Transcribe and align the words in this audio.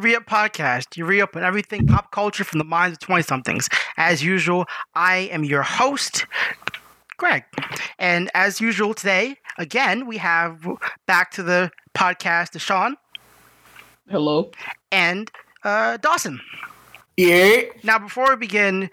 Welcome 0.00 0.24
back 0.24 0.52
to 0.52 0.56
the 0.56 0.70
Re 0.70 0.80
Up 0.80 0.90
Podcast. 0.90 0.96
You 0.96 1.04
re 1.04 1.20
up 1.20 1.36
everything 1.36 1.86
pop 1.86 2.10
culture 2.10 2.44
from 2.44 2.58
the 2.58 2.64
minds 2.64 2.94
of 2.94 3.00
20 3.00 3.22
somethings. 3.22 3.68
As 3.96 4.22
usual, 4.22 4.64
I 4.94 5.28
am 5.30 5.44
your 5.44 5.62
host, 5.62 6.26
Greg. 7.16 7.44
And 7.98 8.30
as 8.34 8.60
usual 8.60 8.94
today, 8.94 9.36
again, 9.58 10.06
we 10.06 10.16
have 10.18 10.66
back 11.06 11.30
to 11.32 11.42
the 11.42 11.70
podcast 11.94 12.52
Deshaun 12.52 12.94
Hello. 14.08 14.50
and 14.90 15.30
uh, 15.64 15.96
Dawson. 15.98 16.40
Yeah. 17.16 17.62
Now, 17.82 17.98
before 17.98 18.30
we 18.30 18.36
begin, 18.36 18.90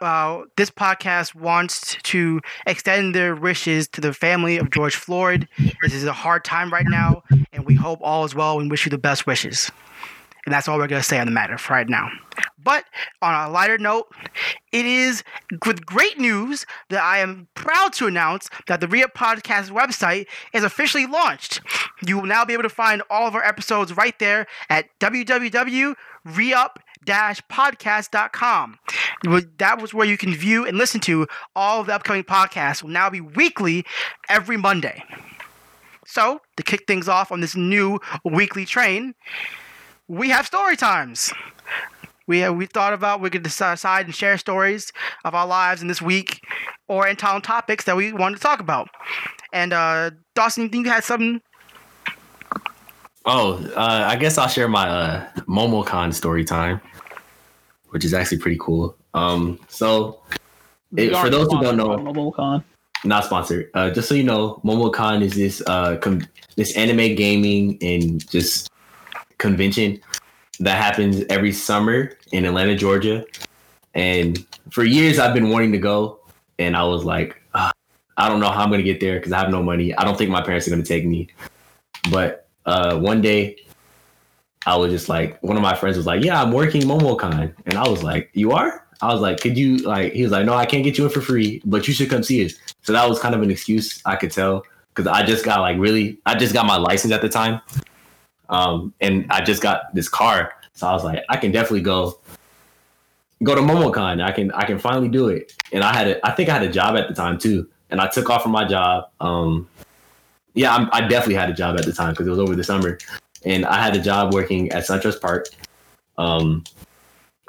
uh, 0.00 0.42
this 0.56 0.70
podcast 0.70 1.34
wants 1.34 1.96
to 2.04 2.40
extend 2.66 3.14
their 3.14 3.34
wishes 3.34 3.88
to 3.88 4.00
the 4.00 4.12
family 4.12 4.58
of 4.58 4.70
George 4.70 4.94
Floyd. 4.94 5.48
This 5.82 5.94
is 5.94 6.04
a 6.04 6.12
hard 6.12 6.44
time 6.44 6.72
right 6.72 6.86
now, 6.86 7.24
and 7.52 7.66
we 7.66 7.74
hope 7.74 7.98
all 8.02 8.24
is 8.24 8.34
well 8.34 8.60
and 8.60 8.70
wish 8.70 8.86
you 8.86 8.90
the 8.90 8.98
best 8.98 9.26
wishes. 9.26 9.70
And 10.48 10.54
that's 10.54 10.66
all 10.66 10.78
we're 10.78 10.86
going 10.86 11.02
to 11.02 11.06
say 11.06 11.18
on 11.18 11.26
the 11.26 11.30
matter 11.30 11.58
for 11.58 11.74
right 11.74 11.86
now. 11.86 12.08
But 12.56 12.86
on 13.20 13.34
a 13.34 13.52
lighter 13.52 13.76
note, 13.76 14.10
it 14.72 14.86
is 14.86 15.22
with 15.66 15.84
great 15.84 16.18
news 16.18 16.64
that 16.88 17.02
I 17.02 17.18
am 17.18 17.48
proud 17.52 17.92
to 17.94 18.06
announce 18.06 18.48
that 18.66 18.80
the 18.80 18.88
Re-Up 18.88 19.12
Podcast 19.12 19.68
website 19.68 20.24
is 20.54 20.64
officially 20.64 21.04
launched. 21.04 21.60
You 22.06 22.16
will 22.16 22.24
now 22.24 22.46
be 22.46 22.54
able 22.54 22.62
to 22.62 22.70
find 22.70 23.02
all 23.10 23.28
of 23.28 23.34
our 23.34 23.44
episodes 23.44 23.94
right 23.94 24.18
there 24.18 24.46
at 24.70 24.86
www.reup 25.00 25.96
podcast.com. 27.04 28.78
That 29.58 29.82
was 29.82 29.92
where 29.92 30.06
you 30.06 30.16
can 30.16 30.34
view 30.34 30.64
and 30.64 30.78
listen 30.78 31.02
to 31.02 31.26
all 31.54 31.82
of 31.82 31.88
the 31.88 31.94
upcoming 31.94 32.24
podcasts. 32.24 32.82
Will 32.82 32.88
now 32.88 33.10
be 33.10 33.20
weekly 33.20 33.84
every 34.30 34.56
Monday. 34.56 35.04
So, 36.06 36.40
to 36.56 36.62
kick 36.62 36.86
things 36.86 37.06
off 37.06 37.30
on 37.30 37.42
this 37.42 37.54
new 37.54 38.00
weekly 38.24 38.64
train, 38.64 39.14
we 40.08 40.30
have 40.30 40.46
story 40.46 40.76
times. 40.76 41.32
We, 42.26 42.42
uh, 42.42 42.52
we 42.52 42.66
thought 42.66 42.92
about 42.92 43.20
we 43.20 43.30
could 43.30 43.42
decide 43.42 44.06
and 44.06 44.14
share 44.14 44.36
stories 44.36 44.92
of 45.24 45.34
our 45.34 45.46
lives 45.46 45.80
in 45.80 45.88
this 45.88 46.02
week 46.02 46.42
or 46.88 47.06
in 47.06 47.16
town 47.16 47.42
topics 47.42 47.84
that 47.84 47.96
we 47.96 48.12
wanted 48.12 48.36
to 48.36 48.42
talk 48.42 48.60
about. 48.60 48.88
And 49.52 49.72
uh, 49.72 50.10
Dawson, 50.34 50.64
you 50.64 50.68
think 50.68 50.86
you 50.86 50.92
had 50.92 51.04
something? 51.04 51.40
Oh, 53.24 53.62
uh, 53.76 54.04
I 54.06 54.16
guess 54.16 54.38
I'll 54.38 54.48
share 54.48 54.68
my 54.68 54.88
uh, 54.88 55.28
MomoCon 55.40 56.12
story 56.14 56.44
time, 56.44 56.80
which 57.90 58.04
is 58.04 58.14
actually 58.14 58.38
pretty 58.38 58.58
cool. 58.60 58.96
Um, 59.14 59.58
so, 59.68 60.20
it, 60.96 61.14
for 61.14 61.28
those 61.28 61.50
who 61.50 61.60
don't 61.60 61.76
know, 61.76 61.88
MomoCon. 61.88 62.64
not 63.04 63.24
sponsored. 63.24 63.70
Uh, 63.74 63.90
just 63.90 64.08
so 64.08 64.14
you 64.14 64.22
know, 64.22 64.60
MomoCon 64.64 65.22
is 65.22 65.34
this 65.34 65.62
uh, 65.66 65.96
com- 65.96 66.26
this 66.56 66.76
anime 66.76 67.14
gaming 67.14 67.78
and 67.82 68.26
just 68.30 68.70
convention 69.38 70.00
that 70.60 70.76
happens 70.76 71.24
every 71.30 71.52
summer 71.52 72.12
in 72.32 72.44
Atlanta, 72.44 72.76
Georgia. 72.76 73.24
And 73.94 74.44
for 74.70 74.84
years, 74.84 75.18
I've 75.18 75.34
been 75.34 75.50
wanting 75.50 75.72
to 75.72 75.78
go, 75.78 76.20
and 76.58 76.76
I 76.76 76.84
was 76.84 77.04
like, 77.04 77.40
"Ah, 77.54 77.72
I 78.16 78.28
don't 78.28 78.40
know 78.40 78.50
how 78.50 78.64
I'm 78.64 78.72
to 78.72 78.82
get 78.82 79.00
there 79.00 79.18
because 79.18 79.32
I 79.32 79.38
have 79.38 79.50
no 79.50 79.62
money. 79.62 79.94
I 79.94 80.04
don't 80.04 80.18
think 80.18 80.30
my 80.30 80.42
parents 80.42 80.68
are 80.68 80.76
to 80.76 80.82
take 80.82 81.06
me. 81.06 81.28
But 82.10 82.46
uh, 82.66 82.98
one 82.98 83.20
day, 83.20 83.56
I 84.66 84.76
was 84.76 84.90
just 84.92 85.08
like, 85.08 85.42
one 85.42 85.56
of 85.56 85.62
my 85.62 85.74
friends 85.74 85.96
was 85.96 86.06
like, 86.06 86.22
"Yeah, 86.22 86.42
I'm 86.42 86.52
working 86.52 86.82
MomoCon," 86.82 87.54
and 87.66 87.74
I 87.74 87.88
was 87.88 88.02
like, 88.02 88.30
"You 88.34 88.52
are?" 88.52 88.84
I 89.00 89.12
was 89.12 89.20
like, 89.20 89.40
"Could 89.40 89.56
you 89.56 89.78
like?" 89.78 90.12
He 90.12 90.22
was 90.22 90.32
like, 90.32 90.44
"No, 90.44 90.54
I 90.54 90.66
can't 90.66 90.84
get 90.84 90.98
you 90.98 91.04
in 91.04 91.10
for 91.10 91.20
free, 91.20 91.62
but 91.64 91.88
you 91.88 91.94
should 91.94 92.10
come 92.10 92.22
see 92.22 92.44
us." 92.44 92.54
So 92.82 92.92
that 92.92 93.08
was 93.08 93.18
kind 93.20 93.34
of 93.34 93.42
an 93.42 93.50
excuse 93.50 94.02
I 94.04 94.16
could 94.16 94.32
tell 94.32 94.64
because 94.94 95.06
I 95.06 95.24
just 95.24 95.44
got 95.44 95.60
like 95.60 95.78
really, 95.78 96.18
I 96.26 96.34
just 96.34 96.52
got 96.52 96.66
my 96.66 96.76
license 96.76 97.12
at 97.12 97.22
the 97.22 97.28
time, 97.28 97.60
um, 98.48 98.92
and 99.00 99.26
I 99.30 99.42
just 99.42 99.62
got 99.62 99.94
this 99.94 100.08
car, 100.08 100.52
so 100.74 100.86
I 100.86 100.92
was 100.92 101.04
like, 101.04 101.24
I 101.28 101.36
can 101.36 101.52
definitely 101.52 101.82
go 101.82 102.18
go 103.42 103.54
to 103.54 103.60
MomoCon. 103.60 104.22
I 104.22 104.32
can 104.32 104.50
I 104.52 104.64
can 104.64 104.78
finally 104.78 105.08
do 105.08 105.28
it. 105.28 105.52
And 105.72 105.84
I 105.84 105.94
had 105.94 106.08
a 106.08 106.26
I 106.26 106.32
think 106.32 106.48
I 106.48 106.54
had 106.54 106.62
a 106.62 106.72
job 106.72 106.96
at 106.96 107.08
the 107.08 107.14
time 107.14 107.38
too, 107.38 107.68
and 107.90 108.00
I 108.00 108.08
took 108.08 108.30
off 108.30 108.42
from 108.42 108.52
my 108.52 108.64
job. 108.66 109.10
Um, 109.20 109.68
yeah, 110.54 110.74
I'm, 110.74 110.88
I 110.92 111.02
definitely 111.02 111.34
had 111.36 111.50
a 111.50 111.54
job 111.54 111.78
at 111.78 111.84
the 111.84 111.92
time 111.92 112.10
because 112.12 112.26
it 112.26 112.30
was 112.30 112.38
over 112.38 112.56
the 112.56 112.64
summer, 112.64 112.98
and 113.44 113.64
I 113.66 113.82
had 113.82 113.94
a 113.94 114.00
job 114.00 114.34
working 114.34 114.70
at 114.72 114.84
SunTrust 114.84 115.20
Park. 115.20 115.46
Um, 116.16 116.64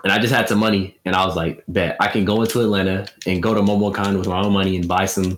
and 0.03 0.13
I 0.13 0.19
just 0.19 0.33
had 0.33 0.47
some 0.47 0.59
money, 0.59 0.97
and 1.05 1.15
I 1.15 1.25
was 1.25 1.35
like, 1.35 1.63
bet 1.67 1.97
I 1.99 2.07
can 2.07 2.23
go 2.23 2.41
into 2.41 2.61
Atlanta 2.61 3.07
and 3.25 3.41
go 3.41 3.53
to 3.53 3.61
MomoCon 3.61 4.17
with 4.17 4.27
my 4.27 4.39
own 4.41 4.53
money 4.53 4.75
and 4.75 4.87
buy 4.87 5.05
some 5.05 5.37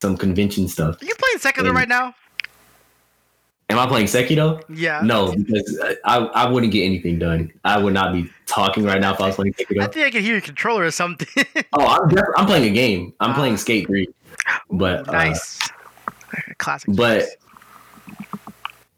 some 0.00 0.16
convention 0.16 0.66
stuff. 0.66 1.00
Are 1.00 1.04
you 1.04 1.14
playing 1.14 1.38
Sekiro 1.54 1.68
And- 1.68 1.76
right 1.76 1.88
now? 1.88 2.14
Am 3.72 3.78
I 3.78 3.86
playing 3.86 4.06
Sekiro? 4.06 4.62
Yeah. 4.68 5.00
No, 5.02 5.34
because 5.34 5.80
I, 6.04 6.18
I 6.18 6.48
wouldn't 6.50 6.72
get 6.72 6.84
anything 6.84 7.18
done. 7.18 7.52
I 7.64 7.78
would 7.78 7.94
not 7.94 8.12
be 8.12 8.30
talking 8.46 8.84
right 8.84 9.00
now 9.00 9.12
if 9.14 9.20
I 9.20 9.26
was 9.28 9.36
playing 9.36 9.54
I 9.58 9.86
think 9.86 10.06
I 10.06 10.10
can 10.10 10.22
hear 10.22 10.32
your 10.34 10.40
controller 10.40 10.84
or 10.84 10.90
something. 10.90 11.28
Oh, 11.74 11.86
I'm 11.86 12.08
def- 12.08 12.24
I'm 12.36 12.46
playing 12.46 12.70
a 12.70 12.74
game. 12.74 13.14
I'm 13.20 13.30
Ah. 13.30 13.34
playing 13.34 13.56
Skate 13.56 13.86
Three, 13.86 14.08
but 14.70 15.08
uh, 15.08 15.12
nice. 15.12 15.58
Classic. 16.58 16.94
but 16.94 17.24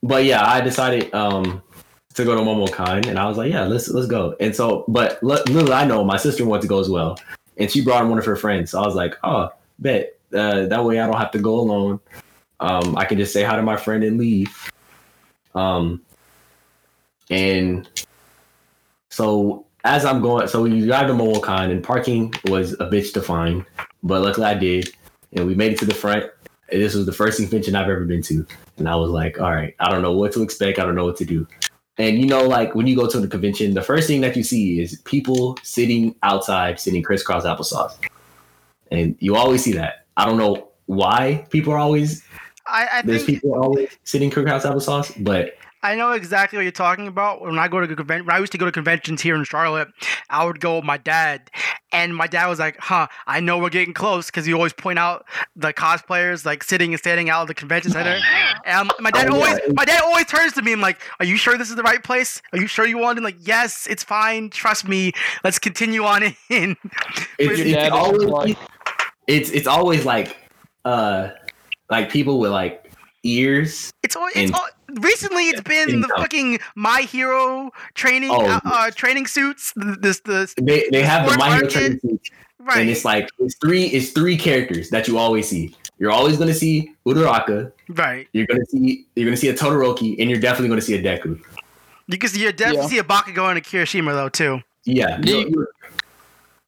but 0.03 0.25
yeah, 0.25 0.45
I 0.45 0.61
decided 0.61 1.13
um 1.15 1.63
to 2.15 2.25
go 2.25 2.35
to 2.35 2.41
MomoCon, 2.41 3.07
and 3.07 3.19
I 3.19 3.27
was 3.27 3.37
like, 3.39 3.51
yeah, 3.53 3.65
let's 3.65 3.89
let's 3.89 4.07
go. 4.07 4.37
And 4.41 4.55
so, 4.55 4.85
but 4.89 5.23
li- 5.23 5.43
little 5.49 5.73
I 5.73 5.85
know, 5.85 6.05
my 6.05 6.17
sister 6.17 6.45
wanted 6.45 6.63
to 6.63 6.69
go 6.69 6.81
as 6.81 6.89
well, 6.89 7.19
and 7.57 7.71
she 7.71 7.81
brought 7.83 8.03
in 8.03 8.09
one 8.11 8.19
of 8.19 8.25
her 8.25 8.37
friends. 8.37 8.71
So 8.73 8.83
I 8.83 8.87
was 8.87 8.95
like, 8.95 9.17
oh, 9.25 9.51
bet 9.79 10.17
uh, 10.35 10.67
that 10.67 10.85
way 10.85 10.99
I 11.01 11.07
don't 11.07 11.17
have 11.19 11.31
to 11.33 11.39
go 11.39 11.55
alone. 11.61 12.01
Um, 12.61 12.97
I 12.97 13.05
can 13.05 13.19
just 13.19 13.33
say 13.33 13.43
hi 13.43 13.57
to 13.57 13.63
my 13.63 13.77
friend 13.77 14.05
and 14.05 14.19
leave. 14.19 14.71
Um, 15.55 16.03
and 17.31 17.89
so 19.11 19.67
as 19.85 20.05
I'm 20.05 20.21
going, 20.21 20.49
so 20.49 20.63
we 20.63 20.85
drive 20.87 21.07
to 21.09 21.13
MomoCon, 21.13 21.71
and 21.71 21.83
parking 21.85 22.33
was 22.47 22.73
a 22.75 22.89
bitch 22.89 23.13
to 23.15 23.23
find, 23.23 23.65
but 24.03 24.23
luckily 24.23 24.47
I 24.47 24.55
did, 24.55 24.91
and 25.35 25.47
we 25.47 25.55
made 25.55 25.73
it 25.73 25.79
to 25.81 25.85
the 25.85 25.95
front. 25.95 26.25
And 26.73 26.81
this 26.81 26.95
was 26.95 27.07
the 27.07 27.13
first 27.13 27.39
convention 27.39 27.77
I've 27.77 27.91
ever 27.91 28.05
been 28.05 28.23
to, 28.23 28.47
and 28.79 28.89
I 28.89 28.97
was 28.97 29.11
like, 29.11 29.39
all 29.39 29.53
right, 29.53 29.75
I 29.79 29.91
don't 29.91 30.03
know 30.03 30.13
what 30.13 30.33
to 30.33 30.43
expect, 30.43 30.79
I 30.79 30.85
don't 30.85 30.95
know 30.95 31.05
what 31.05 31.19
to 31.19 31.25
do. 31.25 31.47
And 31.99 32.19
you 32.19 32.27
know, 32.27 32.43
like 32.49 32.75
when 32.75 32.87
you 32.87 32.97
go 32.97 33.07
to 33.07 33.21
the 33.21 33.29
convention, 33.29 33.75
the 33.75 33.83
first 33.83 34.09
thing 34.09 34.21
that 34.23 34.37
you 34.37 34.43
see 34.43 34.81
is 34.81 35.01
people 35.03 35.57
sitting 35.63 36.17
outside, 36.23 36.81
sitting 36.81 37.03
crisscross 37.03 37.45
applesauce, 37.45 37.97
and 38.91 39.17
you 39.21 39.37
always 39.37 39.63
see 39.63 39.73
that. 39.75 40.07
I 40.17 40.25
don't 40.25 40.39
know 40.39 40.71
why 40.87 41.47
people 41.51 41.73
are 41.73 41.79
always 41.79 42.24
I, 42.67 42.89
I 42.93 43.03
there's 43.03 43.25
think 43.25 43.43
people 43.43 43.63
always 43.63 43.91
sitting 44.05 44.31
crisscross 44.31 44.65
applesauce, 44.65 45.23
but 45.23 45.55
I 45.83 45.97
know 45.97 46.13
exactly 46.13 46.57
what 46.57 46.63
you're 46.63 46.73
talking 46.73 47.07
about. 47.07 47.43
When 47.43 47.59
I 47.59 47.69
go 47.69 47.79
to 47.79 47.87
convention, 47.95 48.27
when 48.27 48.35
I 48.35 48.39
used 48.39 48.53
to 48.53 48.59
go 48.59 48.65
to 48.65 48.73
conventions 48.73 49.21
here 49.21 49.35
in 49.35 49.45
Charlotte, 49.45 49.89
I 50.31 50.45
would 50.45 50.59
go 50.59 50.77
with 50.77 50.85
my 50.85 50.97
dad, 50.97 51.51
and 51.93 52.17
my 52.17 52.27
dad 52.27 52.47
was 52.47 52.59
like, 52.59 52.79
"Huh, 52.79 53.07
I 53.27 53.41
know 53.41 53.59
we're 53.59 53.69
getting 53.69 53.93
close," 53.93 54.27
because 54.27 54.47
he 54.47 54.55
always 54.55 54.73
point 54.73 54.99
out 54.99 55.27
the 55.55 55.75
cosplayers 55.75 56.47
like 56.47 56.65
sitting 56.65 56.95
and 56.95 56.99
standing 56.99 57.29
out 57.29 57.43
of 57.43 57.49
the 57.49 57.55
convention 57.55 57.93
center. 57.93 58.19
And 58.67 58.91
my 58.99 59.11
dad 59.11 59.29
Oh, 59.29 59.37
yeah. 59.37 59.45
always, 59.45 59.61
my 59.75 59.85
dad 59.85 60.01
always 60.03 60.25
turns 60.25 60.55
to 60.55 60.63
me 60.63 60.73
and 60.73 60.81
like, 60.81 60.99
"Are 61.21 61.27
you 61.27 61.37
sure 61.37 61.59
this 61.59 61.69
is 61.69 61.77
the 61.77 61.83
right 61.83 62.03
place? 62.03 62.41
Are 62.55 62.59
you 62.59 62.67
sure 62.67 62.87
you 62.87 62.97
want?" 62.97 63.19
And 63.19 63.25
like, 63.25 63.37
"Yes, 63.47 63.87
it's 63.91 64.03
fine. 64.03 64.49
Trust 64.49 64.89
me. 64.89 65.13
Let's 65.45 65.59
continue 65.59 66.05
on 66.05 66.23
in." 66.49 66.77
it's, 67.39 67.61
it's 67.61 67.91
always 67.91 68.57
it's 69.27 69.51
it's 69.51 69.67
always 69.67 70.07
like 70.07 70.39
uh 70.87 71.29
like 71.91 72.11
people 72.11 72.39
with 72.39 72.51
like 72.53 72.93
ears. 73.23 73.91
It's 74.03 74.17
all. 74.17 74.29
it's 74.35 74.53
all, 74.53 74.67
recently 75.01 75.49
it's 75.49 75.61
been 75.63 76.01
the 76.01 76.09
fucking 76.17 76.59
my 76.77 77.01
hero 77.03 77.71
training 77.95 78.31
Oh, 78.31 78.45
uh, 78.47 78.61
uh 78.65 78.91
training 78.91 79.27
suits. 79.27 79.73
th- 79.75 79.99
This 80.01 80.21
the 80.21 80.53
They 80.61 80.89
they 80.91 81.03
have 81.03 81.31
the 81.31 81.37
My 81.39 81.47
Hero 81.47 81.61
market. 81.63 81.71
training 81.71 82.01
suits, 82.01 82.31
right. 82.61 82.79
and 82.81 82.91
it's 82.91 83.05
like 83.05 83.29
it's 83.39 83.55
three 83.57 83.85
it's 83.87 84.11
three 84.11 84.37
characters 84.37 84.91
that 84.91 85.09
you 85.09 85.19
always 85.19 85.49
see. 85.49 85.75
You're 85.99 86.11
always 86.11 86.37
gonna 86.37 86.55
see 86.55 86.93
Uraraka. 87.07 87.73
right. 87.91 88.29
You're 88.33 88.47
gonna 88.47 88.67
see 88.67 89.07
you're 89.17 89.27
gonna 89.27 89.37
see 89.37 89.49
a 89.49 89.55
Todoroki, 89.55 90.17
and 90.19 90.29
you're 90.31 90.41
definitely 90.41 90.69
gonna 90.69 90.81
see 90.83 90.95
a 90.97 91.03
Deku. 91.03 91.41
You 92.09 92.19
can 92.19 92.29
see 92.29 92.41
you're 92.43 92.53
definitely 92.53 92.83
Yeah. 92.83 92.89
see 92.89 92.99
a 92.99 93.05
Bakugo 93.05 93.49
and 93.49 93.57
a 93.59 93.63
Kirishima 93.63 94.13
though 94.13 94.29
too. 94.29 94.61
Yeah, 94.85 95.19
You- 95.23 95.37
you're- 95.39 95.51
you're- 95.51 95.67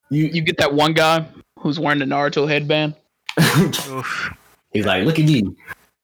you, 0.09 0.25
You 0.33 0.43
get 0.43 0.57
that 0.59 0.73
one 0.73 0.93
guy 0.95 1.27
who's 1.59 1.79
wearing 1.81 1.99
the 1.99 2.05
Naruto 2.07 2.49
headband. 2.49 2.95
Oof. 4.69 4.73
he's 4.73 4.87
like, 4.87 5.05
look 5.05 5.19
at 5.19 5.25
me. 5.25 5.43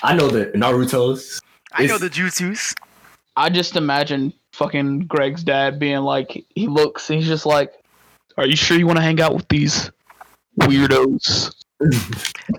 I 0.03 0.15
know 0.15 0.29
the 0.29 0.47
Naruto's. 0.47 1.41
I 1.73 1.87
know 1.87 1.99
the 1.99 2.11
jutsus. 2.11 2.75
I 3.37 3.49
just 3.49 3.77
imagine 3.77 4.33
fucking 4.53 5.07
Greg's 5.07 5.43
dad 5.43 5.79
being 5.79 6.01
like, 6.01 6.45
he 6.55 6.67
looks, 6.69 7.09
and 7.09 7.19
he's 7.19 7.29
just 7.29 7.47
like, 7.47 7.73
"Are 8.37 8.47
you 8.47 8.57
sure 8.57 8.77
you 8.77 8.87
want 8.87 8.99
to 8.99 9.03
hang 9.03 9.21
out 9.21 9.35
with 9.35 9.49
these 9.49 9.91
weirdos?" 10.61 11.55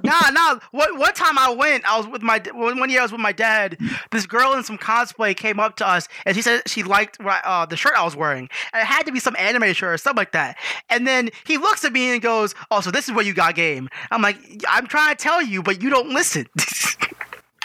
Nah, 0.04 0.30
nah. 0.32 0.60
What 0.72 0.98
one 0.98 1.14
time 1.14 1.38
I 1.38 1.50
went, 1.52 1.86
I 1.90 1.98
was 1.98 2.08
with 2.08 2.22
my 2.22 2.42
one 2.54 2.80
one 2.80 2.90
year 2.90 3.00
I 3.00 3.04
was 3.04 3.12
with 3.12 3.22
my 3.22 3.32
dad. 3.32 3.78
This 4.12 4.26
girl 4.26 4.54
in 4.54 4.64
some 4.64 4.78
cosplay 4.78 5.36
came 5.36 5.60
up 5.60 5.76
to 5.78 5.88
us 5.88 6.08
and 6.26 6.36
she 6.36 6.42
said 6.42 6.62
she 6.68 6.84
liked 6.84 7.18
uh, 7.22 7.66
the 7.66 7.78
shirt 7.78 7.94
I 7.96 8.04
was 8.04 8.16
wearing, 8.16 8.50
and 8.74 8.82
it 8.82 8.86
had 8.86 9.06
to 9.06 9.12
be 9.12 9.20
some 9.20 9.36
anime 9.38 9.74
shirt 9.74 9.94
or 9.94 9.98
something 9.98 10.18
like 10.20 10.32
that. 10.34 10.58
And 10.90 11.08
then 11.08 11.30
he 11.46 11.58
looks 11.58 11.84
at 11.86 11.94
me 11.94 12.12
and 12.12 12.22
goes, 12.22 12.54
"Oh, 12.72 12.82
so 12.82 12.92
this 12.92 13.08
is 13.08 13.14
where 13.16 13.26
you 13.26 13.34
got 13.34 13.56
game?" 13.56 13.90
I'm 14.12 14.22
like, 14.22 14.38
"I'm 14.68 14.88
trying 14.88 15.16
to 15.16 15.22
tell 15.22 15.42
you, 15.42 15.64
but 15.64 15.82
you 15.82 15.90
don't 15.90 16.10
listen." 16.10 16.48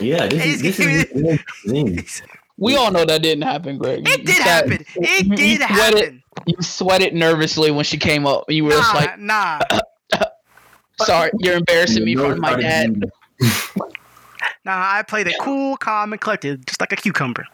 Yeah, 0.01 0.29
this 0.29 0.45
is 0.45 0.63
this 0.63 0.79
is 0.79 1.41
this 1.65 2.23
We 2.57 2.77
all 2.77 2.93
know 2.93 3.05
that 3.05 3.21
didn't 3.21 3.43
happen, 3.43 3.79
Greg. 3.79 4.07
It 4.09 4.19
You 4.21 4.25
did 4.27 4.37
sat- 4.37 4.47
happen. 4.71 4.87
It 4.95 5.27
you- 5.27 5.35
did 5.37 5.61
you 5.61 5.67
sweated- 5.67 5.99
happen. 5.99 6.23
You 6.47 6.57
sweated 6.63 7.15
nervously 7.15 7.73
when 7.73 7.85
she 7.85 7.99
came 7.99 8.25
up. 8.25 8.45
You 8.49 8.65
were 8.65 8.71
just 8.71 8.95
like, 8.95 9.19
nah, 9.19 9.59
"Sorry, 11.01 11.31
you're 11.39 11.57
embarrassing 11.57 12.05
me 12.05 12.13
in 12.13 12.19
You 12.19 12.25
know 12.29 12.35
front 12.35 12.35
of 12.35 12.41
my 12.41 12.61
dad." 12.61 13.05
started 13.41 13.95
nah. 14.65 14.91
I 14.99 15.03
played 15.03 15.27
it 15.29 15.37
cool, 15.41 15.77
calm, 15.77 16.13
and 16.13 16.21
collected, 16.21 16.67
just 16.67 16.81
like 16.81 16.93
a 16.93 16.97
cucumber. 16.97 17.45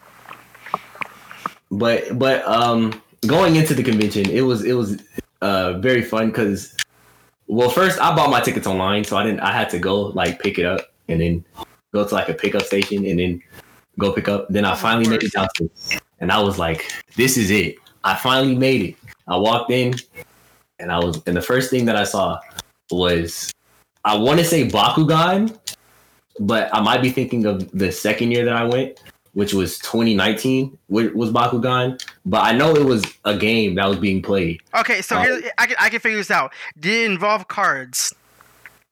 but 1.70 2.18
but 2.18 2.46
um 2.46 3.00
going 3.26 3.56
into 3.56 3.74
the 3.74 3.82
convention 3.82 4.28
it 4.30 4.42
was 4.42 4.64
it 4.64 4.74
was 4.74 5.02
uh 5.40 5.72
very 5.78 6.02
fun 6.02 6.28
because 6.28 6.74
well 7.48 7.70
first 7.70 7.98
i 8.00 8.14
bought 8.14 8.30
my 8.30 8.40
tickets 8.40 8.66
online 8.66 9.02
so 9.02 9.16
i 9.16 9.24
didn't 9.24 9.40
i 9.40 9.50
had 9.50 9.68
to 9.70 9.78
go 9.78 10.02
like 10.02 10.40
pick 10.40 10.58
it 10.58 10.64
up 10.66 10.92
and 11.08 11.20
then 11.20 11.44
go 11.92 12.06
to 12.06 12.14
like 12.14 12.28
a 12.28 12.34
pickup 12.34 12.62
station 12.62 13.04
and 13.06 13.18
then 13.18 13.42
go 13.98 14.12
pick 14.12 14.28
up 14.28 14.46
then 14.50 14.64
i 14.64 14.74
finally 14.74 15.08
made 15.08 15.20
course. 15.20 15.32
it 15.32 15.36
downstairs 15.36 16.00
and 16.20 16.30
i 16.30 16.38
was 16.40 16.58
like 16.58 16.92
this 17.16 17.36
is 17.36 17.50
it 17.50 17.76
i 18.04 18.14
finally 18.14 18.54
made 18.54 18.82
it 18.82 18.96
i 19.26 19.36
walked 19.36 19.70
in 19.70 19.94
and 20.78 20.92
i 20.92 20.98
was 20.98 21.20
and 21.26 21.36
the 21.36 21.42
first 21.42 21.70
thing 21.70 21.84
that 21.86 21.96
i 21.96 22.04
saw 22.04 22.38
was 22.90 23.52
i 24.04 24.16
want 24.16 24.38
to 24.38 24.44
say 24.44 24.68
bakugan 24.68 25.56
but 26.40 26.74
i 26.74 26.80
might 26.80 27.02
be 27.02 27.10
thinking 27.10 27.46
of 27.46 27.70
the 27.72 27.90
second 27.90 28.30
year 28.30 28.44
that 28.44 28.54
i 28.54 28.64
went 28.64 28.98
which 29.34 29.52
was 29.52 29.78
2019 29.80 30.78
wa- 30.88 31.02
was 31.14 31.30
Bakugan, 31.30 32.00
but 32.24 32.42
I 32.42 32.52
know 32.52 32.74
it 32.74 32.84
was 32.84 33.04
a 33.24 33.36
game 33.36 33.74
that 33.74 33.86
was 33.86 33.98
being 33.98 34.22
played. 34.22 34.60
Okay, 34.74 35.02
so 35.02 35.18
here 35.20 35.50
I 35.58 35.66
can 35.66 35.76
I 35.78 35.90
can 35.90 36.00
figure 36.00 36.16
this 36.18 36.30
out. 36.30 36.52
Did 36.78 37.02
it 37.02 37.10
involve 37.10 37.48
cards? 37.48 38.14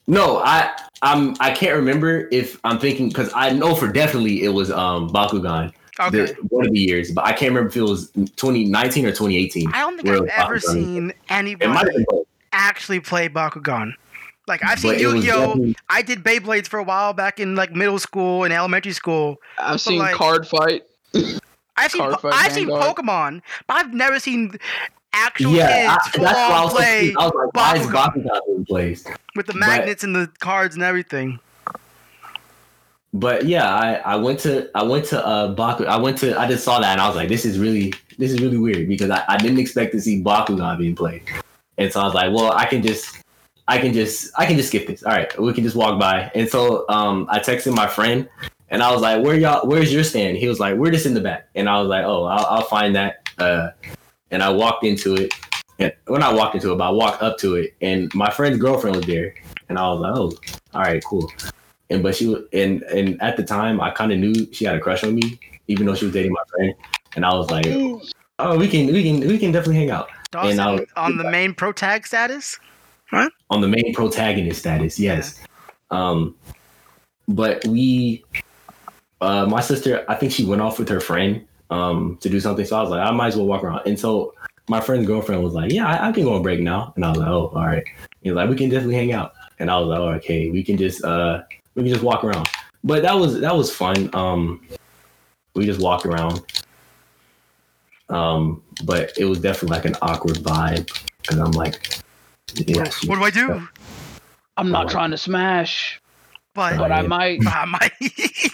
No, 0.07 0.39
I 0.39 0.77
I'm 1.01 1.37
I 1.41 1.53
can't 1.53 1.77
remember 1.77 2.29
if 2.33 2.59
I'm 2.65 2.79
thinking 2.79 3.09
because 3.09 3.31
I 3.35 3.53
know 3.53 3.75
for 3.75 3.91
definitely 3.91 4.43
it 4.43 4.51
was 4.51 4.71
um 4.71 5.09
Bakugan 5.11 5.73
Okay. 6.01 6.11
the, 6.11 6.35
one 6.49 6.67
of 6.67 6.73
the 6.73 6.81
years, 6.81 7.13
but 7.13 7.25
I 7.25 7.33
can't 7.33 7.51
remember 7.51 7.69
if 7.69 7.77
it 7.77 7.83
was 7.83 8.11
2019 8.11 9.07
or 9.07 9.11
2018. 9.11 9.71
I 9.73 9.81
don't 9.81 9.97
think 9.97 10.09
I've 10.09 10.45
ever 10.45 10.57
Bakugan? 10.57 10.61
seen 10.61 11.11
It 11.11 11.17
might 11.29 11.35
have 11.37 11.47
anybody 11.47 11.93
been 11.93 12.05
both, 12.09 12.27
actually 12.53 13.01
play 13.01 13.29
Bakugan. 13.29 13.93
Like 14.49 14.65
I've 14.65 14.79
seen 14.79 14.93
but 14.93 15.01
Yu-Gi-Oh. 15.01 15.73
I 15.89 16.03
did 16.03 16.25
Beyblades 16.25 16.67
for 16.67 16.79
a 16.79 16.83
while 16.83 17.13
back 17.13 17.39
in 17.39 17.55
like 17.55 17.73
middle 17.73 17.99
school 17.99 18.45
and 18.45 18.53
elementary 18.53 18.93
school. 18.93 19.37
I've 19.59 19.81
seen 19.81 19.99
like- 19.99 20.15
card 20.15 20.47
fight. 20.47 20.83
I've 21.77 21.91
seen 21.91 22.03
po- 22.03 22.17
Fight 22.17 22.35
I've 22.35 22.53
seen 22.53 22.69
Vanguard. 22.69 22.97
Pokemon, 22.97 23.43
but 23.67 23.75
I've 23.75 23.95
never 23.95 24.19
seen 24.21 24.55
actual 25.15 25.53
yeah, 25.53 25.97
kids 25.97 26.17
I, 26.17 26.23
that's 26.23 26.39
why 26.51 26.59
I 26.59 26.65
was, 26.65 26.73
play 26.73 26.99
confused. 26.99 27.17
I 27.19 27.25
was 27.25 27.33
like, 27.35 27.55
why 27.55 27.77
is 27.77 27.87
Bakugan. 27.87 28.25
Bakugan 28.27 28.47
being 28.47 28.65
played? 28.67 29.01
with 29.37 29.47
the 29.47 29.53
but- 29.53 29.61
magnets 29.61 30.05
and 30.05 30.15
the 30.15 30.31
cards 30.41 30.75
and 30.75 30.85
everything. 30.85 31.39
But 33.15 33.45
yeah, 33.45 33.69
I, 33.75 33.95
I 33.97 34.17
went 34.17 34.41
to 34.41 34.71
I 34.75 34.83
went 34.83 35.05
to 35.07 35.25
uh 35.25 35.49
Baku 35.55 35.85
I 35.85 35.99
went 35.99 36.17
to 36.19 36.39
I 36.39 36.49
just 36.49 36.65
saw 36.65 36.81
that 36.81 36.93
and 36.93 37.01
I 37.01 37.07
was 37.09 37.17
like, 37.17 37.29
this 37.29 37.45
is 37.45 37.59
really 37.59 37.93
this 38.19 38.33
is 38.33 38.41
really 38.41 38.57
weird 38.57 38.89
because 38.89 39.11
I, 39.11 39.23
I 39.29 39.37
didn't 39.37 39.59
expect 39.59 39.93
to 39.93 40.01
see 40.01 40.23
Bakugan 40.23 40.79
being 40.79 40.97
played. 40.97 41.23
And 41.79 41.93
so 41.93 42.01
I 42.01 42.05
was 42.05 42.15
like, 42.15 42.33
well, 42.33 42.53
I 42.53 42.67
can 42.67 42.83
just 42.83 43.19
I 43.69 43.79
can 43.79 43.93
just 43.93 44.33
I 44.37 44.47
can 44.47 44.57
just 44.57 44.69
skip 44.69 44.87
this. 44.87 45.03
All 45.03 45.13
right, 45.13 45.39
we 45.41 45.53
can 45.53 45.65
just 45.65 45.77
walk 45.77 45.99
by. 45.99 46.31
And 46.35 46.49
so 46.49 46.85
um 46.89 47.27
I 47.31 47.39
texted 47.39 47.75
my 47.75 47.87
friend 47.87 48.29
and 48.69 48.83
I 48.83 48.93
was 48.93 49.03
like, 49.03 49.25
where 49.25 49.35
y'all 49.35 49.67
where's 49.67 49.93
your 49.93 50.05
stand? 50.05 50.37
He 50.37 50.49
was 50.49 50.61
like, 50.61 50.77
we're 50.77 50.91
just 50.91 51.07
in 51.07 51.15
the 51.15 51.21
back. 51.21 51.49
And 51.55 51.69
I 51.69 51.81
was 51.81 51.89
like, 51.89 52.05
oh, 52.05 52.25
I'll, 52.25 52.47
I'll 52.47 52.65
find 52.65 52.95
that. 52.97 53.29
Uh 53.39 53.71
and 54.31 54.43
I 54.43 54.51
walked 54.51 54.85
into 54.85 55.15
it. 55.15 55.33
And 55.79 55.93
when 56.07 56.23
I 56.23 56.33
walked 56.33 56.55
into 56.55 56.73
it, 56.73 56.77
but 56.77 56.85
I 56.85 56.91
walked 56.91 57.23
up 57.23 57.39
to 57.39 57.57
it 57.57 57.75
and 57.81 58.13
my 58.15 58.31
friend's 58.31 58.59
girlfriend 58.59 58.97
was 58.97 59.07
there. 59.07 59.35
And 59.69 59.79
I 59.79 59.89
was 59.91 60.01
like, 60.01 60.17
oh, 60.17 60.33
all 60.75 60.83
right, 60.83 61.03
cool 61.05 61.31
and 61.93 62.03
but 62.03 62.17
she 62.17 62.27
was 62.27 62.43
and 62.53 62.83
and 62.85 63.21
at 63.23 63.37
the 63.37 63.43
time 63.43 63.81
I 63.81 63.91
kind 63.91 64.13
of 64.13 64.19
knew 64.19 64.35
she 64.53 64.65
had 64.65 64.75
a 64.75 64.81
crush 64.81 65.05
on 65.05 65.15
me, 65.15 65.39
even 65.69 65.87
though 65.87 65.95
she 65.95 66.07
was 66.07 66.15
dating 66.15 66.33
my 66.33 66.43
friend. 66.49 66.75
And 67.15 67.25
I 67.25 67.35
was 67.35 67.51
like, 67.51 67.67
oh, 68.39 68.57
we 68.57 68.67
can 68.69 68.87
we 68.87 69.03
can 69.03 69.21
we 69.29 69.39
can 69.39 69.53
definitely 69.53 69.77
hang 69.77 69.91
out 69.91 70.09
Dawson 70.33 70.59
I'll- 70.59 70.85
on 70.97 71.17
the 71.17 71.31
main 71.31 71.55
pro 71.55 71.71
tag 71.73 72.07
status. 72.07 72.59
on 73.51 73.61
the 73.61 73.69
main 73.69 73.95
protagonist 73.95 74.61
status. 74.61 74.99
Yes, 74.99 75.39
um, 75.91 76.35
but 77.29 77.65
we, 77.67 78.25
uh, 79.21 79.47
my 79.47 79.61
sister, 79.61 80.05
I 80.09 80.15
think 80.15 80.33
she 80.33 80.45
went 80.45 80.63
off 80.63 80.79
with 80.79 80.89
her 80.89 81.01
friend 81.01 81.47
um 81.71 82.19
to 82.21 82.29
do 82.29 82.41
something. 82.41 82.65
So 82.65 82.77
I 82.77 82.81
was 82.81 82.91
like, 82.91 83.07
I 83.07 83.11
might 83.13 83.29
as 83.29 83.37
well 83.37 83.47
walk 83.47 83.63
around. 83.63 83.83
And 83.87 83.99
so 83.99 84.35
my 84.69 84.81
friend's 84.81 85.07
girlfriend 85.07 85.43
was 85.43 85.55
like, 85.55 85.73
yeah, 85.73 85.87
I, 85.87 86.09
I 86.09 86.13
can 86.13 86.25
go 86.25 86.35
on 86.35 86.43
break 86.43 86.61
now. 86.61 86.93
And 86.97 87.05
I 87.05 87.11
was 87.11 87.19
like, 87.19 87.29
oh, 87.29 87.53
all 87.55 87.67
right. 87.67 87.85
He 88.23 88.31
was 88.31 88.37
like, 88.37 88.49
we 88.49 88.57
can 88.57 88.69
definitely 88.71 88.95
hang 88.97 89.13
out. 89.13 89.33
And 89.59 89.71
I 89.71 89.79
was 89.79 89.89
like, 89.89 89.99
oh, 89.99 90.09
okay, 90.17 90.51
we 90.51 90.63
can 90.63 90.77
just 90.77 91.05
uh 91.05 91.43
we 91.75 91.83
can 91.83 91.93
just 91.93 92.05
walk 92.05 92.25
around. 92.25 92.49
But 92.85 93.03
that 93.03 93.15
was 93.15 93.41
that 93.41 93.55
was 93.55 93.75
fun. 93.75 94.11
Um, 94.15 94.67
we 95.55 95.67
just 95.67 95.81
walked 95.81 96.07
around. 96.07 96.41
Um, 98.13 98.63
but 98.85 99.13
it 99.17 99.25
was 99.25 99.41
definitely 99.41 99.77
like 99.77 99.85
an 99.87 99.97
awkward 100.03 100.37
vibe 100.37 100.89
because 101.23 101.39
I'm 101.39 101.53
like, 101.53 101.99
yeah, 102.55 102.91
What 103.07 103.17
do 103.17 103.25
I 103.25 103.31
do? 103.31 103.67
I'm 104.57 104.71
not 104.71 104.87
Oh. 104.87 104.89
trying 104.91 105.11
to 105.13 105.19
smash, 105.19 106.01
But, 106.55 106.77
but 106.77 106.93
I 106.93 107.03
might. 107.03 107.41
I 107.47 107.65
might. 107.65 107.93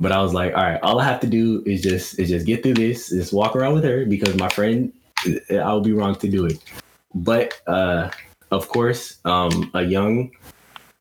But 0.00 0.12
I 0.12 0.22
was 0.22 0.32
like, 0.32 0.54
all 0.54 0.62
right, 0.62 0.80
all 0.82 1.00
I 1.00 1.04
have 1.04 1.18
to 1.20 1.26
do 1.26 1.62
is 1.66 1.82
just 1.82 2.20
is 2.20 2.28
just 2.28 2.46
get 2.46 2.62
through 2.62 2.74
this, 2.74 3.08
just 3.08 3.32
walk 3.32 3.56
around 3.56 3.74
with 3.74 3.82
her 3.82 4.06
because 4.06 4.36
my 4.36 4.48
friend, 4.48 4.92
I 5.50 5.74
would 5.74 5.82
be 5.82 5.92
wrong 5.92 6.14
to 6.16 6.28
do 6.28 6.46
it. 6.46 6.62
But 7.14 7.60
uh, 7.66 8.10
of 8.52 8.68
course, 8.68 9.18
um, 9.24 9.72
a 9.74 9.82
young 9.82 10.30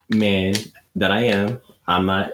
man 0.09 0.55
that 0.95 1.11
I 1.11 1.25
am, 1.25 1.61
I'm 1.85 2.07
not. 2.07 2.31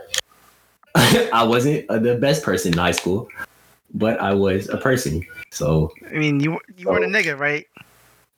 I 0.96 1.44
wasn't 1.44 1.90
uh, 1.90 2.00
the 2.00 2.16
best 2.16 2.44
person 2.44 2.72
in 2.72 2.78
high 2.78 2.92
school, 2.92 3.28
but 3.94 4.20
I 4.20 4.34
was 4.34 4.70
a 4.70 4.78
person. 4.78 5.26
So 5.52 5.92
I 6.10 6.14
mean, 6.14 6.40
you 6.40 6.60
you 6.78 6.88
weren't 6.88 7.06
a 7.06 7.08
nigga, 7.08 7.38
right? 7.38 7.66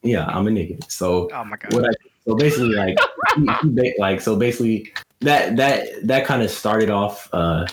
yeah, 0.03 0.25
I'm 0.25 0.48
a 0.48 0.51
nigga. 0.51 0.79
So 0.91 1.29
Oh 1.34 1.44
my 1.44 1.58
god. 1.58 1.74
what 1.74 1.86
I 1.86 1.94
so 2.27 2.36
basically 2.36 2.75
like 2.75 2.98
he- 3.36 3.70
he 3.82 3.96
like 3.98 4.22
so 4.22 4.36
basically 4.36 4.91
that 5.22 5.56
that 5.56 5.88
that 6.03 6.25
kind 6.25 6.41
of 6.44 6.51
started 6.51 6.89
off 6.89 7.29
uh 7.34 7.65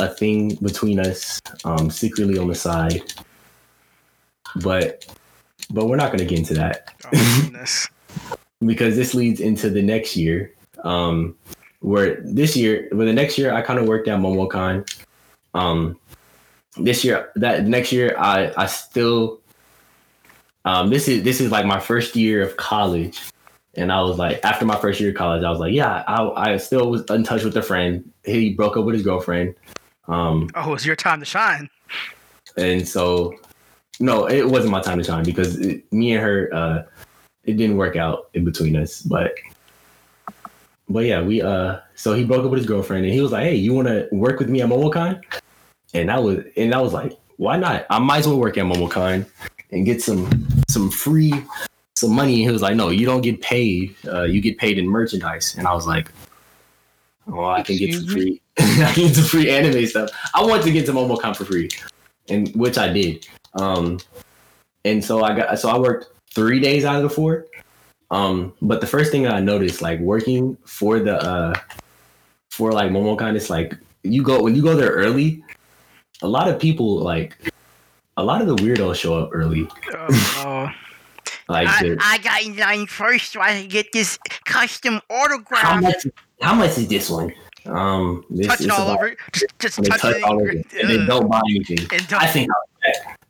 a 0.00 0.08
thing 0.08 0.54
between 0.56 0.98
us 1.00 1.40
um 1.64 1.88
secretly 1.90 2.36
on 2.36 2.48
the 2.48 2.54
side 2.54 3.02
but 4.56 5.06
but 5.70 5.86
we're 5.86 5.96
not 5.96 6.08
going 6.08 6.18
to 6.18 6.24
get 6.24 6.38
into 6.38 6.54
that 6.54 6.92
Oh 7.12 7.50
because 8.66 8.96
this 8.96 9.14
leads 9.14 9.40
into 9.40 9.70
the 9.70 9.82
next 9.82 10.16
year 10.16 10.52
um 10.84 11.36
where 11.80 12.20
this 12.22 12.56
year 12.56 12.88
where 12.92 13.06
the 13.06 13.12
next 13.12 13.38
year 13.38 13.52
I 13.54 13.62
kind 13.62 13.78
of 13.78 13.86
worked 13.86 14.08
at 14.08 14.18
MomoCon 14.18 14.88
um 15.54 15.98
this 16.76 17.04
year 17.04 17.30
that 17.36 17.64
next 17.66 17.92
year 17.92 18.16
I 18.18 18.52
I 18.56 18.66
still 18.66 19.40
um 20.64 20.90
this 20.90 21.08
is 21.08 21.22
this 21.22 21.40
is 21.40 21.50
like 21.50 21.66
my 21.66 21.80
first 21.80 22.16
year 22.16 22.42
of 22.42 22.56
college. 22.56 23.20
And 23.76 23.90
I 23.90 24.00
was 24.02 24.18
like 24.18 24.44
after 24.44 24.64
my 24.64 24.76
first 24.76 25.00
year 25.00 25.10
of 25.10 25.16
college 25.16 25.42
I 25.44 25.50
was 25.50 25.58
like 25.60 25.72
yeah 25.72 26.04
I 26.06 26.52
I 26.52 26.56
still 26.58 26.90
was 26.90 27.04
in 27.10 27.24
touch 27.24 27.44
with 27.44 27.56
a 27.56 27.62
friend. 27.62 28.10
He 28.24 28.54
broke 28.54 28.76
up 28.76 28.84
with 28.84 28.94
his 28.94 29.04
girlfriend. 29.04 29.54
Um 30.08 30.48
Oh, 30.54 30.74
it's 30.74 30.84
your 30.86 30.96
time 30.96 31.20
to 31.20 31.26
shine. 31.26 31.68
and 32.56 32.86
so 32.86 33.34
no 34.00 34.26
it 34.28 34.48
wasn't 34.48 34.70
my 34.72 34.80
time 34.80 34.98
to 34.98 35.04
shine 35.04 35.24
because 35.24 35.58
it, 35.58 35.90
me 35.92 36.12
and 36.14 36.22
her 36.22 36.50
uh 36.52 36.82
it 37.44 37.56
didn't 37.56 37.76
work 37.76 37.94
out 37.96 38.28
in 38.34 38.44
between 38.44 38.74
us 38.76 39.02
but 39.02 39.34
but 40.88 41.04
yeah 41.04 41.20
we 41.22 41.40
uh 41.42 41.78
so 41.94 42.12
he 42.14 42.24
broke 42.24 42.44
up 42.44 42.50
with 42.50 42.58
his 42.58 42.66
girlfriend 42.66 43.04
and 43.04 43.12
he 43.14 43.20
was 43.20 43.32
like 43.32 43.44
hey 43.44 43.54
you 43.54 43.72
want 43.72 43.86
to 43.88 44.08
work 44.12 44.38
with 44.38 44.48
me 44.48 44.60
at 44.62 44.68
momocon 44.68 45.20
and 45.94 46.08
that 46.08 46.22
was 46.22 46.44
and 46.56 46.74
I 46.74 46.80
was 46.80 46.92
like 46.92 47.16
why 47.36 47.56
not? 47.56 47.86
I 47.90 47.98
might 47.98 48.18
as 48.18 48.28
well 48.28 48.38
work 48.38 48.56
at 48.58 48.64
momocon 48.64 49.26
and 49.70 49.84
get 49.84 50.02
some 50.02 50.46
some 50.68 50.90
free 50.90 51.32
some 51.96 52.14
money. 52.14 52.34
And 52.34 52.42
he 52.42 52.50
was 52.50 52.62
like 52.62 52.76
no 52.76 52.90
you 52.90 53.06
don't 53.06 53.22
get 53.22 53.40
paid. 53.40 53.94
Uh 54.06 54.22
you 54.22 54.40
get 54.40 54.58
paid 54.58 54.78
in 54.78 54.86
merchandise. 54.86 55.54
And 55.56 55.66
i 55.66 55.72
was 55.72 55.86
like 55.86 56.10
well 57.26 57.46
i 57.46 57.62
can 57.62 57.76
get 57.76 57.94
some 57.94 58.06
free 58.06 58.40
i 58.58 58.92
can 58.92 59.06
get 59.06 59.14
some 59.14 59.24
free 59.24 59.50
anime 59.50 59.86
stuff. 59.86 60.10
I 60.34 60.44
wanted 60.44 60.64
to 60.64 60.72
get 60.72 60.86
to 60.86 60.92
momocon 60.92 61.36
for 61.36 61.44
free 61.44 61.70
and 62.28 62.48
which 62.54 62.78
i 62.78 62.88
did. 62.88 63.26
Um 63.54 63.98
and 64.84 65.04
so 65.04 65.22
i 65.22 65.34
got 65.34 65.58
so 65.58 65.68
i 65.68 65.78
worked 65.78 66.06
three 66.34 66.60
days 66.60 66.84
out 66.84 66.96
of 66.96 67.02
the 67.02 67.10
four. 67.10 67.46
Um 68.10 68.52
but 68.60 68.80
the 68.80 68.86
first 68.86 69.10
thing 69.10 69.26
i 69.26 69.40
noticed 69.40 69.80
like 69.80 69.98
working 70.00 70.56
for 70.64 70.98
the 71.00 71.16
uh 71.16 71.54
for 72.50 72.70
like 72.70 72.90
momocon 72.90 73.34
it's 73.34 73.50
like 73.50 73.76
you 74.04 74.22
go 74.22 74.40
when 74.40 74.54
you 74.54 74.62
go 74.62 74.76
there 74.76 74.90
early 74.90 75.42
a 76.22 76.28
lot 76.28 76.48
of 76.48 76.58
people 76.58 76.98
like 76.98 77.36
a 78.16 78.22
lot 78.24 78.40
of 78.40 78.46
the 78.46 78.56
weirdos 78.56 78.96
show 78.96 79.18
up 79.18 79.30
early 79.32 79.66
Oh, 79.92 80.68
like 81.48 81.68
I, 81.68 81.96
I 82.00 82.18
got 82.18 82.42
in 82.42 82.56
line 82.56 82.86
first 82.86 83.32
so 83.32 83.40
I 83.40 83.60
could 83.62 83.70
get 83.70 83.92
this 83.92 84.18
custom 84.44 85.00
how 85.10 85.16
autograph. 85.24 85.82
much 85.82 86.06
how 86.40 86.54
much 86.54 86.78
is 86.78 86.88
this 86.88 87.10
one 87.10 87.32
um 87.66 88.24
this 88.30 88.46
touch 88.46 88.60
it 88.62 88.70
all 88.70 88.82
about- 88.90 88.98
over. 88.98 89.16
Just, 89.32 89.46
just 89.58 89.84
touch, 89.84 90.00
touch 90.00 90.16
it. 90.16 90.22
all 90.22 90.34
over 90.34 90.50
it, 90.50 90.66
and 90.80 90.88
they 90.90 91.04
don't 91.06 91.28
buy 91.30 91.40
anything 91.50 91.78
And 91.92 92.06
don't- 92.08 92.22
i 92.22 92.26
think 92.26 92.50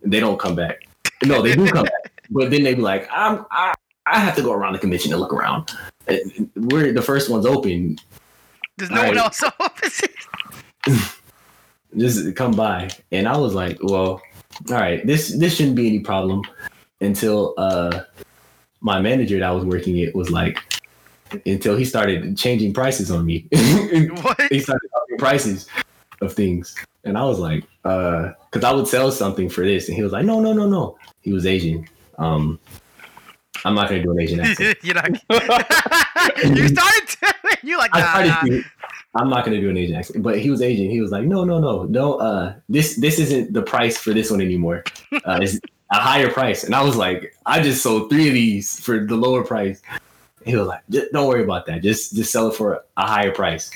they 0.03 0.21
don't 0.21 0.39
come 0.39 0.55
back 0.55 0.81
no 1.25 1.41
they 1.43 1.55
do 1.55 1.67
come 1.71 1.85
back 1.85 2.13
but 2.31 2.51
then 2.51 2.63
they 2.63 2.75
be 2.75 2.83
like 2.83 3.09
i'm 3.13 3.47
i 3.51 3.73
I 4.07 4.19
have 4.19 4.37
to 4.37 4.43
go 4.43 4.53
around 4.53 4.75
the 4.75 4.79
convention 4.79 5.13
and 5.13 5.19
look 5.23 5.33
around. 5.33 5.71
We're 6.57 6.93
the 6.93 7.01
first 7.01 7.31
ones 7.31 7.47
open. 7.47 7.97
There's 8.77 8.91
no 8.91 9.07
one 9.07 9.17
else 9.17 9.43
opposite. 9.59 10.13
just 11.97 12.35
come 12.37 12.53
by. 12.53 12.91
And 13.13 13.29
I 13.29 13.37
was 13.37 13.55
like, 13.55 13.79
well, 13.83 14.21
all 14.69 14.77
right, 14.77 15.07
this 15.07 15.37
this 15.37 15.57
shouldn't 15.57 15.77
be 15.77 15.89
any 15.89 16.01
problem 16.01 16.43
until 17.01 17.55
uh 17.59 18.03
my 18.81 19.01
manager 19.01 19.39
that 19.39 19.49
I 19.49 19.53
was 19.53 19.65
working 19.65 19.99
it 19.99 20.15
was 20.15 20.31
like 20.31 20.59
until 21.47 21.77
he 21.77 21.85
started 21.85 22.37
changing 22.37 22.73
prices 22.73 23.11
on 23.11 23.25
me. 23.25 23.49
What? 24.23 24.41
he 24.51 24.61
started 24.61 24.89
upping 24.97 25.19
prices 25.19 25.67
of 26.21 26.33
things. 26.33 26.75
And 27.05 27.19
I 27.19 27.25
was 27.25 27.39
like, 27.39 27.65
uh, 27.85 28.33
because 28.51 28.65
I 28.65 28.73
would 28.73 28.87
sell 28.87 29.11
something 29.11 29.49
for 29.49 29.65
this, 29.65 29.89
and 29.89 29.97
he 29.97 30.03
was 30.03 30.13
like, 30.13 30.25
no, 30.25 30.41
no, 30.41 30.53
no, 30.53 30.69
no. 30.69 30.97
He 31.21 31.33
was 31.33 31.45
Asian. 31.45 31.87
Um, 32.19 32.59
I'm 33.65 33.75
not 33.75 33.89
gonna 33.89 34.03
do 34.03 34.11
an 34.11 34.21
Asian 34.21 34.41
accent. 34.41 34.79
You're 34.83 34.95
not. 34.95 35.11
you 36.45 36.69
started. 36.69 37.09
To, 37.09 37.35
you 37.63 37.79
like 37.79 37.91
I 37.95 38.27
started 38.29 38.53
nah. 38.53 38.63
I'm 39.17 39.29
not 39.31 39.45
gonna 39.45 39.61
do 39.61 39.71
an 39.71 39.77
Asian 39.77 39.97
accent, 39.97 40.23
but 40.23 40.39
he 40.39 40.51
was 40.51 40.61
Asian. 40.63 40.91
He 40.91 41.01
was 41.01 41.11
like, 41.13 41.25
no, 41.25 41.45
no, 41.45 41.59
no, 41.61 41.85
no. 41.85 42.15
Uh, 42.15 42.55
this 42.69 42.97
this 42.97 43.19
isn't 43.19 43.53
the 43.53 43.63
price 43.63 43.97
for 43.97 44.13
this 44.13 44.31
one 44.31 44.41
anymore. 44.41 44.85
Uh, 45.25 45.39
it's 45.41 45.61
a 45.93 45.97
higher 45.97 46.29
price. 46.31 46.65
And 46.65 46.75
I 46.75 46.83
was 46.83 46.97
like, 46.97 47.35
I 47.47 47.63
just 47.63 47.83
sold 47.83 48.11
three 48.11 48.27
of 48.29 48.35
these 48.35 48.81
for 48.81 49.07
the 49.07 49.15
lower 49.15 49.45
price. 49.45 49.81
He 50.45 50.57
was 50.57 50.67
like, 50.67 50.81
don't 51.13 51.29
worry 51.29 51.45
about 51.45 51.67
that. 51.67 51.83
Just 51.83 52.15
just 52.17 52.33
sell 52.33 52.49
it 52.49 52.57
for 52.57 52.85
a 52.97 53.07
higher 53.07 53.31
price. 53.31 53.71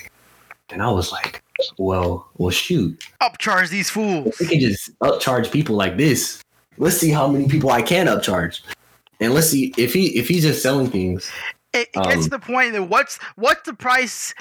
And 0.69 0.83
I 0.83 0.91
was 0.91 1.11
like, 1.11 1.41
well, 1.77 2.29
well, 2.37 2.49
shoot. 2.51 3.03
upcharge 3.21 3.69
these 3.69 3.89
fools. 3.89 4.35
we 4.39 4.47
can 4.47 4.59
just 4.59 4.97
upcharge 4.99 5.49
people 5.51 5.75
like 5.75 5.97
this. 5.97 6.43
Let's 6.77 6.97
see 6.97 7.09
how 7.09 7.27
many 7.27 7.47
people 7.47 7.71
I 7.71 7.81
can 7.81 8.05
upcharge, 8.07 8.61
and 9.19 9.33
let's 9.33 9.47
see 9.49 9.73
if 9.77 9.93
he 9.93 10.07
if 10.17 10.27
he's 10.27 10.43
just 10.43 10.61
selling 10.61 10.89
things. 10.91 11.31
It, 11.73 11.87
it 11.93 12.03
gets 12.03 12.17
Um, 12.17 12.23
to 12.23 12.29
the 12.29 12.39
point 12.39 12.73
that 12.73 12.83
what's 12.83 13.17
what's 13.35 13.63
the 13.63 13.73
price 13.73 14.33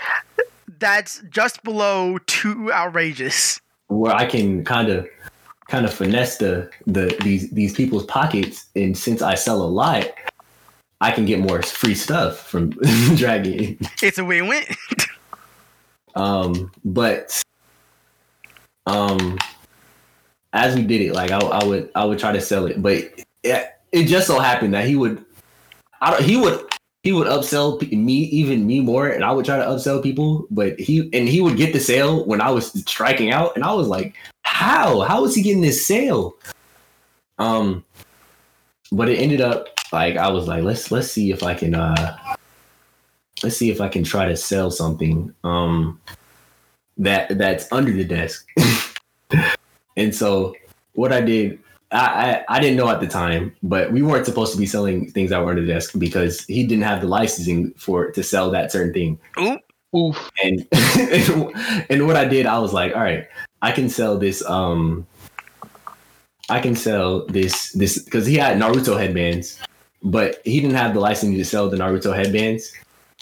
that's 0.79 1.23
just 1.31 1.63
below 1.63 2.19
too 2.27 2.73
outrageous? 2.73 3.61
where 3.89 4.15
I 4.15 4.27
can 4.27 4.65
kind 4.65 4.89
of 4.89 5.09
kind 5.69 5.85
of 5.85 5.93
finesse 5.93 6.37
the 6.37 6.71
the 6.87 7.17
these 7.23 7.51
these 7.51 7.75
people's 7.75 8.05
pockets, 8.05 8.67
and 8.77 8.97
since 8.97 9.21
I 9.21 9.35
sell 9.35 9.61
a 9.61 9.67
lot, 9.67 10.07
I 11.01 11.11
can 11.11 11.25
get 11.25 11.41
more 11.41 11.63
free 11.63 11.95
stuff 11.95 12.39
from 12.39 12.71
Dragon. 13.17 13.79
It's 14.03 14.19
a 14.19 14.25
win-win. 14.25 14.65
Um, 16.15 16.71
but 16.85 17.43
um, 18.87 19.39
as 20.53 20.75
we 20.75 20.85
did 20.85 21.01
it, 21.01 21.13
like 21.13 21.31
I, 21.31 21.39
I 21.39 21.65
would 21.65 21.91
I 21.95 22.05
would 22.05 22.19
try 22.19 22.33
to 22.33 22.41
sell 22.41 22.67
it, 22.67 22.81
but 22.81 23.05
it, 23.43 23.75
it 23.93 24.05
just 24.05 24.27
so 24.27 24.39
happened 24.39 24.75
that 24.75 24.87
he 24.87 24.97
would, 24.97 25.25
I 26.01 26.11
don't, 26.11 26.23
he 26.23 26.37
would 26.37 26.61
he 27.09 27.13
would 27.13 27.27
upsell 27.27 27.81
me 27.91 28.13
even 28.13 28.67
me 28.67 28.81
more, 28.81 29.09
and 29.09 29.25
I 29.25 29.33
would 29.33 29.47
try 29.47 29.57
to 29.57 29.65
upsell 29.65 30.03
people, 30.03 30.47
but 30.51 30.79
he 30.79 31.09
and 31.15 31.27
he 31.27 31.41
would 31.41 31.57
get 31.57 31.73
the 31.73 31.81
sale 31.81 32.23
when 32.27 32.43
I 32.43 32.51
was 32.51 32.71
striking 32.83 33.31
out, 33.31 33.57
and 33.57 33.65
I 33.65 33.73
was 33.73 33.89
like, 33.89 34.15
how 34.43 35.01
how 35.01 35.25
is 35.25 35.35
he 35.35 35.41
getting 35.41 35.63
this 35.63 35.87
sale? 35.87 36.37
Um, 37.39 37.83
but 38.93 39.09
it 39.09 39.17
ended 39.21 39.41
up 39.41 39.69
like 39.91 40.19
I 40.19 40.29
was 40.29 40.47
like, 40.47 40.63
let's 40.63 40.91
let's 40.91 41.11
see 41.11 41.33
if 41.33 41.43
I 41.43 41.55
can 41.55 41.75
uh 41.75 42.19
let's 43.43 43.57
see 43.57 43.71
if 43.71 43.81
I 43.81 43.89
can 43.89 44.05
try 44.05 44.29
to 44.29 44.37
sell 44.37 44.71
something 44.71 45.35
um 45.45 45.99
that 46.99 47.39
that's 47.39 47.73
under 47.73 47.93
the 47.93 48.05
desk. 48.05 48.47
and 49.97 50.15
so 50.15 50.55
what 50.93 51.15
I 51.15 51.23
did, 51.23 51.59
I, 51.91 52.45
I 52.49 52.57
I 52.57 52.61
didn't 52.61 52.77
know 52.77 52.89
at 52.89 53.01
the 53.01 53.07
time, 53.07 53.55
but 53.63 53.93
we 53.93 54.03
weren't 54.03 54.27
supposed 54.27 54.53
to 54.53 54.59
be 54.59 54.67
selling 54.67 55.11
things 55.11 55.31
that 55.31 55.43
were 55.43 55.51
under 55.51 55.63
the 55.63 55.73
desk 55.73 55.99
because 55.99 56.45
he 56.45 56.67
didn't 56.67 56.85
have 56.85 57.01
the 57.01 57.09
licensing 57.09 57.73
for 57.73 58.11
to 58.11 58.23
sell 58.23 58.51
that 58.51 58.71
certain 58.71 58.93
thing. 58.93 59.19
Ooh, 59.41 59.59
Oof. 59.97 60.31
And 60.43 60.67
and 61.91 62.07
what 62.07 62.17
I 62.17 62.27
did, 62.27 62.47
I 62.47 62.59
was 62.59 62.73
like, 62.73 62.95
all 62.95 63.03
right, 63.03 63.27
I 63.63 63.73
can 63.73 63.89
sell 63.89 64.19
this 64.19 64.45
um 64.45 65.07
I 66.51 66.61
can 66.61 66.75
sell 66.75 67.27
this 67.27 67.73
this 67.73 68.03
because 68.03 68.27
he 68.27 68.37
had 68.37 68.59
Naruto 68.59 68.99
headbands, 68.99 69.59
but 70.03 70.41
he 70.45 70.61
didn't 70.61 70.77
have 70.77 70.95
the 70.95 71.01
license 71.01 71.37
to 71.37 71.45
sell 71.45 71.71
the 71.71 71.77
Naruto 71.77 72.15
headbands. 72.15 72.73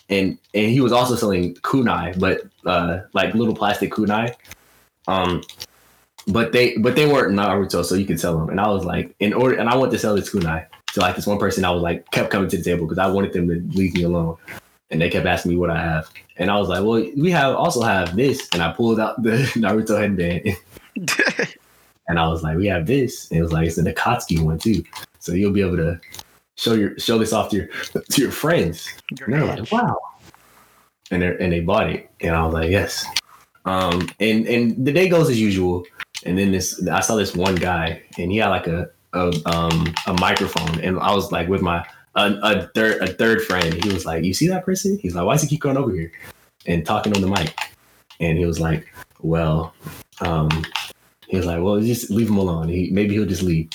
And 0.09 0.39
and 0.55 0.71
he 0.71 0.81
was 0.81 0.93
also 0.93 1.15
selling 1.15 1.55
kunai, 1.57 2.19
but 2.19 2.43
uh 2.69 3.01
like 3.13 3.35
little 3.35 3.55
plastic 3.55 3.93
kunai. 3.93 4.35
Um 5.07 5.43
but 6.27 6.53
they 6.53 6.77
but 6.79 6.97
they 6.97 7.07
weren't 7.07 7.35
Naruto, 7.35 7.85
so 7.85 7.95
you 7.95 8.07
could 8.07 8.21
sell 8.21 8.39
them. 8.39 8.51
And 8.51 8.61
I 8.61 8.69
was 8.69 8.85
like, 8.85 9.15
in 9.21 9.33
order 9.33 9.57
and 9.57 9.69
I 9.69 9.77
wanted 9.77 9.93
to 9.93 9.99
sell 9.99 10.15
this 10.15 10.31
kunai. 10.31 10.67
So 10.93 11.03
like 11.03 11.17
this 11.17 11.27
one 11.27 11.39
person 11.39 11.65
I 11.65 11.71
was 11.71 11.83
like 11.83 12.11
kept 12.11 12.31
coming 12.31 12.49
to 12.49 12.57
the 12.57 12.63
table 12.63 12.87
because 12.87 12.99
I 12.99 13.07
wanted 13.07 13.33
them 13.33 13.49
to 13.49 13.77
leave 13.77 13.95
me 13.95 14.03
alone. 14.03 14.37
And 14.91 15.01
they 15.01 15.11
kept 15.11 15.27
asking 15.27 15.51
me 15.51 15.57
what 15.57 15.71
I 15.71 15.81
have. 15.81 16.09
And 16.37 16.51
I 16.51 16.59
was 16.59 16.69
like, 16.69 16.85
well, 16.85 17.05
we 17.17 17.31
have 17.33 17.57
also 17.57 17.83
have 17.83 18.15
this. 18.15 18.49
And 18.53 18.63
I 18.63 18.73
pulled 18.73 19.01
out 19.01 19.23
the 19.23 19.31
Naruto 19.55 19.99
headband 19.99 20.57
and 22.09 22.19
I 22.19 22.29
was 22.29 22.43
like, 22.43 22.57
we 22.57 22.67
have 22.67 22.87
this. 22.87 23.31
And 23.31 23.39
it 23.39 23.43
was 23.43 23.53
like, 23.53 23.67
it's 23.67 23.79
an 23.79 23.87
Akatsuki 23.87 24.43
one 24.43 24.59
too. 24.59 24.85
So 25.19 25.33
you'll 25.33 25.53
be 25.53 25.61
able 25.61 25.77
to 25.77 26.01
show 26.57 26.75
your 26.75 26.99
show 26.99 27.19
this 27.19 27.33
off 27.33 27.51
to 27.51 27.57
your 27.57 27.67
to 28.11 28.21
your 28.21 28.31
friends. 28.31 28.89
And 29.25 29.35
they're 29.35 29.45
like, 29.45 29.71
wow. 29.71 29.99
And 31.11 31.23
they 31.23 31.37
and 31.39 31.53
they 31.53 31.61
bought 31.61 31.91
it. 31.91 32.11
And 32.21 32.35
I 32.35 32.45
was 32.45 32.55
like, 32.55 32.71
yes. 32.71 33.05
Um 33.65 34.09
and 34.21 34.47
and 34.47 34.87
the 34.87 34.93
day 34.93 35.09
goes 35.09 35.29
as 35.29 35.41
usual. 35.41 35.85
And 36.25 36.39
then 36.39 36.51
this 36.53 36.87
I 36.89 37.01
saw 37.01 37.17
this 37.17 37.35
one 37.35 37.55
guy 37.55 38.03
and 38.19 38.31
he 38.31 38.39
had 38.39 38.49
like 38.49 38.67
a 38.67 38.91
a 39.13 39.33
um 39.47 39.93
a 40.07 40.13
microphone 40.15 40.81
and 40.81 40.99
I 40.99 41.15
was 41.15 41.33
like 41.33 41.49
with 41.49 41.63
my 41.63 41.85
a, 42.15 42.39
a 42.43 42.67
third 42.75 43.03
a 43.03 43.07
third 43.07 43.43
friend. 43.43 43.73
He 43.75 43.93
was 43.93 44.07
like, 44.07 44.25
You 44.25 44.35
see 44.35 44.49
that 44.49 44.65
person? 44.65 44.99
He's 44.99 45.15
like, 45.15 45.25
Why 45.25 45.35
does 45.35 45.43
he 45.43 45.49
keep 45.49 45.61
going 45.61 45.77
over 45.77 45.93
here 45.93 46.13
and 46.67 46.85
talking 46.85 47.15
on 47.15 47.21
the 47.21 47.29
mic? 47.29 47.55
And 48.21 48.39
he 48.39 48.47
was 48.47 48.59
like, 48.59 48.87
Well, 49.21 49.75
um, 50.21 50.65
he 51.29 51.37
was 51.37 51.47
like, 51.47 51.63
Well, 51.63 51.81
just 51.81 52.11
leave 52.11 52.29
him 52.29 52.39
alone. 52.39 52.69
He 52.69 52.91
maybe 52.91 53.15
he'll 53.15 53.27
just 53.27 53.43
leave. 53.43 53.71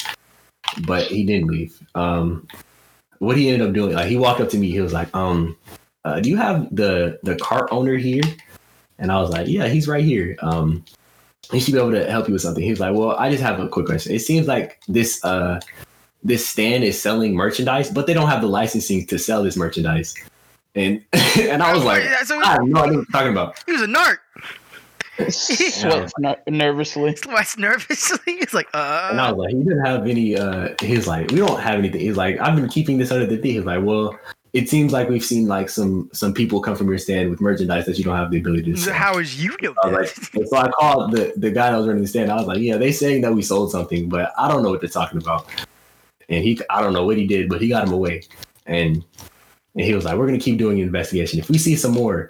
But 0.85 1.07
he 1.07 1.23
didn't 1.23 1.47
leave. 1.47 1.81
Um 1.95 2.47
what 3.19 3.37
he 3.37 3.49
ended 3.49 3.67
up 3.67 3.73
doing, 3.73 3.93
like 3.93 4.07
he 4.07 4.17
walked 4.17 4.41
up 4.41 4.49
to 4.49 4.57
me, 4.57 4.71
he 4.71 4.81
was 4.81 4.93
like, 4.93 5.15
um, 5.15 5.55
uh, 6.05 6.19
do 6.19 6.27
you 6.29 6.37
have 6.37 6.75
the 6.75 7.19
the 7.21 7.35
cart 7.35 7.69
owner 7.71 7.95
here? 7.95 8.23
And 8.97 9.11
I 9.11 9.21
was 9.21 9.29
like, 9.29 9.47
Yeah, 9.47 9.67
he's 9.67 9.87
right 9.87 10.03
here. 10.03 10.37
Um 10.41 10.83
he 11.51 11.59
should 11.59 11.73
be 11.73 11.79
able 11.79 11.91
to 11.91 12.09
help 12.09 12.27
you 12.27 12.33
with 12.33 12.41
something. 12.41 12.63
He 12.63 12.69
was 12.69 12.79
like, 12.79 12.95
Well, 12.95 13.11
I 13.11 13.29
just 13.29 13.43
have 13.43 13.59
a 13.59 13.67
quick 13.67 13.85
question. 13.85 14.13
It 14.13 14.19
seems 14.19 14.47
like 14.47 14.79
this 14.87 15.23
uh 15.23 15.59
this 16.23 16.47
stand 16.47 16.83
is 16.83 17.01
selling 17.01 17.35
merchandise, 17.35 17.89
but 17.89 18.07
they 18.07 18.13
don't 18.13 18.29
have 18.29 18.41
the 18.41 18.47
licensing 18.47 19.05
to 19.07 19.17
sell 19.17 19.43
this 19.43 19.57
merchandise. 19.57 20.13
And 20.75 21.03
and 21.39 21.61
I 21.61 21.73
was 21.73 21.83
like, 21.83 22.03
so 22.25 22.39
I 22.39 22.53
have 22.53 22.63
no 22.63 22.81
idea 22.81 22.81
what 22.81 22.91
you're 22.93 23.05
talking 23.11 23.31
about. 23.31 23.61
he 23.65 23.71
was 23.73 23.81
a 23.81 23.87
narc. 23.87 24.17
Sweats 25.29 26.13
ner- 26.17 26.41
nervously. 26.47 27.15
Sweats 27.15 27.57
nervously. 27.57 28.19
He's 28.39 28.53
like, 28.53 28.67
uh. 28.73 29.09
And 29.11 29.19
I 29.19 29.27
uh, 29.27 29.33
was 29.33 29.45
like, 29.45 29.55
he 29.55 29.63
didn't 29.63 29.85
have 29.85 30.07
any. 30.07 30.37
uh 30.37 30.69
He's 30.79 31.07
like, 31.07 31.29
we 31.31 31.37
don't 31.37 31.59
have 31.59 31.79
anything. 31.79 32.01
He's 32.01 32.17
like, 32.17 32.39
I've 32.39 32.55
been 32.55 32.69
keeping 32.69 32.97
this 32.97 33.11
under 33.11 33.25
the 33.25 33.37
thing. 33.37 33.51
He's 33.51 33.65
like, 33.65 33.83
well, 33.83 34.17
it 34.53 34.69
seems 34.69 34.91
like 34.91 35.07
we've 35.09 35.23
seen 35.23 35.47
like 35.47 35.69
some 35.69 36.09
some 36.13 36.33
people 36.33 36.61
come 36.61 36.75
from 36.75 36.89
your 36.89 36.97
stand 36.97 37.29
with 37.29 37.39
merchandise 37.39 37.85
that 37.85 37.97
you 37.97 38.03
don't 38.03 38.17
have 38.17 38.31
the 38.31 38.37
ability 38.39 38.73
to 38.73 38.77
sell. 38.77 38.93
how 38.93 39.17
is 39.17 39.41
you 39.41 39.55
know 39.61 39.73
I 39.83 39.89
that? 39.89 40.01
like, 40.01 40.47
so 40.47 40.57
I 40.57 40.69
called 40.69 41.11
the 41.11 41.33
the 41.37 41.51
guy 41.51 41.71
that 41.71 41.77
was 41.77 41.87
running 41.87 42.01
the 42.01 42.07
stand. 42.07 42.31
I 42.31 42.35
was 42.35 42.47
like, 42.47 42.59
yeah, 42.59 42.77
they 42.77 42.91
saying 42.91 43.21
that 43.21 43.33
we 43.33 43.41
sold 43.41 43.71
something, 43.71 44.09
but 44.09 44.33
I 44.37 44.47
don't 44.47 44.63
know 44.63 44.69
what 44.69 44.81
they're 44.81 44.89
talking 44.89 45.19
about. 45.21 45.47
And 46.29 46.43
he, 46.43 46.59
I 46.69 46.81
don't 46.81 46.93
know 46.93 47.05
what 47.05 47.17
he 47.17 47.27
did, 47.27 47.49
but 47.49 47.61
he 47.61 47.69
got 47.69 47.87
him 47.87 47.93
away. 47.93 48.23
And 48.65 49.03
and 49.75 49.85
he 49.85 49.93
was 49.93 50.05
like, 50.05 50.17
we're 50.17 50.25
gonna 50.27 50.39
keep 50.39 50.57
doing 50.57 50.79
investigation. 50.79 51.39
If 51.39 51.49
we 51.49 51.57
see 51.57 51.75
some 51.75 51.91
more, 51.91 52.29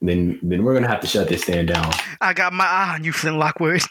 then 0.00 0.38
then 0.42 0.64
we're 0.64 0.74
gonna 0.74 0.88
have 0.88 1.00
to 1.00 1.06
shut 1.06 1.28
this 1.28 1.42
stand 1.42 1.68
down. 1.68 1.92
I 2.20 2.32
got 2.32 2.52
my 2.52 2.64
eye 2.64 2.94
on 2.94 3.04
you, 3.04 3.12
Flint 3.12 3.36
Lockwood. 3.38 3.82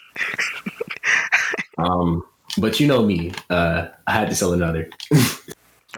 Um, 1.77 2.24
but 2.60 2.79
you 2.79 2.86
know 2.86 3.03
me, 3.03 3.33
uh, 3.50 3.88
I 4.05 4.12
had 4.12 4.29
to 4.29 4.36
sell 4.36 4.53
another. 4.53 4.89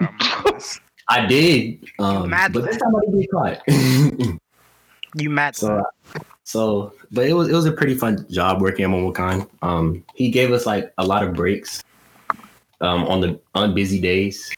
Oh. 0.02 0.60
I 1.08 1.26
did, 1.26 1.86
um, 2.00 2.30
but 2.30 2.66
this 2.66 2.78
time 2.78 2.96
I 2.96 3.00
didn't 3.02 3.20
get 3.22 3.32
caught. 3.32 3.62
you 5.16 5.30
mad? 5.30 5.56
so, 5.56 5.84
so, 6.44 6.94
but 7.12 7.28
it 7.28 7.34
was 7.34 7.50
it 7.50 7.54
was 7.54 7.66
a 7.66 7.72
pretty 7.72 7.96
fun 7.96 8.26
job 8.30 8.62
working 8.62 8.86
at 8.86 8.92
Momocon. 8.92 9.48
Um, 9.62 10.04
he 10.16 10.30
gave 10.30 10.52
us 10.52 10.66
like 10.66 10.92
a 10.98 11.06
lot 11.06 11.24
of 11.24 11.34
breaks, 11.34 11.84
um, 12.82 13.06
on 13.06 13.22
the 13.22 13.40
on 13.54 13.74
busy 13.74 14.00
days. 14.00 14.54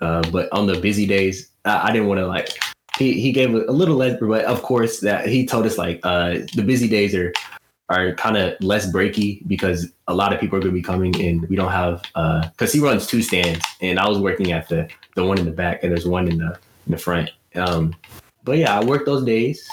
Uh, 0.00 0.22
but 0.30 0.52
on 0.52 0.66
the 0.66 0.78
busy 0.80 1.06
days, 1.06 1.50
I, 1.64 1.88
I 1.88 1.92
didn't 1.92 2.08
want 2.08 2.18
to 2.18 2.26
like. 2.26 2.58
He 2.98 3.20
he 3.20 3.32
gave 3.32 3.54
a, 3.54 3.64
a 3.68 3.72
little 3.72 3.96
less, 3.96 4.18
but 4.20 4.44
of 4.44 4.62
course 4.62 5.00
that 5.00 5.26
he 5.26 5.46
told 5.46 5.66
us 5.66 5.78
like 5.78 6.00
uh 6.04 6.38
the 6.54 6.62
busy 6.62 6.88
days 6.88 7.14
are 7.14 7.32
are 7.88 8.14
kind 8.14 8.36
of 8.36 8.60
less 8.60 8.90
breaky 8.90 9.46
because 9.46 9.92
a 10.08 10.14
lot 10.14 10.32
of 10.32 10.40
people 10.40 10.56
are 10.56 10.60
going 10.60 10.72
to 10.74 10.80
be 10.80 10.82
coming 10.82 11.14
and 11.20 11.46
we 11.48 11.56
don't 11.56 11.72
have 11.72 12.02
uh 12.14 12.48
because 12.48 12.72
he 12.72 12.80
runs 12.80 13.06
two 13.06 13.20
stands 13.20 13.64
and 13.80 13.98
I 13.98 14.08
was 14.08 14.18
working 14.18 14.52
at 14.52 14.68
the 14.68 14.88
the 15.14 15.24
one 15.24 15.38
in 15.38 15.44
the 15.44 15.50
back 15.50 15.82
and 15.82 15.92
there's 15.92 16.06
one 16.06 16.28
in 16.28 16.38
the 16.38 16.58
in 16.86 16.92
the 16.92 16.98
front. 16.98 17.30
Um, 17.54 17.94
but 18.42 18.58
yeah, 18.58 18.78
I 18.78 18.84
worked 18.84 19.06
those 19.06 19.24
days 19.24 19.68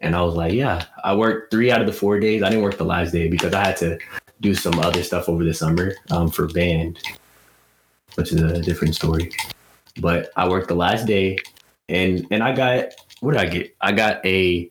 and 0.00 0.14
I 0.16 0.22
was 0.22 0.34
like, 0.34 0.52
yeah, 0.52 0.84
I 1.04 1.14
worked 1.14 1.50
three 1.50 1.70
out 1.70 1.80
of 1.80 1.86
the 1.86 1.92
four 1.92 2.18
days. 2.18 2.42
I 2.42 2.48
didn't 2.48 2.64
work 2.64 2.78
the 2.78 2.84
last 2.84 3.12
day 3.12 3.28
because 3.28 3.52
I 3.52 3.64
had 3.64 3.76
to 3.78 3.98
do 4.40 4.54
some 4.54 4.78
other 4.78 5.02
stuff 5.02 5.28
over 5.28 5.44
the 5.44 5.52
summer 5.52 5.94
um, 6.10 6.30
for 6.30 6.46
band, 6.48 6.98
which 8.14 8.32
is 8.32 8.40
a 8.40 8.62
different 8.62 8.94
story. 8.94 9.32
But 10.00 10.30
I 10.36 10.48
worked 10.48 10.68
the 10.68 10.74
last 10.76 11.06
day 11.06 11.38
and 11.88 12.26
and 12.30 12.42
I 12.42 12.54
got 12.54 12.94
what 13.20 13.32
did 13.32 13.40
I 13.40 13.46
get? 13.46 13.76
I 13.80 13.92
got 13.92 14.24
a 14.24 14.70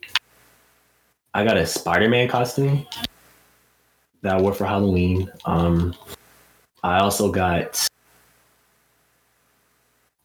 I 1.34 1.44
got 1.44 1.58
a 1.58 1.66
Spider-Man 1.66 2.28
costume 2.28 2.86
that 4.22 4.36
I 4.36 4.42
wore 4.42 4.54
for 4.54 4.66
Halloween. 4.66 5.32
Um, 5.46 5.94
I 6.84 7.00
also 7.00 7.32
got 7.32 7.88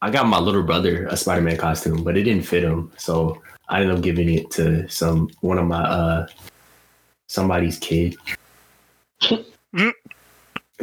I 0.05 0.11
got 0.11 0.27
my 0.27 0.39
little 0.39 0.63
brother 0.63 1.07
a 1.07 1.17
Spider 1.17 1.41
Man 1.41 1.57
costume, 1.57 2.05
but 2.05 2.17
it 2.17 2.25
didn't 2.25 2.45
fit 2.45 2.63
him, 2.63 2.93
so 2.99 3.41
I 3.71 3.81
ended 3.81 3.97
up 3.97 4.03
giving 4.03 4.29
it 4.29 4.51
to 4.51 4.87
some 4.89 5.31
one 5.41 5.57
of 5.59 5.67
my 5.67 5.83
uh 5.83 6.27
somebody's 7.27 7.79
kid 7.79 8.15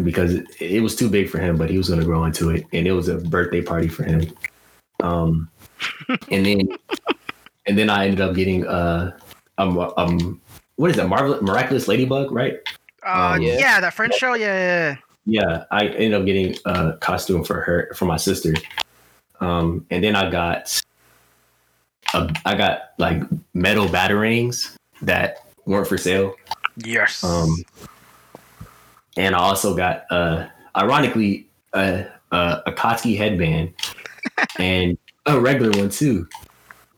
because 0.04 0.34
it, 0.34 0.48
it 0.60 0.82
was 0.82 0.96
too 0.96 1.08
big 1.08 1.30
for 1.30 1.38
him, 1.38 1.56
but 1.56 1.70
he 1.70 1.78
was 1.78 1.90
gonna 1.90 2.04
grow 2.04 2.24
into 2.26 2.50
it, 2.50 2.66
and 2.74 2.88
it 2.88 2.94
was 2.94 3.10
a 3.10 3.18
birthday 3.18 3.62
party 3.62 3.88
for 3.88 4.04
him. 4.04 4.24
Um, 5.04 5.50
and 6.32 6.46
then 6.46 6.70
and 7.68 7.78
then 7.78 7.92
I 7.92 8.06
ended 8.06 8.22
up 8.22 8.36
getting 8.36 8.66
uh 8.66 9.18
um 9.62 9.94
um 9.98 10.42
what 10.76 10.90
is 10.90 10.98
that 10.98 11.08
Marvel 11.08 11.42
miraculous 11.42 11.88
ladybug 11.88 12.32
right? 12.32 12.58
Uh, 13.06 13.34
Um, 13.36 13.42
yeah. 13.42 13.58
Yeah. 13.58 13.80
that 13.80 13.94
French 13.94 14.16
show. 14.16 14.34
Yeah, 14.34 14.48
yeah, 14.48 14.90
yeah. 14.90 14.96
Yeah, 15.26 15.64
I 15.72 15.86
ended 15.86 16.14
up 16.14 16.26
getting 16.26 16.56
a 16.66 16.94
costume 16.98 17.44
for 17.44 17.62
her 17.62 17.92
for 17.96 18.06
my 18.06 18.18
sister. 18.18 18.54
Um, 19.40 19.86
and 19.92 20.04
then 20.04 20.16
I 20.16 20.32
got 20.32 20.82
a, 22.14 22.34
I 22.46 22.56
got 22.56 22.92
like 22.98 23.22
metal 23.54 23.88
batarangs 23.88 24.76
that 25.02 25.46
weren't 25.66 25.88
for 25.88 25.98
sale. 25.98 26.34
Yes. 26.78 27.24
Um, 27.24 27.56
and 29.18 29.36
I 29.36 29.40
also 29.40 29.76
got 29.76 30.06
uh, 30.10 30.48
ironically 30.76 31.48
a 31.74 32.06
a, 32.32 32.64
Akatsuki 32.68 33.18
headband 33.18 33.74
and 34.58 34.98
a 35.26 35.40
regular 35.40 35.78
one 35.80 35.90
too. 35.90 36.28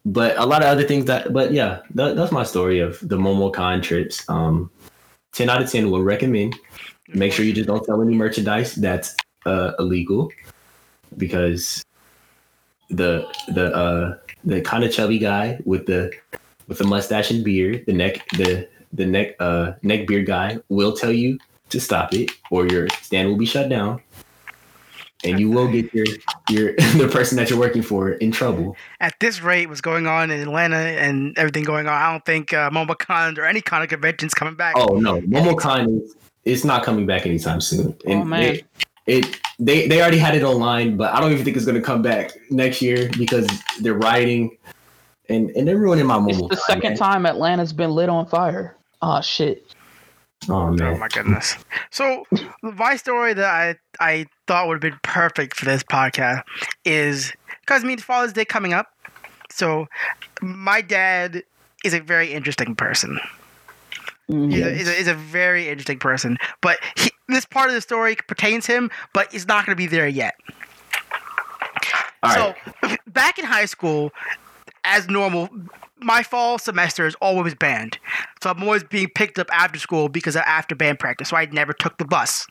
But 0.05 0.37
a 0.37 0.45
lot 0.45 0.61
of 0.61 0.67
other 0.67 0.83
things 0.83 1.05
that, 1.05 1.31
but 1.31 1.53
yeah, 1.53 1.79
that, 1.95 2.17
that's 2.17 2.31
my 2.31 2.43
story 2.43 2.79
of 2.79 2.99
the 2.99 3.17
MomoCon 3.17 3.81
trips. 3.81 4.27
Um, 4.29 4.69
ten 5.31 5.49
out 5.49 5.61
of 5.61 5.71
ten 5.71 5.89
will 5.89 6.03
recommend. 6.03 6.55
Make 7.13 7.31
sure 7.31 7.45
you 7.45 7.53
just 7.53 7.67
don't 7.67 7.85
sell 7.85 8.01
any 8.01 8.13
merchandise 8.13 8.75
that's 8.75 9.15
uh, 9.45 9.71
illegal, 9.79 10.31
because 11.15 11.85
the 12.89 13.27
the 13.47 13.73
uh, 13.75 14.17
the 14.43 14.61
kind 14.61 14.83
of 14.83 14.91
chubby 14.91 15.19
guy 15.19 15.59
with 15.63 15.85
the 15.85 16.11
with 16.67 16.79
the 16.79 16.85
mustache 16.85 17.31
and 17.31 17.43
beard, 17.43 17.85
the 17.85 17.93
neck 17.93 18.27
the 18.31 18.67
the 18.91 19.05
neck 19.05 19.35
uh, 19.39 19.73
neck 19.83 20.05
beard 20.07 20.25
guy 20.25 20.59
will 20.69 20.93
tell 20.93 21.11
you 21.11 21.39
to 21.69 21.79
stop 21.79 22.13
it, 22.13 22.31
or 22.51 22.67
your 22.67 22.87
stand 23.01 23.29
will 23.29 23.37
be 23.37 23.45
shut 23.45 23.69
down, 23.69 24.01
and 25.23 25.39
you 25.39 25.49
will 25.49 25.67
get 25.67 25.93
your 25.93 26.05
your 26.49 26.73
the 26.97 27.09
person 27.11 27.37
that 27.37 27.49
you're 27.49 27.59
working 27.59 27.81
for 27.81 28.11
in 28.13 28.31
trouble. 28.31 28.75
At 28.99 29.19
this 29.19 29.41
rate, 29.41 29.67
what's 29.69 29.81
going 29.81 30.07
on 30.07 30.31
in 30.31 30.39
Atlanta 30.41 30.75
and 30.77 31.37
everything 31.37 31.63
going 31.63 31.87
on, 31.87 31.93
I 31.93 32.11
don't 32.11 32.25
think 32.25 32.53
uh, 32.53 32.69
MomoCon 32.69 33.37
or 33.37 33.45
any 33.45 33.61
kind 33.61 33.83
of 33.83 33.89
convention's 33.89 34.33
coming 34.33 34.55
back. 34.55 34.75
Oh 34.77 34.97
no, 34.97 35.21
MomoCon 35.21 36.03
is 36.03 36.15
it's 36.45 36.63
not 36.65 36.83
coming 36.83 37.05
back 37.05 37.25
anytime 37.25 37.61
soon. 37.61 37.95
And 38.05 38.21
Oh, 38.21 38.25
man. 38.25 38.43
It, 38.55 38.65
it 39.05 39.39
they 39.59 39.87
they 39.87 40.01
already 40.01 40.17
had 40.17 40.35
it 40.35 40.43
online, 40.43 40.97
but 40.97 41.13
I 41.13 41.19
don't 41.19 41.31
even 41.31 41.43
think 41.43 41.57
it's 41.57 41.65
gonna 41.65 41.81
come 41.81 42.01
back 42.01 42.31
next 42.49 42.81
year 42.81 43.09
because 43.17 43.47
they're 43.81 43.93
rioting 43.93 44.57
and 45.29 45.49
and 45.51 45.67
they're 45.67 45.77
ruining 45.77 46.05
my 46.05 46.17
It's 46.17 46.33
mobile. 46.37 46.47
the 46.49 46.57
second 46.57 46.95
time 46.97 47.25
Atlanta's 47.25 47.73
been 47.73 47.91
lit 47.91 48.09
on 48.09 48.25
fire. 48.25 48.75
Oh 49.01 49.21
shit. 49.21 49.65
Oh 50.49 50.75
Oh 50.79 50.97
my 50.97 51.07
goodness. 51.07 51.55
So 51.91 52.25
my 52.61 52.95
story 52.95 53.33
that 53.33 53.45
I 53.45 53.75
I 53.99 54.25
thought 54.47 54.67
would 54.67 54.75
have 54.75 54.91
been 54.91 54.99
perfect 55.03 55.55
for 55.55 55.65
this 55.65 55.83
podcast 55.83 56.43
is 56.85 57.31
because 57.61 57.83
I 57.83 57.87
mean 57.87 57.97
Father's 57.99 58.33
Day 58.33 58.45
coming 58.45 58.73
up. 58.73 58.93
So 59.49 59.87
my 60.41 60.81
dad 60.81 61.43
is 61.83 61.93
a 61.93 61.99
very 61.99 62.33
interesting 62.33 62.75
person. 62.75 63.19
Mm-hmm. 64.29 64.51
He's, 64.51 64.65
a, 64.65 64.73
he's, 64.73 64.87
a, 64.87 64.91
he's 64.93 65.07
a 65.07 65.13
very 65.13 65.67
interesting 65.67 65.99
person. 65.99 66.37
But 66.61 66.79
he, 66.95 67.11
this 67.27 67.45
part 67.45 67.69
of 67.69 67.75
the 67.75 67.81
story 67.81 68.15
pertains 68.27 68.65
him, 68.65 68.89
but 69.13 69.31
he's 69.31 69.47
not 69.47 69.65
going 69.65 69.75
to 69.75 69.81
be 69.81 69.87
there 69.87 70.07
yet. 70.07 70.35
All 72.23 72.33
right. 72.33 72.55
So 72.81 72.95
back 73.07 73.37
in 73.37 73.45
high 73.45 73.65
school, 73.65 74.11
as 74.83 75.07
normal, 75.07 75.49
my 75.99 76.23
fall 76.23 76.57
semester 76.57 77.07
is 77.07 77.15
always 77.15 77.55
band. 77.55 77.97
So 78.41 78.49
I'm 78.49 78.61
always 78.63 78.83
being 78.83 79.09
picked 79.15 79.39
up 79.39 79.47
after 79.51 79.79
school 79.79 80.09
because 80.09 80.35
of 80.35 80.43
after 80.45 80.75
band 80.75 80.99
practice. 80.99 81.29
So 81.29 81.37
I 81.37 81.45
never 81.45 81.73
took 81.73 81.97
the 81.97 82.05
bus. 82.05 82.45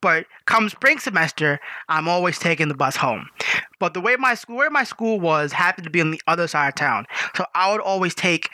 But 0.00 0.26
come 0.44 0.68
spring 0.68 0.98
semester, 0.98 1.58
I'm 1.88 2.08
always 2.08 2.38
taking 2.38 2.68
the 2.68 2.74
bus 2.74 2.96
home. 2.96 3.28
But 3.78 3.94
the 3.94 4.00
way 4.00 4.16
my 4.16 4.34
school, 4.34 4.56
where 4.56 4.70
my 4.70 4.84
school 4.84 5.18
was, 5.18 5.52
happened 5.52 5.84
to 5.84 5.90
be 5.90 6.00
on 6.00 6.10
the 6.10 6.20
other 6.26 6.46
side 6.46 6.68
of 6.68 6.74
town. 6.74 7.06
So 7.36 7.46
I 7.54 7.72
would 7.72 7.80
always 7.80 8.14
take 8.14 8.50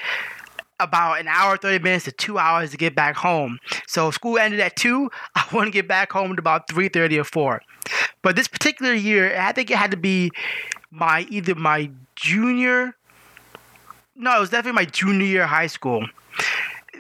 about 0.80 1.20
an 1.20 1.26
hour, 1.26 1.56
30 1.56 1.82
minutes 1.82 2.04
to 2.04 2.12
two 2.12 2.38
hours 2.38 2.70
to 2.70 2.76
get 2.76 2.94
back 2.94 3.16
home. 3.16 3.58
So 3.86 4.10
school 4.12 4.38
ended 4.38 4.60
at 4.60 4.76
2, 4.76 5.10
I 5.34 5.64
to 5.64 5.70
get 5.70 5.88
back 5.88 6.12
home 6.12 6.32
at 6.32 6.38
about 6.38 6.68
3.30 6.68 7.20
or 7.20 7.24
4. 7.24 7.62
But 8.22 8.36
this 8.36 8.48
particular 8.48 8.92
year, 8.92 9.36
I 9.38 9.52
think 9.52 9.70
it 9.70 9.76
had 9.76 9.90
to 9.90 9.96
be 9.96 10.30
my 10.90 11.26
either 11.30 11.54
my 11.54 11.90
junior 12.16 12.94
no, 14.18 14.36
it 14.36 14.40
was 14.40 14.50
definitely 14.50 14.76
my 14.76 14.84
junior 14.84 15.26
year 15.26 15.42
of 15.44 15.48
high 15.48 15.68
school. 15.68 16.06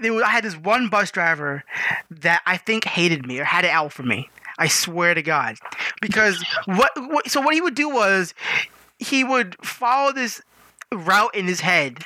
There 0.00 0.12
was, 0.12 0.22
I 0.22 0.28
had 0.28 0.44
this 0.44 0.56
one 0.56 0.88
bus 0.88 1.10
driver 1.10 1.64
that 2.10 2.42
I 2.46 2.56
think 2.56 2.84
hated 2.84 3.26
me 3.26 3.40
or 3.40 3.44
had 3.44 3.64
it 3.64 3.70
out 3.70 3.92
for 3.92 4.04
me. 4.04 4.30
I 4.58 4.68
swear 4.68 5.14
to 5.14 5.22
God, 5.22 5.56
because 6.00 6.44
what, 6.66 6.92
what 6.96 7.28
so 7.30 7.40
what 7.40 7.54
he 7.54 7.60
would 7.60 7.74
do 7.74 7.88
was 7.88 8.34
he 8.98 9.24
would 9.24 9.56
follow 9.64 10.12
this 10.12 10.40
route 10.92 11.34
in 11.34 11.46
his 11.46 11.60
head, 11.60 12.04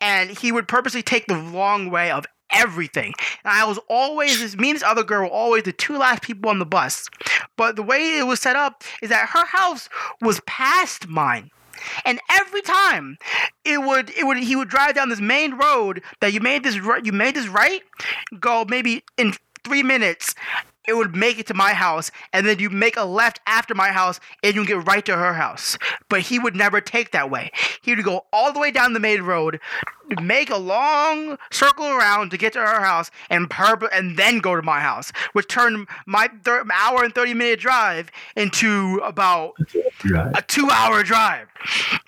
and 0.00 0.30
he 0.30 0.52
would 0.52 0.68
purposely 0.68 1.02
take 1.02 1.26
the 1.26 1.36
wrong 1.36 1.90
way 1.90 2.10
of 2.10 2.26
everything. 2.50 3.14
And 3.44 3.52
I 3.52 3.64
was 3.64 3.78
always 3.88 4.40
this 4.40 4.56
me 4.56 4.70
and 4.70 4.76
this 4.76 4.82
other 4.82 5.04
girl 5.04 5.22
were 5.22 5.28
always 5.28 5.64
the 5.64 5.72
two 5.72 5.98
last 5.98 6.22
people 6.22 6.50
on 6.50 6.58
the 6.58 6.66
bus. 6.66 7.08
But 7.56 7.76
the 7.76 7.82
way 7.82 8.18
it 8.18 8.26
was 8.26 8.40
set 8.40 8.56
up 8.56 8.82
is 9.02 9.10
that 9.10 9.28
her 9.30 9.44
house 9.46 9.88
was 10.20 10.40
past 10.46 11.08
mine. 11.08 11.50
And 12.04 12.20
every 12.30 12.62
time 12.62 13.18
it 13.64 13.82
would 13.82 14.10
it 14.10 14.26
would 14.26 14.38
he 14.38 14.56
would 14.56 14.68
drive 14.68 14.94
down 14.94 15.08
this 15.08 15.20
main 15.20 15.54
road 15.54 16.02
that 16.20 16.32
you 16.32 16.40
made 16.40 16.64
this 16.64 16.78
ri- 16.78 17.00
you 17.04 17.12
made 17.12 17.34
this 17.34 17.48
right 17.48 17.82
go 18.38 18.64
maybe 18.68 19.04
in 19.16 19.34
3 19.64 19.82
minutes 19.82 20.34
it 20.88 20.96
would 20.96 21.14
make 21.14 21.38
it 21.38 21.46
to 21.46 21.54
my 21.54 21.72
house 21.72 22.10
and 22.32 22.46
then 22.46 22.58
you 22.58 22.70
make 22.70 22.96
a 22.96 23.04
left 23.04 23.40
after 23.46 23.74
my 23.74 23.90
house 23.92 24.18
and 24.42 24.54
you 24.54 24.66
get 24.66 24.86
right 24.86 25.04
to 25.04 25.16
her 25.16 25.34
house. 25.34 25.78
But 26.08 26.22
he 26.22 26.38
would 26.38 26.56
never 26.56 26.80
take 26.80 27.12
that 27.12 27.30
way. 27.30 27.52
He 27.82 27.94
would 27.94 28.04
go 28.04 28.26
all 28.32 28.52
the 28.52 28.58
way 28.58 28.70
down 28.70 28.92
the 28.92 29.00
main 29.00 29.22
road 29.22 29.60
make 30.20 30.50
a 30.50 30.56
long 30.56 31.38
circle 31.52 31.86
around 31.86 32.30
to 32.30 32.36
get 32.36 32.52
to 32.54 32.58
her 32.60 32.80
house 32.80 33.10
and 33.28 33.48
purp- 33.48 33.88
and 33.92 34.16
then 34.16 34.38
go 34.38 34.56
to 34.56 34.62
my 34.62 34.80
house 34.80 35.12
which 35.32 35.46
turned 35.48 35.86
my 36.06 36.28
thir- 36.44 36.64
hour 36.72 37.04
and 37.04 37.14
30 37.14 37.34
minute 37.34 37.60
drive 37.60 38.10
into 38.36 39.00
about 39.04 39.54
Right. 40.04 40.32
a 40.36 40.42
two 40.42 40.68
hour 40.70 41.02
drive. 41.02 41.46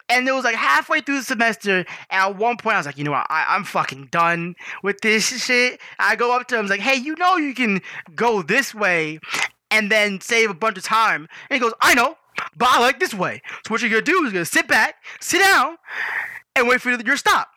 And 0.09 0.27
it 0.29 0.33
was 0.33 0.45
like 0.45 0.57
halfway 0.57 1.01
through 1.01 1.17
the 1.19 1.23
semester, 1.25 1.79
and 1.79 1.87
at 2.11 2.37
one 2.37 2.57
point 2.57 2.75
I 2.75 2.79
was 2.79 2.87
like, 2.87 2.99
you 2.99 3.05
know 3.05 3.13
what, 3.13 3.27
I, 3.31 3.45
I'm 3.49 3.65
fucking 3.65 4.09
done 4.11 4.57
with 4.83 5.01
this 5.01 5.45
shit. 5.45 5.81
I 5.99 6.17
go 6.17 6.35
up 6.35 6.49
to 6.49 6.59
him, 6.59 6.67
I 6.67 6.69
like, 6.69 6.81
hey, 6.81 6.97
you 6.97 7.15
know 7.17 7.37
you 7.37 7.55
can 7.55 7.81
go 8.15 8.43
this 8.43 8.75
way 8.75 9.21
and 9.71 9.91
then 9.91 10.21
save 10.21 10.51
a 10.51 10.55
bunch 10.55 10.77
of 10.79 10.85
time. 10.85 11.29
And 11.51 11.55
he 11.57 11.59
goes, 11.61 11.73
I 11.81 11.95
know, 11.95 12.17
but 12.57 12.69
I 12.71 12.81
like 12.81 12.99
this 13.01 13.15
way. 13.15 13.43
So 13.67 13.73
what 13.73 13.81
you're 13.81 13.91
gonna 13.91 14.03
do 14.03 14.17
is 14.19 14.23
you're 14.25 14.33
gonna 14.33 14.45
sit 14.45 14.69
back, 14.69 14.97
sit 15.21 15.41
down, 15.41 15.77
and 16.57 16.67
wait 16.69 16.81
for 16.81 16.91
your 16.91 17.17
stop. 17.17 17.49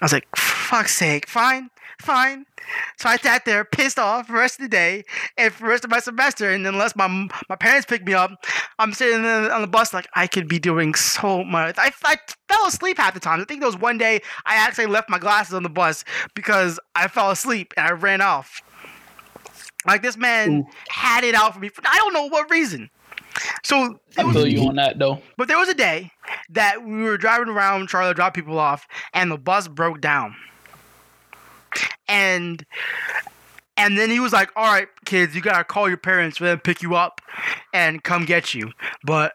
I 0.00 0.04
was 0.04 0.12
like, 0.12 0.26
fuck's 0.36 0.94
sake, 0.94 1.28
fine, 1.28 1.70
fine. 2.00 2.46
So 2.98 3.08
I 3.08 3.16
sat 3.16 3.44
there 3.44 3.64
pissed 3.64 3.98
off 3.98 4.26
for 4.26 4.32
the 4.32 4.38
rest 4.38 4.58
of 4.58 4.62
the 4.62 4.68
day 4.68 5.04
and 5.36 5.52
for 5.52 5.64
the 5.64 5.68
rest 5.68 5.84
of 5.84 5.90
my 5.90 5.98
semester. 6.00 6.50
And 6.50 6.66
unless 6.66 6.96
my 6.96 7.08
my 7.48 7.56
parents 7.56 7.86
pick 7.86 8.04
me 8.04 8.14
up, 8.14 8.30
I'm 8.78 8.92
sitting 8.92 9.24
on 9.24 9.60
the 9.60 9.66
bus 9.66 9.92
like 9.92 10.08
I 10.14 10.26
could 10.26 10.48
be 10.48 10.58
doing 10.58 10.94
so 10.94 11.44
much. 11.44 11.76
I, 11.78 11.92
I 12.04 12.16
fell 12.48 12.66
asleep 12.66 12.98
half 12.98 13.14
the 13.14 13.20
time. 13.20 13.40
I 13.40 13.44
think 13.44 13.60
there 13.60 13.68
was 13.68 13.76
one 13.76 13.98
day 13.98 14.20
I 14.46 14.54
actually 14.54 14.86
left 14.86 15.10
my 15.10 15.18
glasses 15.18 15.54
on 15.54 15.62
the 15.62 15.68
bus 15.68 16.04
because 16.34 16.78
I 16.94 17.08
fell 17.08 17.30
asleep 17.30 17.74
and 17.76 17.86
I 17.86 17.92
ran 17.92 18.20
off. 18.20 18.62
Like 19.86 20.02
this 20.02 20.16
man 20.16 20.66
had 20.88 21.24
it 21.24 21.34
out 21.34 21.54
for 21.54 21.60
me 21.60 21.68
for 21.68 21.82
I 21.84 21.96
don't 21.96 22.12
know 22.12 22.28
what 22.28 22.50
reason. 22.50 22.90
So 23.62 23.98
I 24.16 24.32
feel 24.32 24.46
you 24.46 24.68
on 24.68 24.76
that 24.76 24.98
though. 24.98 25.20
but 25.36 25.48
there 25.48 25.58
was 25.58 25.68
a 25.68 25.74
day 25.74 26.12
that 26.50 26.82
we 26.84 27.02
were 27.02 27.16
driving 27.16 27.48
around 27.48 27.88
Charlotte, 27.90 28.14
drop 28.16 28.34
people 28.34 28.58
off, 28.58 28.86
and 29.14 29.30
the 29.30 29.38
bus 29.38 29.68
broke 29.68 30.00
down. 30.00 30.34
And 32.08 32.64
and 33.76 33.96
then 33.96 34.10
he 34.10 34.20
was 34.20 34.32
like, 34.32 34.50
"All 34.56 34.64
right, 34.64 34.88
kids, 35.04 35.34
you 35.34 35.40
gotta 35.40 35.64
call 35.64 35.88
your 35.88 35.96
parents 35.96 36.38
for 36.38 36.44
them 36.44 36.58
to 36.58 36.62
pick 36.62 36.82
you 36.82 36.96
up 36.96 37.20
and 37.72 38.02
come 38.02 38.24
get 38.24 38.52
you." 38.54 38.72
But 39.04 39.34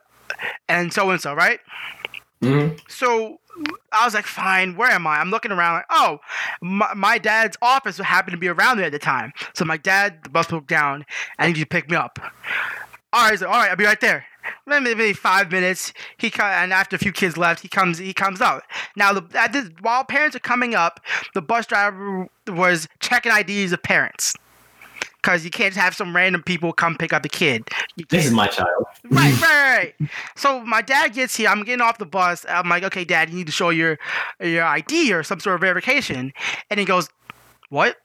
and 0.67 0.91
so 0.91 1.09
and 1.09 1.21
so, 1.21 1.33
right? 1.33 1.59
Mhm. 2.41 2.79
So 2.89 3.39
I 3.93 4.03
was 4.03 4.13
like, 4.13 4.25
fine, 4.25 4.75
where 4.75 4.91
am 4.91 5.07
I? 5.07 5.19
I'm 5.19 5.31
looking 5.31 5.49
around 5.53 5.75
like, 5.75 5.85
oh, 5.89 6.19
my, 6.61 6.93
my 6.93 7.17
dad's 7.17 7.55
office 7.61 7.97
happened 7.97 8.33
to 8.33 8.37
be 8.37 8.49
around 8.49 8.75
there 8.77 8.87
at 8.87 8.91
the 8.91 8.99
time. 8.99 9.31
So 9.53 9.63
my 9.63 9.77
dad, 9.77 10.19
the 10.23 10.29
bus 10.29 10.47
broke 10.47 10.67
down, 10.67 11.05
and 11.39 11.47
he 11.47 11.53
need 11.53 11.59
to 11.61 11.65
pick 11.65 11.89
me 11.89 11.95
up. 11.95 12.19
All 13.15 13.21
right, 13.23 13.31
he's 13.31 13.41
like, 13.41 13.49
all 13.49 13.57
right, 13.57 13.69
I'll 13.69 13.77
be 13.77 13.85
right 13.85 14.01
there. 14.01 14.25
Maybe 14.67 15.13
five 15.13 15.51
minutes. 15.51 15.93
He 16.17 16.29
co- 16.29 16.43
and 16.43 16.73
after 16.73 16.97
a 16.97 16.99
few 16.99 17.11
kids 17.13 17.37
left, 17.37 17.61
he 17.61 17.67
comes. 17.69 17.97
He 17.97 18.13
comes 18.13 18.41
out. 18.41 18.63
Now, 18.97 19.13
the, 19.13 19.25
at 19.39 19.53
this, 19.53 19.69
while 19.79 20.03
parents 20.03 20.35
are 20.35 20.39
coming 20.41 20.75
up, 20.75 20.99
the 21.33 21.41
bus 21.41 21.65
driver 21.65 22.27
was 22.47 22.87
checking 22.99 23.31
IDs 23.31 23.71
of 23.71 23.81
parents. 23.81 24.35
because 25.15 25.43
you 25.45 25.49
can't 25.49 25.73
have 25.75 25.95
some 25.95 26.15
random 26.15 26.43
people 26.43 26.73
come 26.73 26.95
pick 26.97 27.13
up 27.13 27.23
the 27.23 27.29
kid. 27.29 27.67
This 28.09 28.25
is 28.25 28.31
my 28.33 28.47
child. 28.47 28.85
right, 29.09 29.41
right, 29.41 29.93
right. 29.99 30.09
So 30.35 30.63
my 30.65 30.81
dad 30.83 31.13
gets 31.13 31.35
here. 31.37 31.47
I'm 31.49 31.63
getting 31.63 31.81
off 31.81 31.97
the 31.97 32.05
bus. 32.05 32.45
I'm 32.49 32.67
like, 32.69 32.83
okay, 32.83 33.05
dad, 33.05 33.29
you 33.29 33.37
need 33.37 33.47
to 33.47 33.51
show 33.53 33.69
your 33.69 33.97
your 34.41 34.63
ID 34.65 35.13
or 35.13 35.23
some 35.23 35.39
sort 35.39 35.55
of 35.55 35.61
verification. 35.61 36.33
And 36.69 36.79
he 36.79 36.85
goes, 36.85 37.09
what? 37.69 37.97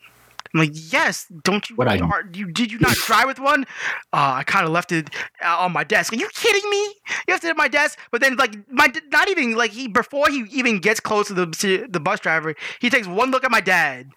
I'm 0.52 0.60
like, 0.60 0.92
yes. 0.92 1.26
Don't 1.44 1.68
you? 1.70 1.76
What 1.76 1.88
ID? 1.88 2.02
are 2.02 2.24
you 2.32 2.46
did 2.50 2.72
you 2.72 2.78
not 2.78 2.96
try 3.08 3.24
with 3.24 3.38
one? 3.38 3.64
Uh, 4.12 4.34
I 4.38 4.42
kind 4.44 4.66
of 4.66 4.72
left 4.72 4.92
it 4.92 5.10
uh, 5.44 5.58
on 5.58 5.72
my 5.72 5.84
desk. 5.84 6.12
Are 6.12 6.16
you 6.16 6.28
kidding 6.34 6.68
me? 6.70 6.82
You 7.28 7.34
left 7.34 7.44
it 7.44 7.48
at 7.48 7.56
my 7.56 7.68
desk. 7.68 7.98
But 8.10 8.20
then, 8.20 8.36
like, 8.36 8.56
my 8.70 8.92
not 9.10 9.28
even 9.28 9.54
like 9.56 9.70
he 9.70 9.88
before 9.88 10.28
he 10.28 10.44
even 10.50 10.78
gets 10.80 11.00
close 11.00 11.28
to 11.28 11.34
the 11.34 11.46
to 11.46 11.86
the 11.88 12.00
bus 12.00 12.20
driver, 12.20 12.54
he 12.80 12.90
takes 12.90 13.06
one 13.06 13.30
look 13.30 13.44
at 13.44 13.50
my 13.50 13.60
dad, 13.60 14.10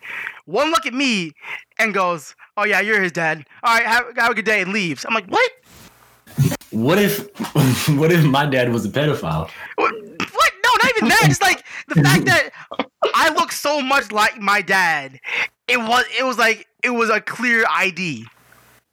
one 0.45 0.71
look 0.71 0.85
at 0.85 0.93
me, 0.93 1.33
and 1.77 1.93
goes, 1.93 2.35
"Oh 2.57 2.65
yeah, 2.65 2.81
you're 2.81 3.01
his 3.01 3.11
dad. 3.11 3.45
All 3.63 3.75
right, 3.75 3.85
have, 3.85 4.05
have 4.17 4.31
a 4.31 4.35
good 4.35 4.45
day," 4.45 4.61
and 4.61 4.73
leaves. 4.73 5.05
I'm 5.05 5.13
like, 5.13 5.27
what? 5.27 5.51
What 6.71 6.97
if 6.97 7.29
what 7.89 8.11
if 8.11 8.23
my 8.23 8.45
dad 8.47 8.71
was 8.71 8.85
a 8.85 8.89
pedophile? 8.89 9.49
What? 9.75 9.93
Even 11.07 11.09
that. 11.09 11.27
It's 11.29 11.41
like 11.41 11.63
the 11.87 11.95
fact 11.95 12.25
that 12.25 12.49
I 13.13 13.33
look 13.33 13.51
so 13.51 13.81
much 13.81 14.11
like 14.11 14.39
my 14.39 14.61
dad. 14.61 15.19
It 15.67 15.77
was. 15.77 16.05
It 16.17 16.23
was 16.23 16.37
like 16.37 16.67
it 16.83 16.91
was 16.91 17.09
a 17.09 17.21
clear 17.21 17.65
ID. 17.69 18.25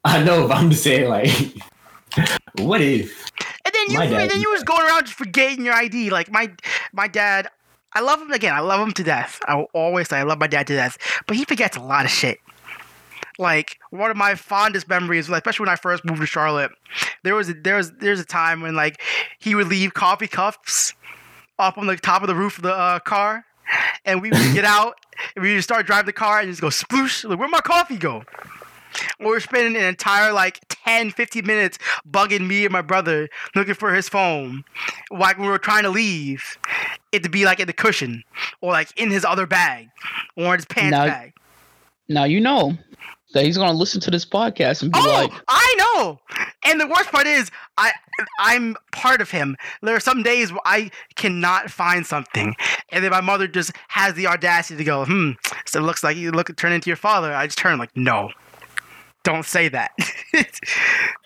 I 0.05 0.23
know, 0.23 0.49
but 0.49 0.57
I'm 0.57 0.71
just 0.71 0.83
saying 0.83 1.09
like 1.09 1.31
what 2.59 2.81
if? 2.81 3.31
And 3.65 3.75
then 3.75 3.91
you, 3.91 4.01
and 4.01 4.31
then 4.31 4.41
you 4.41 4.51
was 4.51 4.63
going 4.63 4.87
around 4.87 5.07
just 5.07 5.19
forgetting 5.19 5.65
your 5.65 5.75
ID. 5.75 6.11
Like 6.11 6.31
my, 6.31 6.51
my 6.93 7.09
dad. 7.09 7.49
I 7.93 8.03
love 8.03 8.23
him 8.23 8.31
again. 8.31 8.55
I 8.55 8.61
love 8.61 8.81
him 8.81 8.93
to 8.93 9.03
death. 9.03 9.41
I 9.47 9.57
will 9.57 9.67
always 9.75 10.09
say 10.09 10.19
I 10.19 10.23
love 10.23 10.39
my 10.39 10.47
dad 10.47 10.69
to 10.69 10.77
death. 10.77 10.97
But 11.27 11.37
he 11.37 11.45
forgets 11.45 11.77
a 11.77 11.81
lot 11.81 12.05
of 12.05 12.11
shit. 12.13 12.39
Like 13.37 13.79
one 13.91 14.11
of 14.13 14.17
my 14.17 14.37
fondest 14.37 14.89
memories, 14.89 15.29
especially 15.29 15.65
when 15.65 15.73
I 15.73 15.77
first 15.77 16.05
moved 16.05 16.21
to 16.21 16.27
Charlotte, 16.27 16.71
there 17.25 17.35
was 17.35 17.49
a, 17.49 17.55
there 17.55 17.77
was 17.77 17.91
there's 17.95 18.21
a 18.21 18.25
time 18.25 18.61
when 18.61 18.77
like 18.77 19.01
he 19.41 19.55
would 19.55 19.67
leave 19.67 19.95
coffee 19.95 20.29
cups 20.29 20.95
up 21.61 21.79
on 21.79 21.87
the 21.87 21.97
top 21.97 22.23
of 22.23 22.29
the 22.29 22.35
roof 22.35 22.57
of 22.59 22.63
the 22.63 22.75
uh, 22.75 22.99
car, 23.01 23.45
and 24.05 24.21
we 24.23 24.31
would 24.31 24.55
get 24.55 24.65
out 24.77 24.95
and 25.37 25.43
we 25.45 25.55
would 25.55 25.63
start 25.63 25.87
driving 25.87 26.07
the 26.07 26.13
car 26.13 26.41
and 26.41 26.49
just 26.49 26.61
go 26.61 26.69
sploosh. 26.69 27.29
Like, 27.29 27.39
where'd 27.39 27.51
my 27.51 27.61
coffee 27.61 27.97
go? 27.97 28.25
We 29.21 29.27
were 29.27 29.39
spending 29.41 29.77
an 29.81 29.87
entire 29.89 30.33
like 30.33 30.59
10, 30.69 31.13
15 31.13 31.47
minutes 31.47 31.79
bugging 32.11 32.47
me 32.49 32.65
and 32.65 32.73
my 32.73 32.83
brother 32.83 33.29
looking 33.55 33.75
for 33.75 33.95
his 33.95 34.09
phone. 34.09 34.65
Like 35.11 35.39
we 35.39 35.47
were 35.47 35.59
trying 35.59 35.85
to 35.85 35.91
leave, 35.91 36.59
it 37.13 37.23
to 37.23 37.29
be 37.29 37.45
like 37.45 37.61
in 37.61 37.69
the 37.69 37.73
cushion 37.73 38.25
or 38.61 38.73
like 38.73 38.89
in 38.99 39.11
his 39.11 39.25
other 39.25 39.47
bag 39.47 39.89
or 40.37 40.47
in 40.55 40.59
his 40.59 40.67
pants 40.67 40.91
Now- 40.93 41.07
bag. 41.07 41.33
Now 42.09 42.25
you 42.25 42.41
know 42.41 42.77
that 43.35 43.45
he's 43.45 43.57
gonna 43.57 43.73
listen 43.77 44.01
to 44.03 44.11
this 44.11 44.25
podcast 44.25 44.83
and 44.83 44.93
be 44.93 44.99
Oh, 45.01 45.09
like, 45.09 45.33
I 45.49 45.75
know. 45.79 46.21
And 46.65 46.81
the 46.81 46.87
worst 46.87 47.11
part 47.11 47.27
is, 47.27 47.51
I 47.77 47.93
I'm 48.39 48.77
part 48.93 49.21
of 49.21 49.31
him. 49.31 49.57
There 49.83 49.95
are 49.97 50.01
some 50.01 50.23
days 50.23 50.53
where 50.53 50.61
I 50.65 50.91
cannot 51.17 51.71
find 51.71 52.07
something, 52.07 52.55
and 52.91 53.05
then 53.05 53.11
my 53.11 53.21
mother 53.21 53.47
just 53.49 53.73
has 53.89 54.15
the 54.15 54.27
audacity 54.27 54.77
to 54.79 54.85
go, 54.85 55.05
"Hmm." 55.05 55.33
So 55.67 55.79
it 55.81 55.83
looks 55.83 56.03
like 56.05 56.17
you 56.17 56.33
look 56.33 56.55
turn 56.57 56.73
into 56.73 56.91
your 56.91 56.97
father. 56.97 57.33
I 57.33 57.47
just 57.47 57.59
turn 57.59 57.79
like, 57.79 57.97
no. 57.97 58.31
Don't 59.23 59.45
say 59.45 59.69
that, 59.69 59.91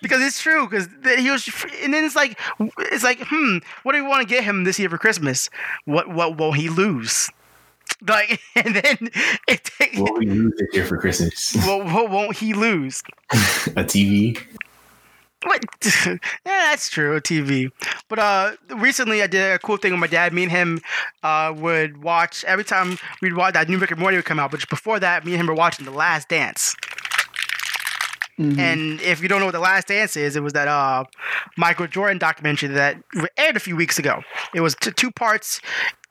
because 0.01 0.21
it's 0.21 0.41
true. 0.41 0.67
Because 0.67 0.89
he 1.17 1.31
was, 1.31 1.47
and 1.81 1.93
then 1.93 2.03
it's 2.03 2.13
like, 2.15 2.37
it's 2.79 3.05
like, 3.05 3.19
hmm, 3.21 3.59
what 3.83 3.93
do 3.93 4.03
we 4.03 4.09
want 4.09 4.27
to 4.27 4.27
get 4.27 4.43
him 4.43 4.65
this 4.65 4.77
year 4.77 4.89
for 4.89 4.97
Christmas? 4.97 5.49
What, 5.85 6.09
what 6.09 6.37
will 6.37 6.51
he 6.51 6.67
lose? 6.67 7.29
Like, 8.07 8.41
and 8.55 8.75
then 8.75 8.97
it 9.47 9.63
takes, 9.63 9.97
What 9.97 10.17
we 10.17 10.25
lose 10.25 10.53
this 10.57 10.67
year 10.73 10.85
for 10.85 10.97
Christmas? 10.97 11.55
what, 11.65 11.85
what 11.85 12.09
won't 12.09 12.37
he 12.37 12.53
lose? 12.53 13.01
a 13.31 13.83
TV? 13.83 14.37
What? 15.43 15.63
yeah, 16.05 16.17
that's 16.45 16.89
true. 16.89 17.15
A 17.15 17.21
TV. 17.21 17.69
But 18.09 18.19
uh, 18.19 18.51
recently 18.75 19.21
I 19.21 19.27
did 19.27 19.53
a 19.53 19.59
cool 19.59 19.77
thing 19.77 19.91
with 19.91 19.99
my 20.01 20.07
dad. 20.07 20.33
Me 20.33 20.43
and 20.43 20.51
him 20.51 20.81
uh, 21.23 21.53
would 21.55 22.01
watch 22.03 22.43
every 22.45 22.63
time 22.65 22.97
we'd 23.21 23.35
watch 23.35 23.53
that 23.53 23.69
new 23.69 23.77
Rick 23.77 23.91
and 23.91 23.99
Morty 23.99 24.17
would 24.17 24.25
come 24.25 24.39
out. 24.39 24.51
But 24.51 24.57
just 24.61 24.69
before 24.69 24.99
that, 24.99 25.23
me 25.25 25.33
and 25.33 25.41
him 25.41 25.47
were 25.47 25.53
watching 25.53 25.85
The 25.85 25.91
Last 25.91 26.29
Dance. 26.29 26.75
mhm. 28.39 28.57
And 28.57 28.99
if 29.01 29.21
you 29.21 29.27
don't 29.29 29.39
know 29.39 29.45
what 29.45 29.51
The 29.53 29.59
Last 29.59 29.87
Dance 29.87 30.17
is, 30.17 30.35
it 30.35 30.41
was 30.43 30.53
that 30.53 30.67
uh, 30.67 31.03
Michael 31.57 31.87
Jordan 31.87 32.17
documentary 32.17 32.69
that 32.69 32.97
aired 33.37 33.55
a 33.55 33.59
few 33.59 33.75
weeks 33.75 33.99
ago. 33.99 34.21
It 34.53 34.61
was 34.61 34.75
t- 34.75 34.91
two 34.91 35.11
parts 35.11 35.61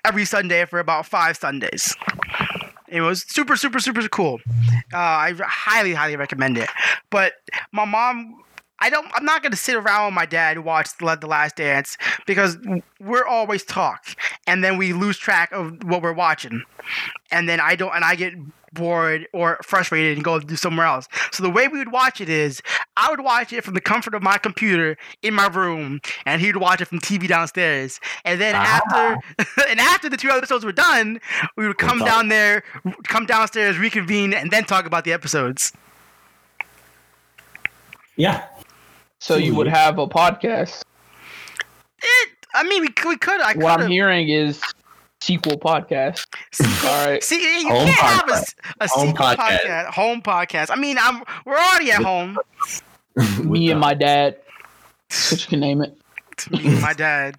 every 0.04 0.24
Sunday 0.24 0.64
for 0.66 0.78
about 0.78 1.06
five 1.06 1.36
Sundays. 1.36 1.94
It 2.88 3.00
was 3.00 3.24
super, 3.26 3.56
super, 3.56 3.80
super 3.80 4.06
cool. 4.08 4.40
Uh, 4.92 4.98
I 4.98 5.32
highly, 5.40 5.94
highly 5.94 6.16
recommend 6.16 6.58
it. 6.58 6.68
But 7.10 7.32
my 7.72 7.84
mom, 7.84 8.43
I 8.80 8.90
don't. 8.90 9.06
I'm 9.14 9.24
not 9.24 9.42
gonna 9.42 9.56
sit 9.56 9.76
around 9.76 10.06
with 10.06 10.14
my 10.14 10.26
dad 10.26 10.56
and 10.56 10.64
watch 10.66 10.88
the, 10.98 11.16
the 11.16 11.26
Last 11.26 11.56
Dance 11.56 11.96
because 12.26 12.58
we're 13.00 13.24
always 13.24 13.64
talk, 13.64 14.04
and 14.46 14.62
then 14.64 14.76
we 14.76 14.92
lose 14.92 15.16
track 15.16 15.52
of 15.52 15.84
what 15.84 16.02
we're 16.02 16.12
watching, 16.12 16.62
and 17.30 17.48
then 17.48 17.60
I 17.60 17.76
don't, 17.76 17.94
and 17.94 18.04
I 18.04 18.14
get 18.14 18.34
bored 18.72 19.28
or 19.32 19.60
frustrated 19.62 20.16
and 20.16 20.24
go 20.24 20.40
do 20.40 20.56
somewhere 20.56 20.84
else. 20.86 21.06
So 21.30 21.44
the 21.44 21.48
way 21.50 21.68
we 21.68 21.78
would 21.78 21.92
watch 21.92 22.20
it 22.20 22.28
is, 22.28 22.60
I 22.96 23.08
would 23.08 23.20
watch 23.20 23.52
it 23.52 23.62
from 23.62 23.74
the 23.74 23.80
comfort 23.80 24.14
of 24.14 24.22
my 24.22 24.36
computer 24.36 24.96
in 25.22 25.32
my 25.32 25.46
room, 25.46 26.00
and 26.26 26.40
he 26.40 26.48
would 26.48 26.56
watch 26.60 26.80
it 26.80 26.86
from 26.86 26.98
TV 26.98 27.28
downstairs. 27.28 28.00
And 28.24 28.40
then 28.40 28.56
Ah. 28.56 28.80
after, 28.84 29.46
and 29.70 29.78
after 29.78 30.08
the 30.08 30.16
two 30.16 30.28
episodes 30.30 30.64
were 30.64 30.72
done, 30.72 31.20
we 31.56 31.68
would 31.68 31.78
come 31.78 32.00
down 32.00 32.26
there, 32.28 32.64
come 33.04 33.26
downstairs, 33.26 33.78
reconvene, 33.78 34.34
and 34.34 34.50
then 34.50 34.64
talk 34.64 34.86
about 34.86 35.04
the 35.04 35.12
episodes. 35.12 35.72
Yeah. 38.16 38.44
So 39.24 39.36
you 39.36 39.54
would 39.54 39.66
have 39.68 39.98
a 39.98 40.06
podcast. 40.06 40.82
It, 42.02 42.28
I 42.52 42.62
mean, 42.64 42.82
we, 42.82 42.88
could- 42.88 43.08
we 43.08 43.16
could. 43.16 43.40
I 43.40 43.54
could. 43.54 43.62
What 43.62 43.80
I'm 43.80 43.90
hearing 43.90 44.28
is 44.28 44.60
sequel 45.22 45.58
podcast. 45.58 46.26
All 46.84 47.06
right. 47.06 47.24
See, 47.24 47.40
you 47.62 47.68
Home 47.70 47.86
can't 47.86 47.98
have 47.98 48.28
a, 48.28 48.32
podcast. 48.32 48.36
s- 48.36 48.54
a 48.80 48.88
Home 48.88 49.06
sequel 49.08 49.26
podcast. 49.26 49.36
podcast. 49.60 49.86
Home 49.94 50.22
podcast. 50.22 50.70
I 50.70 50.76
mean, 50.76 50.98
I'm 51.00 51.22
we're 51.46 51.56
already 51.56 51.90
at 51.90 52.02
home. 52.02 52.38
Me 53.42 53.70
and 53.70 53.80
my 53.80 53.94
dad. 53.94 54.36
So 55.08 55.36
you 55.36 55.46
can 55.46 55.60
name 55.60 55.80
it. 55.80 55.96
It's 56.32 56.50
me 56.50 56.66
and 56.66 56.80
my 56.82 56.92
dad. 56.92 57.36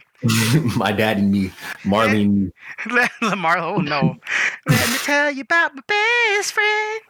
my 0.77 0.91
dad 0.91 1.17
and 1.17 1.31
me, 1.31 1.51
Marley 1.83 2.23
and 2.23 2.45
me. 2.45 2.51
Lamar, 3.21 3.57
oh 3.59 3.77
no. 3.77 4.15
Let 4.67 4.89
me 4.89 4.97
tell 5.03 5.29
you 5.29 5.41
about 5.41 5.75
my 5.75 5.81
best 5.85 6.53
friend. 6.53 7.01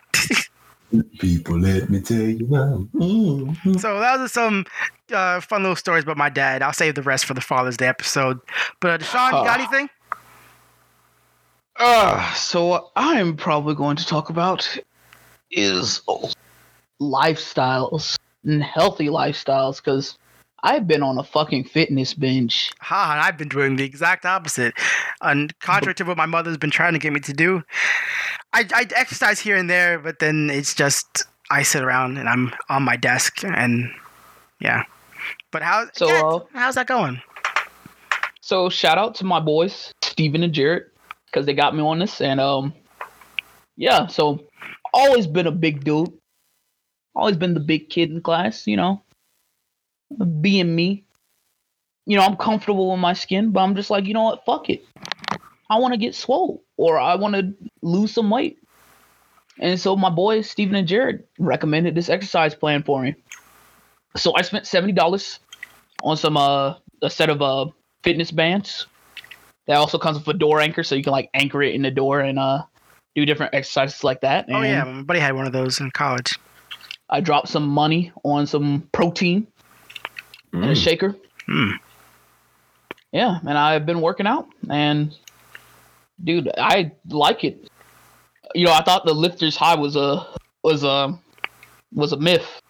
People, 1.19 1.60
let 1.60 1.89
me 1.89 2.01
tell 2.01 2.17
you. 2.17 2.45
about- 2.45 2.79
Mm. 2.93 3.79
So 3.79 3.99
that 3.99 4.19
was 4.19 4.31
some 4.31 4.65
uh, 5.13 5.39
fun 5.41 5.62
little 5.63 5.75
stories 5.75 6.03
about 6.03 6.17
my 6.17 6.29
dad. 6.29 6.62
I'll 6.62 6.73
save 6.73 6.95
the 6.95 7.01
rest 7.03 7.25
for 7.25 7.34
the 7.34 7.41
Father's 7.41 7.77
Day 7.77 7.88
episode. 7.88 8.39
But 8.79 8.89
uh, 8.89 8.97
Deshaun, 9.05 9.27
you 9.27 9.45
got 9.47 9.60
Oh. 9.60 9.63
anything? 9.63 9.89
Uh, 11.77 12.34
so 12.34 12.65
what 12.65 12.91
I'm 12.95 13.36
probably 13.36 13.75
going 13.75 13.97
to 13.97 14.05
talk 14.05 14.29
about 14.29 14.77
is 15.51 16.01
lifestyles 17.01 18.17
and 18.43 18.63
healthy 18.63 19.08
lifestyles 19.08 19.77
because 19.77 20.17
I've 20.63 20.88
been 20.88 21.03
on 21.03 21.17
a 21.17 21.23
fucking 21.23 21.65
fitness 21.65 22.13
binge. 22.13 22.71
Ha, 22.79 23.12
and 23.13 23.21
I've 23.21 23.38
been 23.38 23.49
doing 23.49 23.75
the 23.75 23.84
exact 23.84 24.25
opposite. 24.25 24.73
And 25.21 25.58
contrary 25.60 25.93
to 25.95 26.03
what 26.05 26.17
my 26.17 26.25
mother's 26.25 26.58
been 26.58 26.71
trying 26.71 26.93
to 26.93 26.99
get 26.99 27.13
me 27.13 27.19
to 27.21 27.34
do, 27.34 27.62
I, 28.56 28.65
I 28.74 28.88
exercise 28.96 29.41
here 29.41 29.58
and 29.58 29.70
there, 29.70 30.00
but 30.00 30.20
then 30.20 30.50
it's 30.50 30.74
just 30.74 31.24
I 31.52 31.63
sit 31.63 31.84
around 31.84 32.18
and 32.18 32.30
I'm 32.30 32.54
on 32.70 32.84
my 32.84 32.96
desk 32.96 33.44
and 33.44 33.91
yeah. 34.62 34.84
But 35.52 35.62
how? 35.62 35.88
So, 35.94 36.08
yeah, 36.08 36.22
uh, 36.22 36.39
how's 36.54 36.76
that 36.76 36.88
going? 36.88 37.22
So 38.39 38.70
shout 38.70 38.98
out 38.98 39.15
to 39.15 39.26
my 39.26 39.41
boys, 39.41 39.94
Steven 40.02 40.41
and 40.41 40.54
Jared, 40.54 40.84
because 41.26 41.46
they 41.46 41.54
got 41.54 41.76
me 41.76 41.82
on 41.82 42.00
this. 42.00 42.22
And 42.22 42.39
um 42.39 42.74
yeah, 43.76 44.08
so 44.08 44.46
always 44.94 45.28
been 45.28 45.48
a 45.48 45.52
big 45.52 45.84
dude. 45.84 46.13
Always 47.13 47.36
been 47.36 47.56
the 47.56 47.60
big 47.60 47.89
kid 47.89 48.10
in 48.10 48.22
class, 48.22 48.65
you 48.68 48.78
know. 48.78 49.04
Being 50.39 50.74
me. 50.74 51.04
You 52.06 52.18
know, 52.18 52.24
I'm 52.24 52.38
comfortable 52.38 52.91
with 52.91 53.02
my 53.02 53.13
skin, 53.13 53.52
but 53.52 53.60
I'm 53.62 53.76
just 53.76 53.89
like, 53.89 54.06
you 54.06 54.13
know 54.13 54.24
what, 54.24 54.46
fuck 54.46 54.70
it. 54.70 54.86
I 55.70 55.80
want 55.80 55.94
to 55.94 55.98
get 55.98 56.15
swole 56.15 56.63
or 56.78 56.98
I 56.98 57.15
want 57.15 57.36
to 57.36 57.54
lose 57.86 58.13
some 58.13 58.30
weight. 58.30 58.58
And 59.60 59.80
so 59.80 59.95
my 59.95 60.10
boys, 60.10 60.50
Steven 60.50 60.76
and 60.76 60.88
Jared, 60.88 61.24
recommended 61.39 61.95
this 61.95 62.10
exercise 62.10 62.54
plan 62.54 62.84
for 62.84 63.02
me. 63.02 63.15
So 64.17 64.34
I 64.36 64.41
spent 64.41 64.65
seventy 64.67 64.91
dollars 64.91 65.39
on 66.04 66.17
some 66.17 66.36
uh 66.36 66.76
a 67.02 67.10
set 67.10 67.30
of 67.30 67.41
uh 67.41 67.67
fitness 68.04 68.32
bands. 68.32 68.88
That 69.67 69.78
also 69.78 69.98
comes 69.98 70.17
with 70.17 70.36
a 70.36 70.38
door 70.38 70.60
anchor, 70.60 70.84
so 70.84 70.95
you 70.95 71.04
can 71.04 71.12
like 71.12 71.30
anchor 71.34 71.63
it 71.63 71.74
in 71.74 71.82
the 71.82 71.91
door 71.91 72.19
and 72.19 72.38
uh 72.38 72.63
do 73.15 73.26
different 73.26 73.54
exercises 73.54 74.04
like 74.04 74.21
that. 74.21 74.48
Oh 74.50 74.62
yeah, 74.62 74.84
my 74.84 75.04
buddy 75.04 75.19
had 75.19 75.34
one 75.36 75.48
of 75.48 75.54
those 75.54 75.80
in 75.80 75.91
college. 75.91 76.38
I 77.10 77.21
dropped 77.21 77.48
some 77.48 77.67
money 77.67 78.12
on 78.24 78.48
some 78.48 78.89
protein 78.91 79.48
and 80.54 80.65
a 80.65 80.74
Mm. 80.74 80.84
shaker. 80.84 81.15
Hmm. 81.45 81.71
Yeah, 83.12 83.39
and 83.48 83.58
I've 83.58 83.86
been 83.86 84.02
working 84.02 84.28
out, 84.28 84.48
and 84.69 85.15
dude, 86.21 86.50
I 86.58 86.91
like 87.08 87.43
it. 87.43 87.69
You 88.56 88.65
know, 88.65 88.74
I 88.74 88.84
thought 88.84 89.06
the 89.06 89.13
lifter's 89.13 89.58
high 89.58 89.76
was 89.76 89.96
a 89.96 90.26
was 90.63 90.84
a 90.84 91.20
was 91.94 92.13
a 92.13 92.18
myth. 92.18 92.62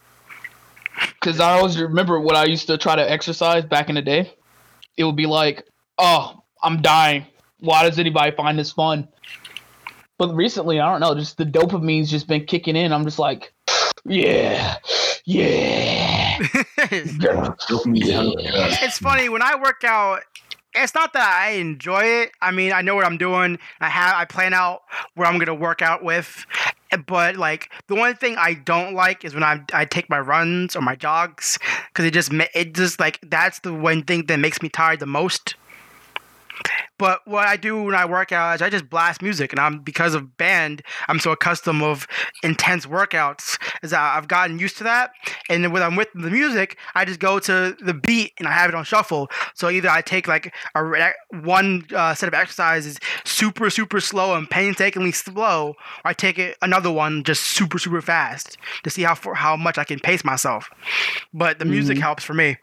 Because 1.13 1.39
I 1.39 1.54
always 1.54 1.80
remember 1.80 2.19
when 2.19 2.36
I 2.36 2.45
used 2.45 2.67
to 2.67 2.78
try 2.78 2.95
to 2.95 3.12
exercise 3.12 3.65
back 3.65 3.89
in 3.89 3.95
the 3.95 4.02
day. 4.02 4.34
It 4.98 5.04
would 5.04 5.15
be 5.15 5.26
like, 5.26 5.67
oh, 5.98 6.43
I'm 6.63 6.82
dying. 6.82 7.26
Why 7.60 7.88
does 7.88 8.00
anybody 8.00 8.32
find 8.36 8.58
this 8.58 8.71
fun? 8.71 9.08
But 10.17 10.34
recently, 10.34 10.80
I 10.80 10.89
don't 10.89 11.02
know, 11.02 11.13
just 11.13 11.38
the 11.38 11.45
dopamine's 11.45 12.10
just 12.10 12.28
been 12.28 12.45
kicking 12.45 12.76
in. 12.76 12.93
I'm 12.93 13.04
just 13.04 13.19
like, 13.19 13.54
yeah, 14.06 14.78
yeah. 15.26 16.38
it's 18.82 18.98
funny 19.00 19.28
when 19.30 19.41
I 19.41 19.56
work 19.62 19.84
out. 19.84 20.21
It's 20.75 20.93
not 20.93 21.13
that 21.13 21.41
I 21.41 21.51
enjoy 21.51 22.03
it. 22.03 22.31
I 22.41 22.51
mean, 22.51 22.73
I 22.73 22.81
know 22.81 22.95
what 22.95 23.05
I'm 23.05 23.17
doing. 23.17 23.57
I 23.79 23.89
have 23.89 24.15
I 24.15 24.25
plan 24.25 24.53
out 24.53 24.83
where 25.15 25.27
I'm 25.27 25.39
gonna 25.39 25.55
work 25.55 25.81
out 25.81 26.03
with, 26.03 26.45
but 27.07 27.38
like 27.38 27.71
the 27.88 27.95
one 27.95 28.15
thing 28.15 28.35
I 28.38 28.53
don't 28.53 28.93
like 28.93 29.23
is 29.23 29.33
when 29.33 29.43
I 29.43 29.61
I 29.73 29.85
take 29.85 30.09
my 30.09 30.19
runs 30.19 30.75
or 30.75 30.81
my 30.81 30.95
jogs 30.95 31.57
because 31.88 32.05
it 32.05 32.11
just 32.11 32.31
it 32.53 32.73
just 32.73 32.99
like 32.99 33.19
that's 33.23 33.59
the 33.59 33.73
one 33.73 34.03
thing 34.03 34.25
that 34.27 34.38
makes 34.38 34.61
me 34.61 34.69
tired 34.69 34.99
the 34.99 35.05
most. 35.05 35.55
But 36.97 37.21
what 37.25 37.47
I 37.47 37.57
do 37.57 37.83
when 37.83 37.95
I 37.95 38.05
work 38.05 38.31
out 38.31 38.55
is 38.55 38.61
I 38.61 38.69
just 38.69 38.89
blast 38.89 39.21
music, 39.21 39.51
and 39.51 39.59
I'm 39.59 39.79
because 39.79 40.13
of 40.13 40.37
band, 40.37 40.81
I'm 41.07 41.19
so 41.19 41.31
accustomed 41.31 41.81
of 41.81 42.07
intense 42.43 42.85
workouts, 42.85 43.59
is 43.83 43.91
that 43.91 44.17
I've 44.17 44.27
gotten 44.27 44.59
used 44.59 44.77
to 44.77 44.83
that. 44.85 45.11
And 45.49 45.63
then 45.63 45.71
when 45.71 45.83
I'm 45.83 45.95
with 45.95 46.07
the 46.13 46.29
music, 46.29 46.77
I 46.95 47.05
just 47.05 47.19
go 47.19 47.39
to 47.39 47.75
the 47.81 47.93
beat 47.93 48.33
and 48.39 48.47
I 48.47 48.51
have 48.51 48.69
it 48.69 48.75
on 48.75 48.83
shuffle. 48.85 49.29
So 49.53 49.69
either 49.69 49.89
I 49.89 50.01
take 50.01 50.27
like 50.27 50.53
a 50.73 51.13
one 51.31 51.85
uh, 51.93 52.13
set 52.13 52.27
of 52.27 52.33
exercises 52.33 52.99
super 53.25 53.69
super 53.69 53.99
slow 53.99 54.35
and 54.35 54.49
painstakingly 54.49 55.11
slow, 55.11 55.69
or 55.69 55.75
I 56.05 56.13
take 56.13 56.39
it 56.39 56.57
another 56.61 56.91
one 56.91 57.23
just 57.23 57.43
super 57.43 57.77
super 57.79 58.01
fast 58.01 58.57
to 58.83 58.89
see 58.89 59.03
how 59.03 59.15
how 59.33 59.55
much 59.57 59.77
I 59.77 59.83
can 59.83 59.99
pace 59.99 60.23
myself. 60.23 60.69
But 61.33 61.59
the 61.59 61.65
music 61.65 61.95
mm-hmm. 61.95 62.03
helps 62.03 62.23
for 62.23 62.33
me. 62.33 62.57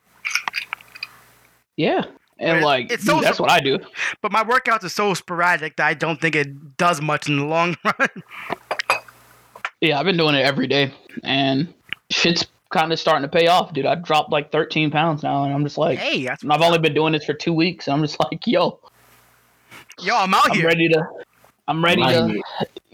Yeah, 1.76 2.05
and 2.38 2.64
like 2.64 2.90
it's 2.90 3.05
so, 3.05 3.21
that's 3.21 3.38
what 3.40 3.51
I 3.51 3.61
do. 3.61 3.79
But 4.21 4.33
my 4.33 4.45
workouts 4.45 4.85
are 4.85 4.88
so 4.88 5.14
sporadic 5.14 5.77
that 5.77 5.87
I 5.87 5.95
don't 5.95 6.21
think 6.21 6.37
it 6.37 6.77
does 6.77 7.01
much 7.01 7.29
in 7.29 7.38
the 7.38 7.45
long 7.45 7.77
run. 7.85 8.09
yeah, 9.81 9.99
I've 9.99 10.07
been 10.07 10.16
doing 10.16 10.35
it 10.35 10.45
every 10.45 10.66
day, 10.66 10.92
and 11.25 11.73
shit's 12.11 12.47
kind 12.71 12.92
of 12.92 12.99
starting 12.99 13.23
to 13.23 13.29
pay 13.29 13.47
off, 13.47 13.73
dude. 13.73 13.87
I 13.87 13.95
dropped 13.97 14.33
like 14.33 14.51
13 14.51 14.90
pounds 14.90 15.23
now, 15.23 15.45
and 15.45 15.53
I'm 15.53 15.62
just 15.64 15.79
like, 15.79 15.99
hey, 15.99 16.29
I've 16.29 16.62
only 16.62 16.79
been 16.79 16.95
doing 16.95 17.12
this 17.12 17.25
for 17.25 17.35
two 17.35 17.53
weeks, 17.53 17.87
and 17.87 17.95
I'm 17.95 18.03
just 18.03 18.18
like, 18.25 18.47
yo, 18.47 18.79
yo, 20.01 20.16
I'm 20.16 20.35
out 20.35 20.51
I'm 20.51 20.57
here. 20.57 20.66
ready 20.66 20.88
to, 20.88 21.05
I'm 21.68 21.85
ready 21.85 22.03
to 22.03 22.40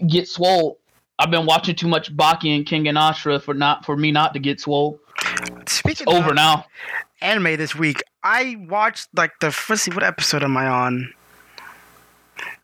get 0.07 0.27
swole. 0.27 0.77
I've 1.17 1.31
been 1.31 1.45
watching 1.45 1.75
too 1.75 1.87
much 1.87 2.15
Baki 2.15 2.55
and 2.55 2.65
Kengan 2.65 2.97
Ashura 2.97 3.41
for 3.41 3.53
not 3.53 3.85
for 3.85 3.97
me 3.97 4.11
not 4.11 4.33
to 4.33 4.39
get 4.39 4.59
swole. 4.61 4.99
Speaking 5.67 6.05
it's 6.07 6.15
over 6.15 6.33
now 6.33 6.65
anime 7.21 7.57
this 7.57 7.75
week. 7.75 8.01
I 8.23 8.57
watched 8.69 9.07
like 9.15 9.31
the 9.39 9.55
let's 9.69 9.83
see 9.83 9.91
what 9.91 10.03
episode 10.03 10.43
am 10.43 10.57
I 10.57 10.67
on? 10.67 11.13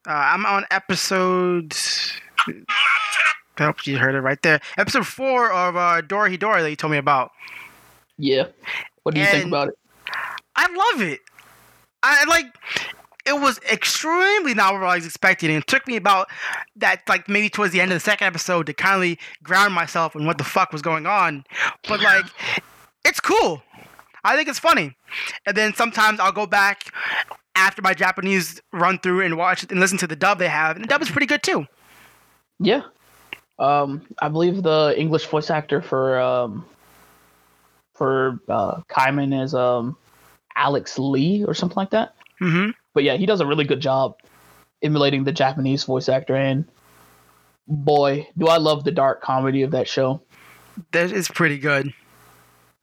Uh, 0.08 0.12
I'm 0.12 0.46
on 0.46 0.66
episode. 0.72 1.76
I 3.58 3.64
hope 3.64 3.88
you 3.88 3.98
heard 3.98 4.16
it 4.16 4.22
right 4.22 4.42
there. 4.42 4.62
Episode 4.78 5.08
four 5.08 5.52
of 5.52 5.76
uh, 5.76 6.02
Dorohedoro 6.02 6.62
that 6.62 6.70
you 6.70 6.76
told 6.76 6.92
me 6.92 6.98
about. 6.98 7.32
Yeah. 8.18 8.48
What 9.04 9.16
do 9.16 9.22
you 9.22 9.28
and 9.28 9.36
think 9.36 9.48
about 9.48 9.70
it? 9.70 9.78
I 10.56 10.68
love 10.74 11.02
it. 11.02 11.22
I 12.04 12.26
like. 12.26 12.46
It 13.26 13.42
was 13.42 13.60
extremely 13.72 14.54
not 14.54 14.74
what 14.74 14.84
I 14.84 14.96
was 14.96 15.06
expecting. 15.06 15.50
And 15.50 15.60
it 15.60 15.68
took 15.68 15.88
me 15.88 15.96
about 15.96 16.30
that, 16.76 17.02
like 17.08 17.28
maybe 17.28 17.50
towards 17.50 17.74
the 17.74 17.82
end 17.82 17.92
of 17.92 17.96
the 17.96 18.00
second 18.00 18.28
episode, 18.28 18.68
to 18.68 18.74
kind 18.74 19.12
of 19.12 19.18
ground 19.44 19.74
myself 19.74 20.16
in 20.16 20.26
what 20.26 20.38
the 20.38 20.44
fuck 20.44 20.72
was 20.72 20.82
going 20.82 21.06
on. 21.06 21.44
But 21.88 22.02
like, 22.02 22.26
it's 23.04 23.20
cool. 23.20 23.64
I 24.24 24.36
think 24.36 24.50
it's 24.50 24.60
funny. 24.60 24.96
And 25.46 25.56
then 25.56 25.74
sometimes 25.74 26.20
I'll 26.20 26.32
go 26.32 26.46
back 26.46 26.92
after 27.56 27.82
my 27.82 27.94
Japanese 27.94 28.62
run 28.74 29.00
through 29.00 29.22
and 29.22 29.38
watch 29.38 29.66
and 29.70 29.80
listen 29.80 29.98
to 30.00 30.08
the 30.08 30.16
dub 30.16 30.40
they 30.40 30.48
have, 30.48 30.76
and 30.76 30.84
the 30.84 30.90
dub 30.90 31.02
is 31.02 31.10
pretty 31.10 31.28
good 31.28 31.42
too. 31.42 31.66
Yeah. 32.60 32.82
Um, 33.58 34.06
I 34.22 34.28
believe 34.28 34.64
the 34.64 34.94
English 34.98 35.26
voice 35.28 35.50
actor 35.50 35.82
for 35.82 36.20
um 36.20 36.66
for 37.94 38.40
uh 38.50 38.82
Kaiman 38.90 39.44
is 39.44 39.54
um 39.54 39.96
Aleks 40.58 40.98
Le 40.98 41.48
or 41.48 41.54
something 41.54 41.78
like 41.78 41.92
that. 41.92 42.16
Mm-hmm. 42.42 42.72
But 42.96 43.04
yeah, 43.04 43.18
he 43.18 43.28
does 43.28 43.42
a 43.42 43.46
really 43.46 43.66
good 43.66 43.82
job 43.82 44.18
emulating 44.82 45.24
the 45.24 45.32
Japanese 45.32 45.84
voice 45.84 46.10
actor, 46.10 46.36
and 46.36 46.66
boy, 47.68 48.28
do 48.38 48.48
I 48.48 48.58
love 48.58 48.84
the 48.84 48.92
dark 48.92 49.22
comedy 49.22 49.62
of 49.62 49.70
that 49.72 49.88
show. 49.88 50.22
That 50.92 51.12
is 51.12 51.28
pretty 51.28 51.60
good 51.60 51.94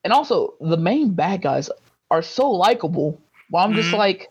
and 0.05 0.12
also 0.12 0.55
the 0.61 0.77
main 0.77 1.12
bad 1.14 1.42
guys 1.42 1.70
are 2.11 2.22
so 2.22 2.51
likable. 2.51 3.20
Well, 3.51 3.64
I'm 3.64 3.75
just 3.75 3.88
mm-hmm. 3.88 3.98
like, 3.98 4.29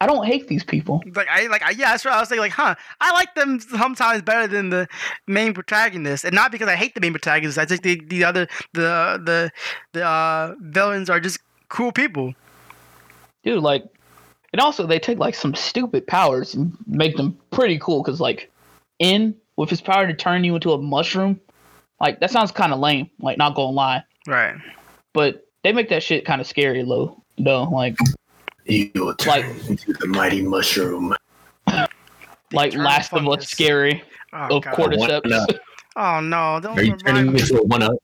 I 0.00 0.06
don't 0.06 0.26
hate 0.26 0.48
these 0.48 0.64
people. 0.64 1.02
Like 1.14 1.28
I 1.28 1.46
like 1.48 1.62
I, 1.62 1.70
yeah, 1.70 1.90
that's 1.90 2.04
what 2.04 2.14
I 2.14 2.20
was 2.20 2.28
saying. 2.28 2.40
Like, 2.40 2.52
huh? 2.52 2.74
I 3.00 3.12
like 3.12 3.34
them 3.34 3.60
sometimes 3.60 4.22
better 4.22 4.46
than 4.46 4.70
the 4.70 4.88
main 5.26 5.52
protagonist, 5.52 6.24
and 6.24 6.34
not 6.34 6.52
because 6.52 6.68
I 6.68 6.76
hate 6.76 6.94
the 6.94 7.00
main 7.00 7.12
protagonist. 7.12 7.58
I 7.58 7.66
think 7.66 7.82
the 7.82 8.00
the 8.06 8.24
other 8.24 8.48
the 8.72 9.20
the 9.24 9.50
the 9.92 10.04
uh, 10.04 10.54
villains 10.60 11.10
are 11.10 11.20
just 11.20 11.40
cool 11.68 11.92
people. 11.92 12.34
Dude, 13.44 13.62
like, 13.62 13.84
and 14.52 14.60
also 14.60 14.86
they 14.86 14.98
take 14.98 15.18
like 15.18 15.34
some 15.34 15.54
stupid 15.54 16.06
powers 16.06 16.54
and 16.54 16.76
make 16.86 17.16
them 17.16 17.36
pretty 17.50 17.78
cool. 17.78 18.02
Cause 18.02 18.20
like, 18.20 18.50
in 18.98 19.34
with 19.56 19.70
his 19.70 19.80
power 19.80 20.06
to 20.06 20.14
turn 20.14 20.44
you 20.44 20.54
into 20.54 20.72
a 20.72 20.78
mushroom, 20.78 21.40
like 22.00 22.20
that 22.20 22.30
sounds 22.30 22.50
kind 22.50 22.72
of 22.72 22.80
lame. 22.80 23.10
Like, 23.20 23.38
not 23.38 23.54
gonna 23.54 23.72
lie. 23.72 24.04
Right. 24.26 24.56
But 25.12 25.46
they 25.62 25.72
make 25.72 25.88
that 25.90 26.02
shit 26.02 26.24
kind 26.24 26.40
of 26.40 26.46
scary, 26.46 26.82
low. 26.82 27.22
Though, 27.38 27.64
like 27.64 27.96
you 28.64 28.90
will 28.94 29.14
turn 29.14 29.56
like, 29.58 29.70
into 29.70 29.92
the 29.94 30.06
mighty 30.06 30.42
mushroom. 30.42 31.14
like 32.52 32.74
Last 32.74 33.12
of 33.12 33.26
Us 33.28 33.48
scary 33.48 34.02
oh, 34.32 34.56
of 34.56 34.64
God. 34.64 34.74
cordyceps. 34.74 35.58
Oh 35.96 36.20
no! 36.20 36.60
Don't 36.62 36.78
Are 36.78 36.82
you 36.82 36.96
turning 36.96 37.32
me 37.32 37.40
into 37.40 37.60
a 37.60 37.64
one 37.64 37.82
up? 37.82 37.94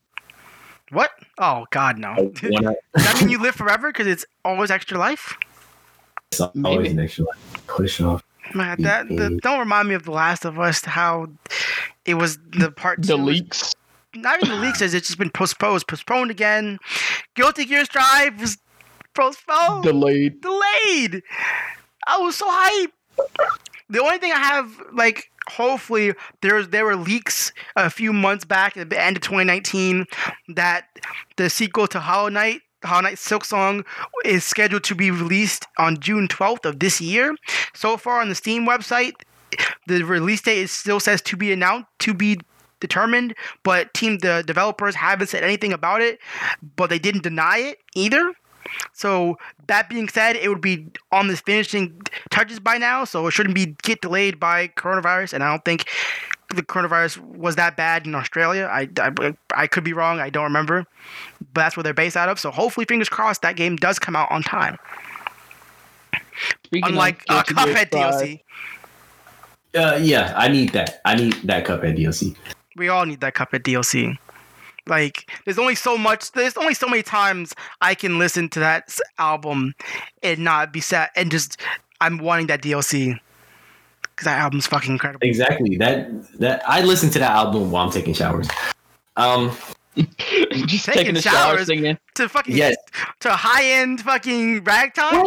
What? 0.91 1.11
Oh 1.37 1.65
God, 1.71 1.97
no! 1.97 2.15
Does 2.33 2.73
that 2.95 3.17
mean 3.19 3.29
you 3.29 3.41
live 3.41 3.55
forever 3.55 3.89
because 3.91 4.07
it's 4.07 4.25
always 4.43 4.71
extra 4.71 4.97
life? 4.97 5.37
It's 6.31 6.41
always 6.41 6.55
Maybe. 6.55 6.87
an 6.89 6.99
extra 6.99 7.25
life. 7.25 7.67
Push 7.67 8.01
off. 8.01 8.23
Man, 8.53 8.81
that 8.83 9.09
the, 9.09 9.39
don't 9.41 9.59
remind 9.59 9.89
me 9.89 9.95
of 9.95 10.03
The 10.03 10.11
Last 10.11 10.45
of 10.45 10.59
Us. 10.59 10.83
How 10.85 11.27
it 12.05 12.13
was 12.13 12.39
the 12.57 12.71
part 12.71 13.01
the 13.01 13.17
leaks 13.17 13.73
not 14.17 14.43
even 14.43 14.55
the 14.55 14.65
leaks. 14.65 14.79
says 14.79 14.93
it's 14.93 15.07
just 15.07 15.19
been 15.19 15.29
postponed, 15.29 15.85
postponed 15.87 16.31
again. 16.31 16.79
Guilty 17.35 17.65
Gear 17.65 17.85
Strive 17.85 18.39
was 18.39 18.57
postponed, 19.13 19.83
delayed, 19.83 20.41
delayed. 20.41 21.23
I 22.07 22.17
was 22.19 22.35
so 22.35 22.45
hype. 22.47 22.93
The 23.89 24.01
only 24.01 24.17
thing 24.17 24.31
I 24.31 24.39
have, 24.39 24.81
like, 24.93 25.31
hopefully, 25.49 26.13
there's 26.41 26.69
there 26.69 26.85
were 26.85 26.95
leaks 26.95 27.53
a 27.75 27.89
few 27.89 28.11
months 28.11 28.45
back 28.45 28.75
at 28.77 28.89
the 28.89 29.01
end 29.01 29.17
of 29.17 29.23
2019 29.23 30.05
that 30.49 30.87
the 31.37 31.49
sequel 31.49 31.87
to 31.87 31.99
Hollow 31.99 32.29
Knight 32.29 32.61
Hollow 32.83 33.01
Knight 33.01 33.15
Silksong 33.15 33.85
is 34.25 34.43
scheduled 34.43 34.83
to 34.85 34.95
be 34.95 35.11
released 35.11 35.67
on 35.77 35.99
June 35.99 36.27
12th 36.27 36.65
of 36.65 36.79
this 36.79 37.01
year. 37.01 37.35
So 37.73 37.97
far 37.97 38.21
on 38.21 38.29
the 38.29 38.35
Steam 38.35 38.65
website, 38.67 39.13
the 39.87 40.03
release 40.03 40.41
date 40.41 40.59
is 40.59 40.71
still 40.71 40.99
says 40.99 41.21
to 41.23 41.37
be 41.37 41.51
announced, 41.51 41.87
to 41.99 42.13
be 42.13 42.39
determined, 42.79 43.33
but 43.63 43.93
team 43.93 44.19
the 44.19 44.43
developers 44.45 44.95
haven't 44.95 45.27
said 45.27 45.43
anything 45.43 45.73
about 45.73 46.01
it, 46.01 46.19
but 46.75 46.89
they 46.89 46.99
didn't 46.99 47.23
deny 47.23 47.57
it 47.57 47.79
either. 47.95 48.33
So 48.93 49.37
that 49.67 49.89
being 49.89 50.09
said, 50.09 50.35
it 50.35 50.49
would 50.49 50.61
be 50.61 50.87
on 51.11 51.27
the 51.27 51.37
finishing 51.37 52.01
touches 52.29 52.59
by 52.59 52.77
now, 52.77 53.05
so 53.05 53.25
it 53.27 53.31
shouldn't 53.31 53.55
be 53.55 53.75
get 53.81 54.01
delayed 54.01 54.39
by 54.39 54.67
coronavirus. 54.67 55.33
And 55.33 55.43
I 55.43 55.49
don't 55.49 55.63
think 55.63 55.85
the 56.53 56.63
coronavirus 56.63 57.17
was 57.19 57.55
that 57.55 57.75
bad 57.75 58.05
in 58.05 58.15
Australia. 58.15 58.69
I, 58.71 58.89
I, 58.99 59.35
I 59.55 59.67
could 59.67 59.83
be 59.83 59.93
wrong. 59.93 60.19
I 60.19 60.29
don't 60.29 60.45
remember, 60.45 60.85
but 61.53 61.61
that's 61.61 61.77
where 61.77 61.83
they're 61.83 61.93
based 61.93 62.17
out 62.17 62.29
of. 62.29 62.39
So 62.39 62.51
hopefully, 62.51 62.85
fingers 62.85 63.09
crossed, 63.09 63.41
that 63.41 63.55
game 63.55 63.75
does 63.75 63.99
come 63.99 64.15
out 64.15 64.31
on 64.31 64.43
time. 64.43 64.77
Speaking 66.65 66.91
Unlike 66.91 67.23
uh, 67.29 67.43
Cuphead 67.43 67.89
DLC. 67.89 68.41
Uh, 69.75 69.99
yeah, 70.01 70.33
I 70.35 70.47
need 70.47 70.69
that. 70.69 71.01
I 71.05 71.15
need 71.15 71.33
that 71.43 71.65
Cuphead 71.65 71.97
DLC 71.97 72.35
we 72.77 72.87
all 72.87 73.05
need 73.05 73.19
that 73.21 73.33
Cuphead 73.33 73.63
DLC. 73.63 74.17
Like, 74.85 75.29
there's 75.43 75.59
only 75.59 75.75
so 75.75 75.97
much. 75.97 76.31
There's 76.31 76.55
only 76.55 76.73
so 76.73 76.87
many 76.87 77.03
times 77.03 77.53
I 77.81 77.93
can 77.95 78.19
listen 78.19 78.47
to 78.49 78.59
that 78.61 78.97
album 79.17 79.73
and 80.23 80.39
not 80.39 80.71
be 80.71 80.79
sad 80.79 81.09
and 81.17 81.29
just 81.29 81.59
I'm 81.99 82.19
wanting 82.19 82.47
that 82.47 82.61
DLC 82.61 83.19
because 84.01 84.25
that 84.25 84.39
album's 84.39 84.67
fucking 84.67 84.91
incredible. 84.91 85.27
Exactly. 85.27 85.75
That 85.75 86.39
that 86.39 86.61
I 86.69 86.83
listen 86.83 87.09
to 87.09 87.19
that 87.19 87.31
album 87.31 87.69
while 87.69 87.85
I'm 87.85 87.91
taking 87.91 88.13
showers. 88.13 88.47
Um, 89.17 89.51
just 90.67 90.85
taking, 90.85 91.15
taking 91.15 91.15
showers 91.15 91.67
singing 91.67 91.97
to 92.15 92.29
fucking 92.29 92.55
yes. 92.55 92.75
to 93.21 93.31
high 93.31 93.63
end 93.63 94.01
fucking 94.01 94.63
ragtime. 94.63 95.13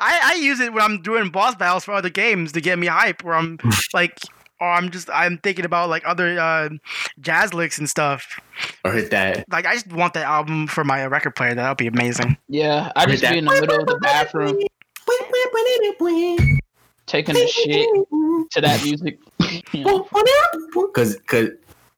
I, 0.00 0.32
I 0.32 0.34
use 0.40 0.60
it 0.60 0.72
when 0.72 0.82
I'm 0.82 1.02
doing 1.02 1.30
boss 1.30 1.54
battles 1.54 1.84
for 1.84 1.92
other 1.92 2.10
games 2.10 2.52
to 2.52 2.60
get 2.60 2.78
me 2.78 2.86
hype. 2.86 3.22
Where 3.22 3.34
I'm 3.34 3.58
like 3.94 4.18
or 4.60 4.70
I'm 4.70 4.90
just 4.90 5.10
I'm 5.12 5.38
thinking 5.38 5.64
about 5.64 5.88
like 5.88 6.02
other 6.06 6.38
uh, 6.38 6.70
jazz 7.20 7.52
licks 7.52 7.78
and 7.78 7.88
stuff. 7.88 8.40
Or 8.84 8.92
hit 8.92 9.10
that. 9.10 9.44
Like 9.50 9.66
I 9.66 9.74
just 9.74 9.92
want 9.92 10.14
that 10.14 10.24
album 10.24 10.66
for 10.66 10.84
my 10.84 11.04
record 11.06 11.36
player. 11.36 11.54
That 11.54 11.68
would 11.68 11.78
be 11.78 11.86
amazing. 11.86 12.36
Yeah, 12.48 12.90
I 12.96 13.06
just 13.06 13.22
be 13.22 13.38
in 13.38 13.44
the 13.44 13.60
middle 13.60 13.80
of 13.80 13.86
the 13.86 13.98
bathroom 13.98 14.58
taking 17.06 17.36
a 17.36 17.46
shit 17.46 17.88
to 18.50 18.60
that 18.60 18.82
music. 18.84 19.18
Cause, 20.94 21.18
cause, 21.26 21.48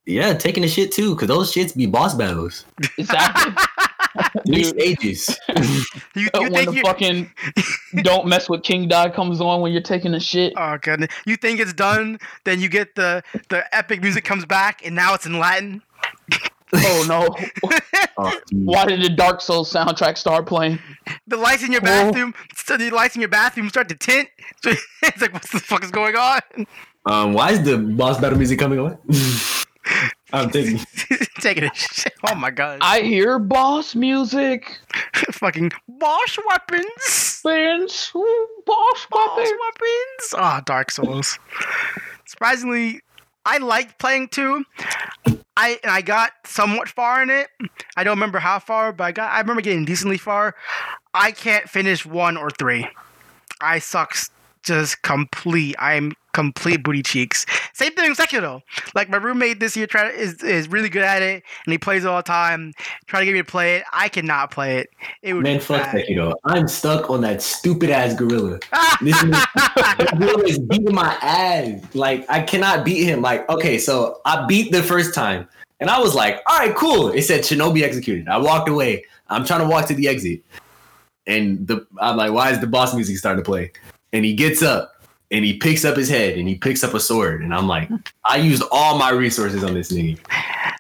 yeah, 0.07 0.33
taking 0.35 0.65
a 0.65 0.69
shit 0.69 0.93
too. 0.93 1.15
Cause 1.17 1.29
those 1.29 1.53
shits 1.53 1.77
be 1.77 1.87
boss 1.87 2.15
battles. 2.15 2.65
exactly. 2.97 3.53
Three 4.47 4.65
stages. 4.65 5.39
You, 6.15 6.31
you 6.35 6.43
when 6.45 6.53
think 6.53 6.71
the 6.71 6.77
you, 6.77 6.83
fucking 6.83 7.31
"Don't 8.03 8.27
Mess 8.27 8.49
with 8.49 8.63
King 8.63 8.89
Dog" 8.89 9.13
comes 9.13 9.39
on 9.43 9.61
when 9.61 9.73
you're 9.73 9.83
taking 9.83 10.15
a 10.15 10.21
shit. 10.21 10.55
oh 10.57 10.79
goodness, 10.81 11.13
you 11.27 11.37
think 11.37 11.61
it's 11.61 11.75
done? 11.75 12.19
Then 12.45 12.59
you 12.59 12.71
get 12.71 12.95
the 12.95 13.23
the 13.51 13.63
epic 13.77 14.01
music 14.01 14.25
comes 14.25 14.47
back, 14.47 14.81
and 14.83 14.95
now 14.95 15.13
it's 15.13 15.27
in 15.27 15.39
Latin. 15.39 15.83
Oh 16.75 17.05
no! 17.09 17.71
Oh. 18.19 18.33
Why 18.51 18.87
did 18.87 19.03
the 19.03 19.11
Dark 19.11 19.43
Souls 19.43 19.71
soundtrack 19.71 20.17
start 20.17 20.47
playing? 20.47 20.79
The 21.27 21.37
lights 21.37 21.63
in 21.63 21.71
your 21.71 21.83
Oh. 21.83 21.85
bathroom, 21.85 22.33
so 22.55 22.79
the 22.79 22.89
lights 22.89 23.15
in 23.15 23.21
your 23.21 23.29
bathroom 23.29 23.69
start 23.69 23.91
to 23.91 23.95
tint. 23.95 24.29
It's 24.65 25.21
like, 25.21 25.35
what 25.35 25.43
the 25.43 25.61
fuck 25.61 25.85
is 25.85 25.91
going 25.91 26.17
on? 26.17 26.41
Um, 27.05 27.35
why 27.35 27.51
is 27.53 27.63
the 27.63 27.77
boss 27.77 28.19
battle 28.19 28.39
music 28.39 28.59
coming 28.59 28.79
on? 28.79 28.97
I'm 30.33 30.51
taking. 30.51 30.81
Taking 31.41 31.65
a 31.65 31.71
shit. 31.75 32.15
Oh 32.27 32.35
my 32.35 32.51
god. 32.51 32.79
I 32.81 33.03
hear 33.03 33.39
boss 33.39 33.95
music. 33.95 34.79
Fucking 35.33 35.71
boss 35.87 36.39
weapons. 36.49 37.39
Friends, 37.43 38.11
boss 38.67 39.07
Boss 39.11 39.37
weapon. 39.39 39.59
weapons. 39.61 40.35
Ah, 40.35 40.63
Dark 40.65 40.91
Souls. 40.91 41.39
Surprisingly, 42.25 43.03
I 43.47 43.59
liked 43.59 43.99
playing 43.99 44.29
two. 44.29 44.65
I 45.57 45.79
and 45.83 45.91
I 45.91 46.03
got 46.03 46.33
somewhat 46.45 46.89
far 46.89 47.23
in 47.23 47.31
it. 47.31 47.49
I 47.97 48.05
don't 48.05 48.17
remember 48.17 48.41
how 48.41 48.59
far, 48.59 48.93
but 48.93 49.05
I 49.05 49.13
got. 49.13 49.33
I 49.33 49.41
remember 49.41 49.63
getting 49.63 49.85
decently 49.87 50.19
far. 50.19 50.55
I 51.15 51.31
can't 51.31 51.69
finish 51.69 52.05
one 52.05 52.37
or 52.37 52.51
three. 52.51 52.89
I 53.61 53.79
suck 53.79 54.11
s- 54.13 54.31
just 54.67 55.03
complete. 55.03 55.77
I'm 55.79 56.13
complete 56.35 56.83
booty 56.83 57.03
cheeks. 57.03 57.47
Same 57.73 57.93
thing 57.93 58.11
with 58.11 58.19
Sekiro. 58.19 58.61
Like 58.95 59.09
my 59.09 59.17
roommate 59.17 59.59
this 59.59 59.75
year 59.77 59.87
try 59.87 60.11
is 60.11 60.43
is 60.43 60.69
really 60.69 60.89
good 60.89 61.03
at 61.03 61.23
it, 61.23 61.43
and 61.65 61.73
he 61.73 61.79
plays 61.79 62.05
it 62.05 62.09
all 62.09 62.19
the 62.19 62.23
time. 62.23 62.73
Try 63.07 63.21
to 63.21 63.27
get 63.27 63.33
me 63.33 63.39
to 63.39 63.45
play 63.45 63.77
it. 63.77 63.85
I 63.93 64.09
cannot 64.09 64.51
play 64.51 64.79
it. 64.79 64.91
It 65.23 65.33
would 65.35 65.45
Man, 65.45 65.61
fuck 65.61 65.83
bad. 65.83 65.95
that, 65.97 66.09
you 66.09 66.17
know. 66.17 66.35
I'm 66.45 66.69
stuck 66.69 67.09
on 67.09 67.21
that 67.23 67.41
stupid 67.41 67.91
ass 67.91 68.15
gorilla. 68.15 68.59
This 69.01 69.23
is- 69.23 69.47
gorilla 70.19 70.43
is 70.45 70.59
beating 70.59 70.95
my 70.95 71.17
ass. 71.23 71.81
Like 71.95 72.27
I 72.29 72.43
cannot 72.43 72.85
beat 72.85 73.05
him. 73.05 73.23
Like 73.23 73.49
okay, 73.49 73.79
so 73.79 74.21
I 74.25 74.45
beat 74.47 74.73
the 74.73 74.83
first 74.83 75.15
time, 75.15 75.49
and 75.81 75.89
I 75.89 75.99
was 75.99 76.15
like, 76.15 76.41
all 76.47 76.59
right, 76.59 76.75
cool. 76.75 77.09
It 77.11 77.23
said 77.23 77.43
Shinobi 77.43 77.83
executed. 77.83 78.29
I 78.29 78.37
walked 78.39 78.69
away. 78.69 79.05
I'm 79.29 79.45
trying 79.45 79.61
to 79.61 79.67
walk 79.67 79.87
to 79.87 79.95
the 79.95 80.09
exit, 80.09 80.41
and 81.27 81.67
the 81.67 81.87
I'm 82.01 82.17
like, 82.17 82.33
why 82.33 82.51
is 82.51 82.61
the 82.61 82.67
boss 82.67 82.95
music 82.95 83.17
starting 83.19 83.43
to 83.43 83.47
play? 83.49 83.73
And 84.17 84.25
he 84.25 84.33
gets 84.35 84.63
up. 84.63 84.93
And 85.33 85.45
he 85.45 85.55
picks 85.59 85.85
up 85.85 85.97
his 85.97 86.09
head 86.09 86.39
and 86.39 86.47
he 86.47 86.55
picks 86.55 86.85
up 86.85 86.95
a 86.95 87.01
sword. 87.01 87.43
And 87.43 87.53
I'm 87.53 87.67
like, 87.67 87.91
I 88.25 88.37
used 88.37 88.63
all 88.71 88.97
my 88.97 89.11
resources 89.11 89.65
on 89.65 89.75
this 89.75 89.91
nigga. 89.91 90.17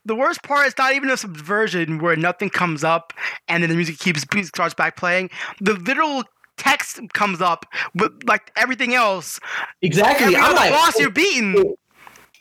The 0.05 0.15
worst 0.15 0.41
part 0.45 0.69
is 0.69 0.75
not 0.79 0.95
even 0.95 1.11
a 1.11 1.17
subversion 1.17 1.99
where 1.99 2.15
nothing 2.15 2.49
comes 2.51 2.85
up 2.85 3.13
and 3.49 3.65
then 3.65 3.71
the 3.71 3.75
music 3.75 3.99
keeps 3.99 4.25
starts 4.47 4.73
back 4.73 4.97
playing. 4.97 5.31
The 5.61 5.75
literal 5.75 6.23
text 6.59 7.01
comes 7.13 7.41
up, 7.41 7.67
but 7.97 8.13
like 8.29 8.53
everything 8.55 8.95
else, 8.95 9.41
Exactly. 9.83 10.27
every 10.27 10.37
I'm 10.37 10.55
like, 10.55 10.71
boss 10.71 10.97
you're 11.01 11.11
beating. 11.11 11.57
Oh, 11.59 11.77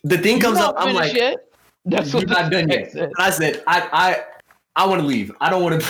the 0.03 0.19
thing 0.19 0.39
comes 0.39 0.59
up. 0.59 0.75
I'm 0.77 0.93
like, 0.93 1.15
yet? 1.15 1.37
That's 1.85 2.13
You're 2.13 2.21
what 2.21 2.29
not 2.29 2.51
done 2.51 2.69
yet. 2.69 2.91
said. 2.91 3.11
I 3.17 3.31
said, 3.31 3.63
I, 3.65 3.89
I, 3.91 4.23
I 4.83 4.85
want 4.85 5.01
to 5.01 5.07
leave. 5.07 5.31
I 5.41 5.49
don't 5.49 5.63
want 5.63 5.81
to. 5.81 5.87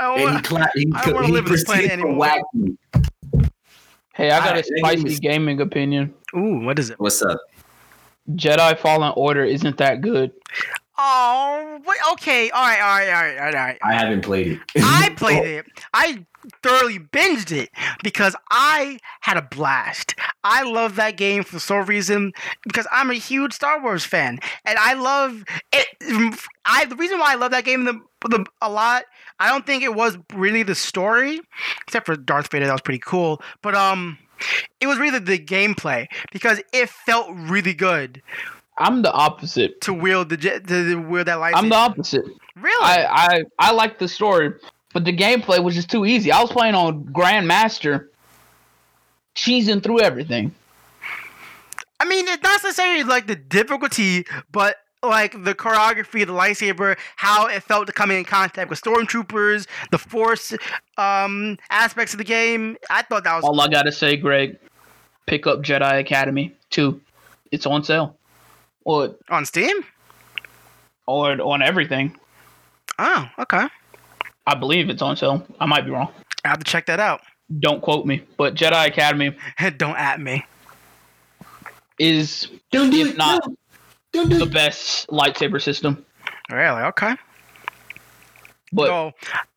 I 0.00 0.06
don't 0.06 0.18
And 0.18 0.18
he 0.18 0.24
wanna- 0.24 0.42
clapped. 0.42 0.76
He, 0.76 0.92
I 0.92 1.04
don't 1.04 1.14
wanna 1.14 1.26
he 1.28 1.32
live 1.34 1.44
this 1.46 1.62
planet 1.62 1.84
proceeded 1.90 2.02
to 2.02 2.08
anymore. 2.08 3.09
Whack 4.12 4.18
me. 4.18 4.24
Hey, 4.24 4.30
I 4.30 4.38
got 4.38 4.46
a 4.46 4.48
Alright, 4.50 4.64
that 4.64 4.74
game 4.74 4.84
spicy 4.84 5.08
is- 5.14 5.20
gaming 5.20 5.60
opinion. 5.60 6.14
Ooh, 6.36 6.60
what 6.64 6.78
is 6.78 6.90
it? 6.90 6.98
What's 7.00 7.22
up? 7.22 7.40
Jedi 8.32 8.78
Fallen 8.78 9.12
Order 9.16 9.44
isn't 9.44 9.76
that 9.78 10.00
good. 10.02 10.30
Oh, 11.02 11.80
wait, 11.86 11.98
okay, 12.12 12.50
all 12.50 12.62
right, 12.62 12.80
all 12.80 12.98
right, 12.98 13.08
all 13.08 13.14
right, 13.22 13.38
all 13.38 13.44
right. 13.44 13.54
All 13.54 13.60
right. 13.64 13.78
I 13.82 13.92
haven't 13.94 14.20
played 14.22 14.48
it. 14.48 14.58
I 14.76 15.08
played 15.16 15.44
it. 15.44 15.66
I 15.94 16.24
thoroughly 16.62 16.98
binged 16.98 17.52
it 17.52 17.70
because 18.02 18.34
I 18.50 18.98
had 19.20 19.36
a 19.36 19.42
blast. 19.42 20.14
I 20.44 20.62
love 20.62 20.96
that 20.96 21.16
game 21.16 21.44
for 21.44 21.56
the 21.56 21.60
sole 21.60 21.82
reason 21.82 22.32
because 22.64 22.86
I'm 22.90 23.10
a 23.10 23.14
huge 23.14 23.52
Star 23.52 23.82
Wars 23.82 24.04
fan, 24.04 24.38
and 24.64 24.78
I 24.78 24.94
love 24.94 25.44
it. 25.72 25.86
I 26.64 26.84
the 26.86 26.96
reason 26.96 27.18
why 27.18 27.32
I 27.32 27.36
love 27.36 27.50
that 27.52 27.64
game 27.64 27.84
the, 27.84 28.00
the, 28.28 28.44
a 28.60 28.70
lot. 28.70 29.04
I 29.38 29.48
don't 29.48 29.66
think 29.66 29.82
it 29.82 29.94
was 29.94 30.18
really 30.34 30.62
the 30.62 30.74
story, 30.74 31.40
except 31.86 32.06
for 32.06 32.16
Darth 32.16 32.50
Vader. 32.50 32.66
That 32.66 32.72
was 32.72 32.82
pretty 32.82 33.00
cool, 33.04 33.40
but 33.62 33.74
um, 33.74 34.18
it 34.80 34.86
was 34.86 34.98
really 34.98 35.18
the 35.18 35.38
gameplay 35.38 36.06
because 36.32 36.60
it 36.72 36.88
felt 36.88 37.28
really 37.32 37.74
good 37.74 38.22
I'm 38.80 39.02
the 39.02 39.12
opposite. 39.12 39.80
to 39.82 39.92
wield 39.92 40.30
the 40.30 40.36
jet 40.36 40.66
to 40.68 40.96
wield 40.96 41.26
that 41.26 41.38
lightsaber. 41.38 41.56
I'm 41.56 41.68
the 41.68 41.76
opposite. 41.76 42.24
really. 42.56 42.84
I, 42.84 43.04
I 43.10 43.42
I 43.58 43.72
like 43.72 43.98
the 43.98 44.08
story, 44.08 44.52
but 44.92 45.04
the 45.04 45.16
gameplay 45.16 45.62
was 45.62 45.74
just 45.74 45.90
too 45.90 46.04
easy. 46.04 46.32
I 46.32 46.40
was 46.40 46.50
playing 46.50 46.74
on 46.74 47.04
Grandmaster, 47.04 48.08
cheesing 49.34 49.82
through 49.82 50.00
everything. 50.00 50.54
I 52.00 52.06
mean, 52.06 52.26
it's 52.28 52.42
not 52.42 52.62
necessarily 52.62 53.04
like 53.04 53.26
the 53.26 53.36
difficulty, 53.36 54.24
but 54.50 54.76
like 55.02 55.32
the 55.44 55.54
choreography, 55.54 56.26
the 56.26 56.32
lightsaber, 56.32 56.96
how 57.16 57.46
it 57.46 57.62
felt 57.62 57.86
to 57.86 57.92
come 57.92 58.10
in 58.10 58.24
contact 58.24 58.70
with 58.70 58.80
stormtroopers, 58.80 59.66
the 59.90 59.98
force 59.98 60.54
um, 60.96 61.58
aspects 61.70 62.14
of 62.14 62.18
the 62.18 62.24
game. 62.24 62.76
I 62.90 63.02
thought 63.02 63.24
that 63.24 63.36
was 63.36 63.44
All 63.44 63.60
I 63.60 63.68
gotta 63.68 63.92
say, 63.92 64.16
Greg, 64.16 64.58
pick 65.26 65.46
up 65.46 65.62
Jedi 65.62 66.00
Academy 66.00 66.54
2. 66.70 67.00
It's 67.52 67.66
on 67.66 67.82
sale. 67.84 68.16
Or 68.84 69.14
on 69.28 69.44
Steam. 69.44 69.84
or 71.06 71.32
on 71.40 71.62
everything. 71.62 72.16
Oh, 72.98 73.28
okay. 73.38 73.68
I 74.50 74.54
believe 74.56 74.90
it's 74.90 75.00
on 75.02 75.16
sale. 75.16 75.46
I 75.60 75.66
might 75.66 75.84
be 75.84 75.90
wrong. 75.92 76.12
I 76.44 76.48
have 76.48 76.58
to 76.58 76.64
check 76.64 76.86
that 76.86 76.98
out. 76.98 77.20
Don't 77.60 77.80
quote 77.80 78.04
me. 78.06 78.22
But 78.36 78.54
Jedi 78.54 78.86
Academy 78.86 79.36
Don't 79.76 79.96
at 79.96 80.20
me. 80.20 80.44
is 81.98 82.48
Don't 82.72 82.90
do 82.90 83.00
if 83.02 83.08
it. 83.12 83.16
not 83.16 83.46
no. 83.46 83.56
Don't 84.12 84.28
do 84.28 84.38
the 84.38 84.46
it. 84.46 84.52
best 84.52 85.08
lightsaber 85.08 85.60
system. 85.62 86.04
Really? 86.50 86.82
Okay. 86.82 87.14
But 88.72 88.88
no, 88.88 89.12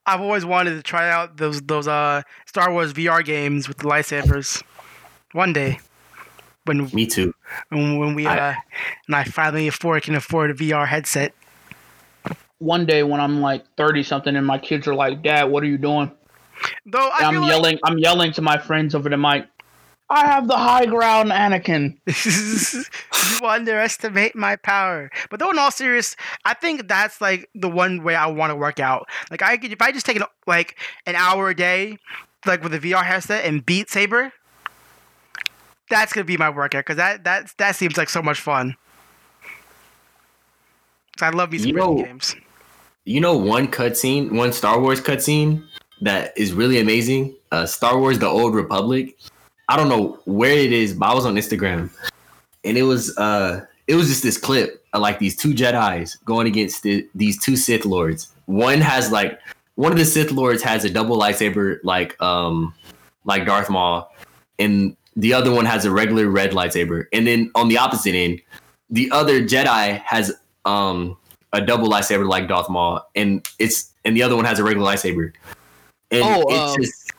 I've 0.05 0.21
always 0.21 0.45
wanted 0.45 0.75
to 0.75 0.81
try 0.83 1.09
out 1.09 1.37
those 1.37 1.61
those 1.61 1.87
uh 1.87 2.21
Star 2.45 2.71
Wars 2.71 2.93
VR 2.93 3.23
games 3.23 3.67
with 3.67 3.77
the 3.77 3.85
lightsabers. 3.85 4.61
One 5.33 5.53
day, 5.53 5.79
when 6.65 6.89
Me 6.93 7.07
too. 7.07 7.33
when, 7.69 7.97
when 7.97 8.13
we 8.15 8.27
I- 8.27 8.51
uh, 8.51 8.55
and 9.07 9.15
I 9.15 9.23
finally 9.23 9.67
afford 9.67 10.03
can 10.03 10.15
afford 10.15 10.51
a 10.51 10.53
VR 10.53 10.87
headset. 10.87 11.33
One 12.63 12.85
day 12.85 13.03
when 13.03 13.19
I'm 13.19 13.41
like 13.41 13.63
30 13.77 14.03
something 14.03 14.35
and 14.35 14.45
my 14.45 14.57
kids 14.57 14.87
are 14.87 14.95
like, 14.95 15.21
Dad, 15.21 15.45
what 15.45 15.63
are 15.63 15.67
you 15.67 15.77
doing? 15.77 16.11
Though 16.85 17.09
I 17.09 17.25
I'm 17.25 17.33
feel 17.33 17.41
like- 17.41 17.49
yelling, 17.51 17.79
I'm 17.83 17.97
yelling 17.97 18.31
to 18.33 18.41
my 18.41 18.57
friends 18.57 18.95
over 18.95 19.09
the 19.09 19.17
mic. 19.17 19.47
I 20.09 20.27
have 20.27 20.47
the 20.47 20.57
high 20.57 20.85
ground, 20.85 21.31
Anakin. 21.31 21.97
you 23.41 23.47
underestimate 23.47 24.35
my 24.35 24.55
power. 24.57 25.09
But 25.31 25.39
though 25.39 25.49
in 25.49 25.57
all 25.57 25.71
serious, 25.71 26.15
I 26.45 26.53
think 26.53 26.87
that's 26.87 27.19
like 27.19 27.49
the 27.55 27.69
one 27.69 28.03
way 28.03 28.13
I 28.15 28.27
want 28.27 28.51
to 28.51 28.55
work 28.55 28.79
out. 28.79 29.07
Like 29.31 29.41
I 29.41 29.57
could 29.57 29.71
if 29.71 29.81
I 29.81 29.91
just 29.91 30.05
take 30.05 30.17
an, 30.17 30.23
like 30.45 30.77
an 31.07 31.15
hour 31.15 31.49
a 31.49 31.55
day, 31.55 31.97
like 32.45 32.61
with 32.61 32.73
a 32.75 32.79
VR 32.79 33.03
headset 33.03 33.45
and 33.45 33.65
Beat 33.65 33.89
Saber, 33.89 34.31
that's 35.89 36.13
gonna 36.13 36.25
be 36.25 36.37
my 36.37 36.49
workout 36.49 36.81
because 36.85 36.97
that 36.97 37.23
that 37.23 37.51
that 37.57 37.75
seems 37.75 37.97
like 37.97 38.09
so 38.09 38.21
much 38.21 38.39
fun. 38.39 38.75
I 41.21 41.29
love 41.29 41.49
these 41.49 41.61
some 41.61 41.69
You 41.69 41.75
know- 41.75 42.03
games. 42.03 42.35
You 43.05 43.19
know 43.19 43.35
one 43.35 43.67
cutscene, 43.67 44.31
one 44.31 44.53
Star 44.53 44.79
Wars 44.79 45.01
cutscene 45.01 45.65
that 46.01 46.37
is 46.37 46.53
really 46.53 46.79
amazing. 46.79 47.35
Uh, 47.51 47.65
Star 47.65 47.99
Wars: 47.99 48.17
The 48.17 48.27
Old 48.27 48.55
Republic. 48.55 49.17
I 49.67 49.75
don't 49.75 49.89
know 49.89 50.19
where 50.25 50.57
it 50.57 50.71
is, 50.71 50.93
but 50.93 51.09
I 51.09 51.13
was 51.13 51.25
on 51.25 51.35
Instagram, 51.35 51.89
and 52.63 52.77
it 52.77 52.83
was 52.83 53.17
uh, 53.17 53.65
it 53.87 53.95
was 53.95 54.07
just 54.07 54.23
this 54.23 54.37
clip 54.37 54.85
of 54.93 55.01
like 55.01 55.19
these 55.19 55.35
two 55.35 55.53
Jedi's 55.53 56.15
going 56.17 56.47
against 56.47 56.83
the, 56.83 57.07
these 57.13 57.41
two 57.41 57.57
Sith 57.57 57.85
lords. 57.85 58.31
One 58.45 58.79
has 58.79 59.11
like 59.11 59.37
one 59.75 59.91
of 59.91 59.97
the 59.97 60.05
Sith 60.05 60.31
lords 60.31 60.63
has 60.63 60.85
a 60.85 60.89
double 60.89 61.19
lightsaber, 61.19 61.79
like 61.83 62.21
um, 62.21 62.73
like 63.25 63.45
Darth 63.45 63.69
Maul, 63.69 64.09
and 64.59 64.95
the 65.17 65.33
other 65.33 65.51
one 65.51 65.65
has 65.65 65.83
a 65.83 65.91
regular 65.91 66.29
red 66.29 66.51
lightsaber. 66.51 67.05
And 67.11 67.27
then 67.27 67.51
on 67.53 67.67
the 67.67 67.77
opposite 67.77 68.15
end, 68.15 68.41
the 68.89 69.11
other 69.11 69.41
Jedi 69.41 69.99
has 69.99 70.31
um 70.63 71.17
a 71.53 71.61
double 71.61 71.89
lightsaber 71.89 72.27
like 72.27 72.47
Darth 72.47 72.69
Maul, 72.69 73.01
and 73.15 73.47
it's 73.59 73.91
and 74.03 74.17
the 74.17 74.23
other 74.23 74.35
one 74.35 74.45
has 74.45 74.59
a 74.59 74.63
regular 74.63 74.91
lightsaber. 74.91 75.31
And 76.11 76.23
Oh, 76.23 76.43
it's 76.49 76.75
um, 76.75 76.81
just 76.81 77.11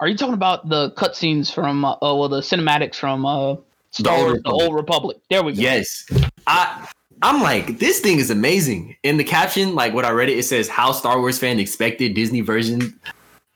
Are 0.00 0.08
you 0.08 0.16
talking 0.16 0.34
about 0.34 0.68
the 0.68 0.92
cutscenes 0.92 1.52
from, 1.52 1.84
uh, 1.84 1.96
oh, 2.00 2.16
well, 2.16 2.28
the 2.28 2.40
cinematics 2.40 2.94
from 2.94 3.26
uh, 3.26 3.56
Star 3.90 4.16
Old 4.16 4.26
Wars: 4.26 4.32
The 4.32 4.36
Republic. 4.36 4.62
Old 4.62 4.74
Republic. 4.74 5.16
There 5.28 5.42
we 5.42 5.54
go. 5.54 5.60
Yes. 5.60 6.06
I 6.46 6.88
I'm 7.22 7.42
like, 7.42 7.78
this 7.78 8.00
thing 8.00 8.18
is 8.18 8.30
amazing. 8.30 8.96
In 9.02 9.16
the 9.16 9.24
caption, 9.24 9.74
like 9.74 9.92
what 9.92 10.04
I 10.04 10.10
read 10.10 10.28
it, 10.28 10.38
it 10.38 10.44
says 10.44 10.68
how 10.68 10.92
Star 10.92 11.18
Wars 11.18 11.38
fan 11.38 11.58
expected 11.58 12.14
Disney 12.14 12.42
version 12.42 12.98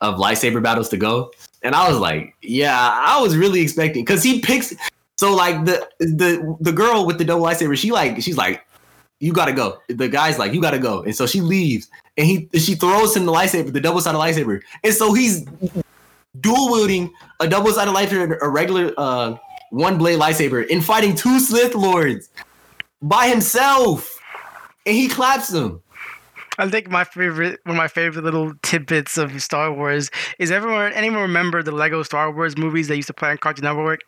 of 0.00 0.16
lightsaber 0.16 0.62
battles 0.62 0.88
to 0.88 0.96
go. 0.96 1.30
And 1.62 1.76
I 1.76 1.88
was 1.88 1.98
like, 1.98 2.34
yeah, 2.42 2.76
I 2.76 3.20
was 3.20 3.36
really 3.36 3.60
expecting 3.60 4.04
because 4.04 4.22
he 4.24 4.40
picks 4.40 4.74
so 5.16 5.32
like 5.32 5.64
the 5.64 5.88
the 6.00 6.56
the 6.60 6.72
girl 6.72 7.06
with 7.06 7.18
the 7.18 7.24
double 7.24 7.44
lightsaber, 7.44 7.76
she 7.76 7.92
like 7.92 8.20
she's 8.20 8.36
like, 8.36 8.66
you 9.22 9.32
gotta 9.32 9.52
go. 9.52 9.78
The 9.88 10.08
guy's 10.08 10.36
like, 10.36 10.52
you 10.52 10.60
gotta 10.60 10.80
go. 10.80 11.02
And 11.04 11.14
so 11.14 11.26
she 11.26 11.40
leaves 11.40 11.88
and 12.16 12.26
he 12.26 12.48
she 12.58 12.74
throws 12.74 13.16
him 13.16 13.24
the 13.24 13.32
lightsaber, 13.32 13.72
the 13.72 13.80
double-sided 13.80 14.18
lightsaber. 14.18 14.60
And 14.82 14.92
so 14.92 15.14
he's 15.14 15.46
dual 16.40 16.72
wielding 16.72 17.12
a 17.38 17.48
double-sided 17.48 17.92
lightsaber 17.92 18.24
and 18.24 18.36
a 18.42 18.48
regular 18.48 18.92
uh 18.98 19.36
one 19.70 19.96
blade 19.96 20.18
lightsaber 20.18 20.68
and 20.70 20.84
fighting 20.84 21.14
two 21.14 21.38
Sith 21.38 21.76
Lords 21.76 22.30
by 23.00 23.28
himself. 23.28 24.18
And 24.84 24.96
he 24.96 25.08
claps 25.08 25.48
them. 25.48 25.80
I 26.58 26.68
think 26.68 26.90
my 26.90 27.04
favorite, 27.04 27.60
one 27.62 27.76
of 27.76 27.78
my 27.78 27.88
favorite 27.88 28.24
little 28.24 28.52
tidbits 28.62 29.16
of 29.16 29.40
Star 29.40 29.72
Wars 29.72 30.10
is 30.40 30.50
everyone, 30.50 30.92
anyone 30.92 31.22
remember 31.22 31.62
the 31.62 31.72
Lego 31.72 32.02
Star 32.02 32.30
Wars 32.30 32.58
movies 32.58 32.88
they 32.88 32.96
used 32.96 33.06
to 33.06 33.14
play 33.14 33.30
on 33.30 33.38
Cartoon 33.38 33.64
Network? 33.64 34.00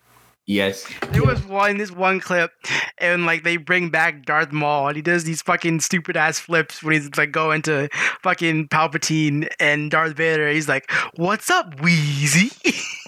Yes. 0.47 0.87
There 1.11 1.25
was 1.25 1.43
one, 1.47 1.79
this 1.79 1.91
one 1.91 2.21
clip, 2.21 2.51
and 2.99 3.25
like 3.25 3.45
they 3.45 3.57
bring 3.57 3.89
back 3.89 4.27
Darth 4.27 4.53
Maul, 4.53 4.89
and 4.89 4.97
he 4.97 5.01
does 5.03 5.25
these 5.25 5.41
fucking 5.41 5.81
stupid 5.81 6.19
ass 6.19 6.39
flips 6.39 6.83
when 6.83 6.93
he's 6.93 7.17
like 7.17 7.33
going 7.33 7.63
to 7.63 7.89
fucking 8.23 8.69
Palpatine 8.69 9.49
and 9.59 9.91
Darth 9.91 10.17
Vader. 10.17 10.51
He's 10.51 10.69
like, 10.69 10.91
"What's 11.17 11.49
up, 11.49 11.81
Wheezy?" 11.81 12.51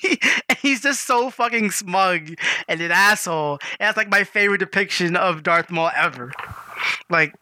and 0.48 0.58
he's 0.58 0.80
just 0.80 1.06
so 1.06 1.28
fucking 1.28 1.72
smug 1.72 2.30
and 2.68 2.80
an 2.80 2.90
asshole. 2.90 3.58
And 3.78 3.86
that's 3.88 3.98
like 3.98 4.10
my 4.10 4.24
favorite 4.24 4.58
depiction 4.58 5.14
of 5.14 5.42
Darth 5.42 5.70
Maul 5.70 5.90
ever. 5.94 6.32
Like 7.10 7.34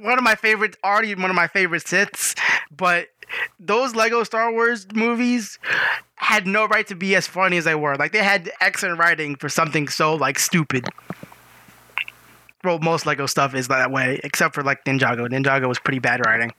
one 0.00 0.18
of 0.18 0.24
my 0.24 0.34
favorite, 0.34 0.76
already 0.84 1.14
one 1.14 1.30
of 1.30 1.36
my 1.36 1.46
favorite 1.46 1.84
Siths, 1.84 2.38
but 2.74 3.08
those 3.58 3.94
Lego 3.94 4.22
Star 4.24 4.52
Wars 4.52 4.86
movies 4.94 5.58
had 6.16 6.46
no 6.46 6.66
right 6.66 6.86
to 6.86 6.94
be 6.94 7.14
as 7.14 7.26
funny 7.26 7.56
as 7.56 7.64
they 7.64 7.74
were. 7.74 7.96
Like 7.96 8.12
they 8.12 8.22
had 8.22 8.50
excellent 8.60 8.98
writing 8.98 9.36
for 9.36 9.48
something 9.48 9.88
so 9.88 10.14
like 10.14 10.38
stupid. 10.38 10.86
Well, 12.64 12.78
most 12.80 13.06
Lego 13.06 13.26
stuff 13.26 13.54
is 13.54 13.68
that 13.68 13.90
way, 13.92 14.20
except 14.24 14.54
for 14.54 14.62
like 14.62 14.84
Ninjago. 14.84 15.28
Ninjago 15.28 15.68
was 15.68 15.78
pretty 15.78 16.00
bad 16.00 16.24
writing. 16.26 16.52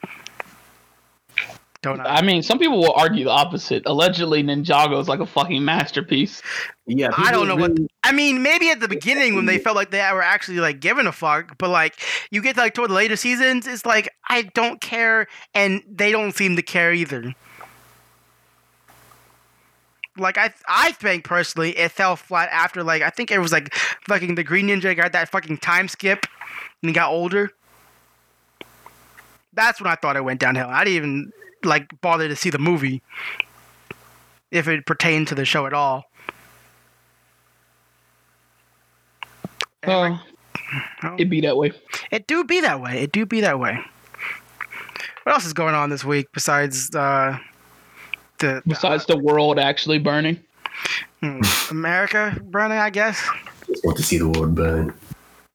Don't 1.96 2.02
I? 2.02 2.18
I 2.18 2.22
mean, 2.22 2.44
some 2.44 2.60
people 2.60 2.80
will 2.80 2.94
argue 2.94 3.24
the 3.24 3.32
opposite. 3.32 3.84
Allegedly, 3.86 4.44
Ninjago 4.44 5.00
is 5.00 5.08
like 5.08 5.20
a 5.20 5.26
fucking 5.26 5.64
masterpiece. 5.64 6.42
Yeah. 6.86 7.10
I 7.16 7.32
don't 7.32 7.48
know 7.48 7.56
people 7.56 7.70
what. 7.70 7.78
really- 7.78 7.90
I 8.04 8.12
mean, 8.12 8.42
maybe 8.42 8.70
at 8.70 8.80
the 8.80 8.88
beginning 8.88 9.36
when 9.36 9.46
they 9.46 9.58
felt 9.58 9.76
like 9.76 9.92
they 9.92 10.00
were 10.14 10.22
actually 10.22 10.60
like 10.60 10.80
giving 10.80 11.08
a 11.08 11.12
fuck, 11.12 11.58
but 11.58 11.70
like 11.70 12.00
you 12.32 12.42
get 12.42 12.56
to 12.56 12.62
like 12.62 12.74
toward 12.74 12.90
the 12.90 12.96
later 12.96 13.16
seasons, 13.16 13.68
it's 13.68 13.86
like 13.86 14.10
I 14.30 14.44
don't 14.44 14.82
care, 14.82 15.28
and 15.54 15.82
they 15.90 16.12
don't 16.12 16.34
seem 16.34 16.56
to 16.56 16.62
care 16.62 16.94
either. 16.94 17.34
Like 20.18 20.38
I, 20.38 20.52
I 20.68 20.94
think 20.94 21.24
personally, 21.24 21.78
it 21.78 21.92
fell 21.92 22.16
flat 22.16 22.50
after 22.52 22.84
like 22.84 23.02
I 23.02 23.10
think 23.10 23.30
it 23.32 23.40
was 23.40 23.52
like 23.52 23.74
fucking 24.08 24.36
the 24.36 24.44
Green 24.44 24.68
Ninja 24.68 24.96
got 24.96 25.12
that 25.12 25.30
fucking 25.30 25.58
time 25.60 25.88
skip, 25.88 26.26
and 26.82 26.90
he 26.90 26.94
got 26.94 27.12
older. 27.12 27.52
That's 29.58 29.82
when 29.82 29.92
I 29.92 29.96
thought 29.96 30.16
it 30.16 30.24
went 30.24 30.40
downhill. 30.40 30.68
I 30.70 30.86
didn't 30.86 30.96
even 30.96 31.32
like 31.64 32.00
bother 32.00 32.28
to 32.30 32.36
see 32.36 32.50
the 32.52 32.60
movie, 32.60 33.02
if 34.52 34.68
it 34.68 34.86
pertained 34.86 35.28
to 35.30 35.36
the 35.36 35.44
show 35.44 35.66
at 35.66 35.74
all. 35.74 36.06
And, 39.84 40.14
like, 40.14 40.22
Uh, 41.02 41.14
it'd 41.16 41.30
be 41.30 41.42
that 41.42 41.56
way. 41.58 41.72
It 42.12 42.28
do 42.28 42.44
be 42.44 42.62
that 42.62 42.82
way. 42.82 43.02
It 43.02 43.12
do 43.12 43.26
be 43.26 43.42
that 43.42 43.60
way. 43.60 43.80
What 45.24 45.34
else 45.34 45.46
is 45.46 45.54
going 45.54 45.76
on 45.76 45.90
this 45.90 46.04
week 46.06 46.28
besides 46.34 46.94
uh, 46.96 47.38
the 48.40 48.62
Besides 48.68 49.06
the 49.06 49.18
world 49.18 49.60
actually 49.60 49.98
burning. 49.98 50.40
hmm, 51.22 51.42
America 51.72 52.38
burning, 52.44 52.78
I 52.78 52.90
guess. 52.90 53.22
just 53.66 53.84
want 53.86 53.98
to 53.98 54.04
see 54.04 54.18
the 54.18 54.28
world 54.28 54.56
burn. 54.56 54.94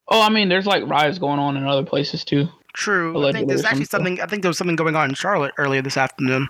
Oh, 0.08 0.20
I 0.22 0.28
mean, 0.28 0.48
there's 0.48 0.66
like 0.66 0.84
riots 0.86 1.18
going 1.18 1.38
on 1.38 1.56
in 1.56 1.64
other 1.66 1.84
places 1.84 2.24
too. 2.24 2.48
True. 2.74 3.26
I 3.28 3.32
think 3.32 3.48
there's 3.48 3.64
actually 3.64 3.84
something. 3.84 4.16
something. 4.16 4.20
I 4.22 4.26
think 4.26 4.42
there 4.42 4.48
was 4.48 4.58
something 4.58 4.76
going 4.76 4.96
on 4.96 5.10
in 5.10 5.14
Charlotte 5.14 5.52
earlier 5.58 5.82
this 5.82 5.96
afternoon. 5.96 6.48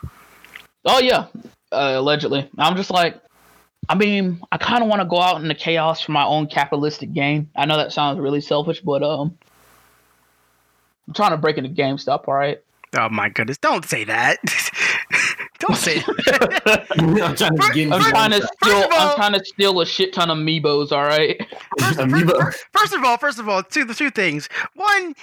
Oh 0.84 0.98
yeah, 1.00 1.26
uh, 1.72 1.94
allegedly. 1.96 2.48
I'm 2.58 2.76
just 2.76 2.90
like, 2.90 3.20
I 3.88 3.94
mean, 3.94 4.40
I 4.52 4.56
kind 4.58 4.82
of 4.82 4.88
want 4.88 5.00
to 5.02 5.06
go 5.06 5.20
out 5.20 5.40
in 5.40 5.48
the 5.48 5.54
chaos 5.54 6.00
for 6.00 6.12
my 6.12 6.24
own 6.24 6.46
capitalistic 6.46 7.12
gain. 7.12 7.50
I 7.56 7.66
know 7.66 7.76
that 7.76 7.92
sounds 7.92 8.20
really 8.20 8.40
selfish, 8.40 8.80
but 8.80 9.02
um, 9.02 9.36
I'm 11.08 11.14
trying 11.14 11.32
to 11.32 11.36
break 11.36 11.58
into 11.58 11.70
GameStop. 11.70 12.28
All 12.28 12.34
right. 12.34 12.60
Oh 12.96 13.08
my 13.08 13.28
goodness! 13.30 13.58
Don't 13.58 13.84
say 13.84 14.04
that. 14.04 14.38
Don't 15.60 15.76
say 15.76 15.98
that. 16.00 16.86
I'm 16.98 17.36
trying 17.36 17.56
to 17.56 17.70
get 17.72 17.92
I'm 17.92 18.02
trying 18.02 18.30
to 18.32 18.42
steal. 18.62 18.74
all- 18.74 18.92
I'm 18.92 19.16
trying 19.16 19.32
to 19.32 19.44
steal 19.44 19.80
a 19.80 19.86
shit 19.86 20.12
ton 20.12 20.30
of 20.30 20.36
Amiibos. 20.38 20.92
All 20.92 21.02
right. 21.04 21.40
First, 21.78 21.98
Amoeba. 22.00 22.34
first- 22.38 22.64
first 22.72 22.92
of 22.92 23.04
all, 23.04 23.16
first 23.16 23.38
of 23.38 23.48
all, 23.48 23.62
two 23.62 23.84
the 23.84 23.94
two 23.94 24.10
things. 24.10 24.48
One, 24.74 25.14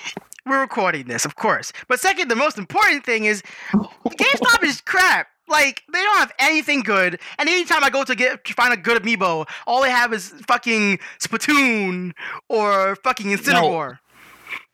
we're 0.49 0.61
recording 0.61 1.05
this, 1.05 1.25
of 1.25 1.35
course. 1.35 1.71
But 1.87 1.99
second, 1.99 2.29
the 2.29 2.35
most 2.35 2.57
important 2.57 3.05
thing 3.05 3.25
is 3.25 3.43
GameStop 3.71 4.63
is 4.63 4.81
crap. 4.81 5.27
Like 5.47 5.83
they 5.91 6.01
don't 6.01 6.17
have 6.17 6.31
anything 6.39 6.81
good. 6.81 7.19
And 7.37 7.49
anytime 7.49 7.83
I 7.83 7.89
go 7.89 8.03
to 8.03 8.15
get 8.15 8.45
to 8.45 8.53
find 8.53 8.73
a 8.73 8.77
good 8.77 9.01
amiibo, 9.01 9.47
all 9.65 9.81
they 9.81 9.89
have 9.89 10.13
is 10.13 10.29
fucking 10.47 10.99
Splatoon 11.19 12.13
or 12.47 12.95
fucking 12.97 13.27
Incineroar. 13.27 13.99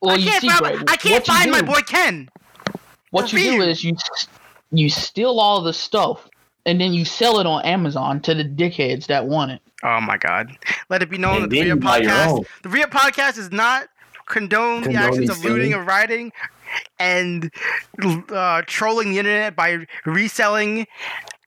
Well, 0.02 0.16
I 0.16 0.22
can't 0.22 0.42
see, 0.42 0.50
find, 0.50 0.60
Greg, 0.60 0.90
I 0.90 0.96
can't 0.98 1.14
what 1.14 1.28
you 1.28 1.34
find 1.34 1.52
my 1.52 1.62
boy 1.62 1.80
Ken. 1.82 2.30
What 3.12 3.32
you 3.32 3.40
do 3.40 3.62
is 3.62 3.84
you 3.84 3.96
you 4.72 4.90
steal 4.90 5.40
all 5.40 5.62
the 5.62 5.74
stuff 5.74 6.28
and 6.66 6.82
then 6.82 6.94
you 6.94 7.06
sell 7.06 7.40
it 7.40 7.46
on 7.46 7.64
Amazon 7.64 8.20
to 8.22 8.34
the 8.34 8.44
dickheads 8.44 9.08
that 9.08 9.26
want 9.26 9.52
it. 9.52 9.62
Oh 9.84 10.02
my 10.02 10.18
god. 10.18 10.58
Let 10.90 11.02
it 11.02 11.10
be 11.10 11.18
known 11.18 11.36
And 11.36 11.44
that 11.44 11.50
the 11.50 11.60
then 11.60 11.66
Re-Up 11.66 11.78
you 11.78 11.82
buy 11.82 11.98
your 12.00 12.12
podcast 12.12 12.48
the 12.64 12.70
Re-Up 12.70 12.92
podcast 12.92 13.38
is 13.38 13.52
not 13.52 13.88
condone 14.26 14.82
the 14.82 14.90
Condone 14.90 15.02
actions 15.02 15.30
these 15.30 15.38
of 15.38 15.46
looting 15.46 15.74
and 15.74 15.88
rioting 15.88 16.32
and 17.00 17.52
uh, 18.30 18.62
trolling 18.66 19.12
the 19.12 19.20
internet 19.20 19.56
by 19.56 19.86
reselling 20.06 20.88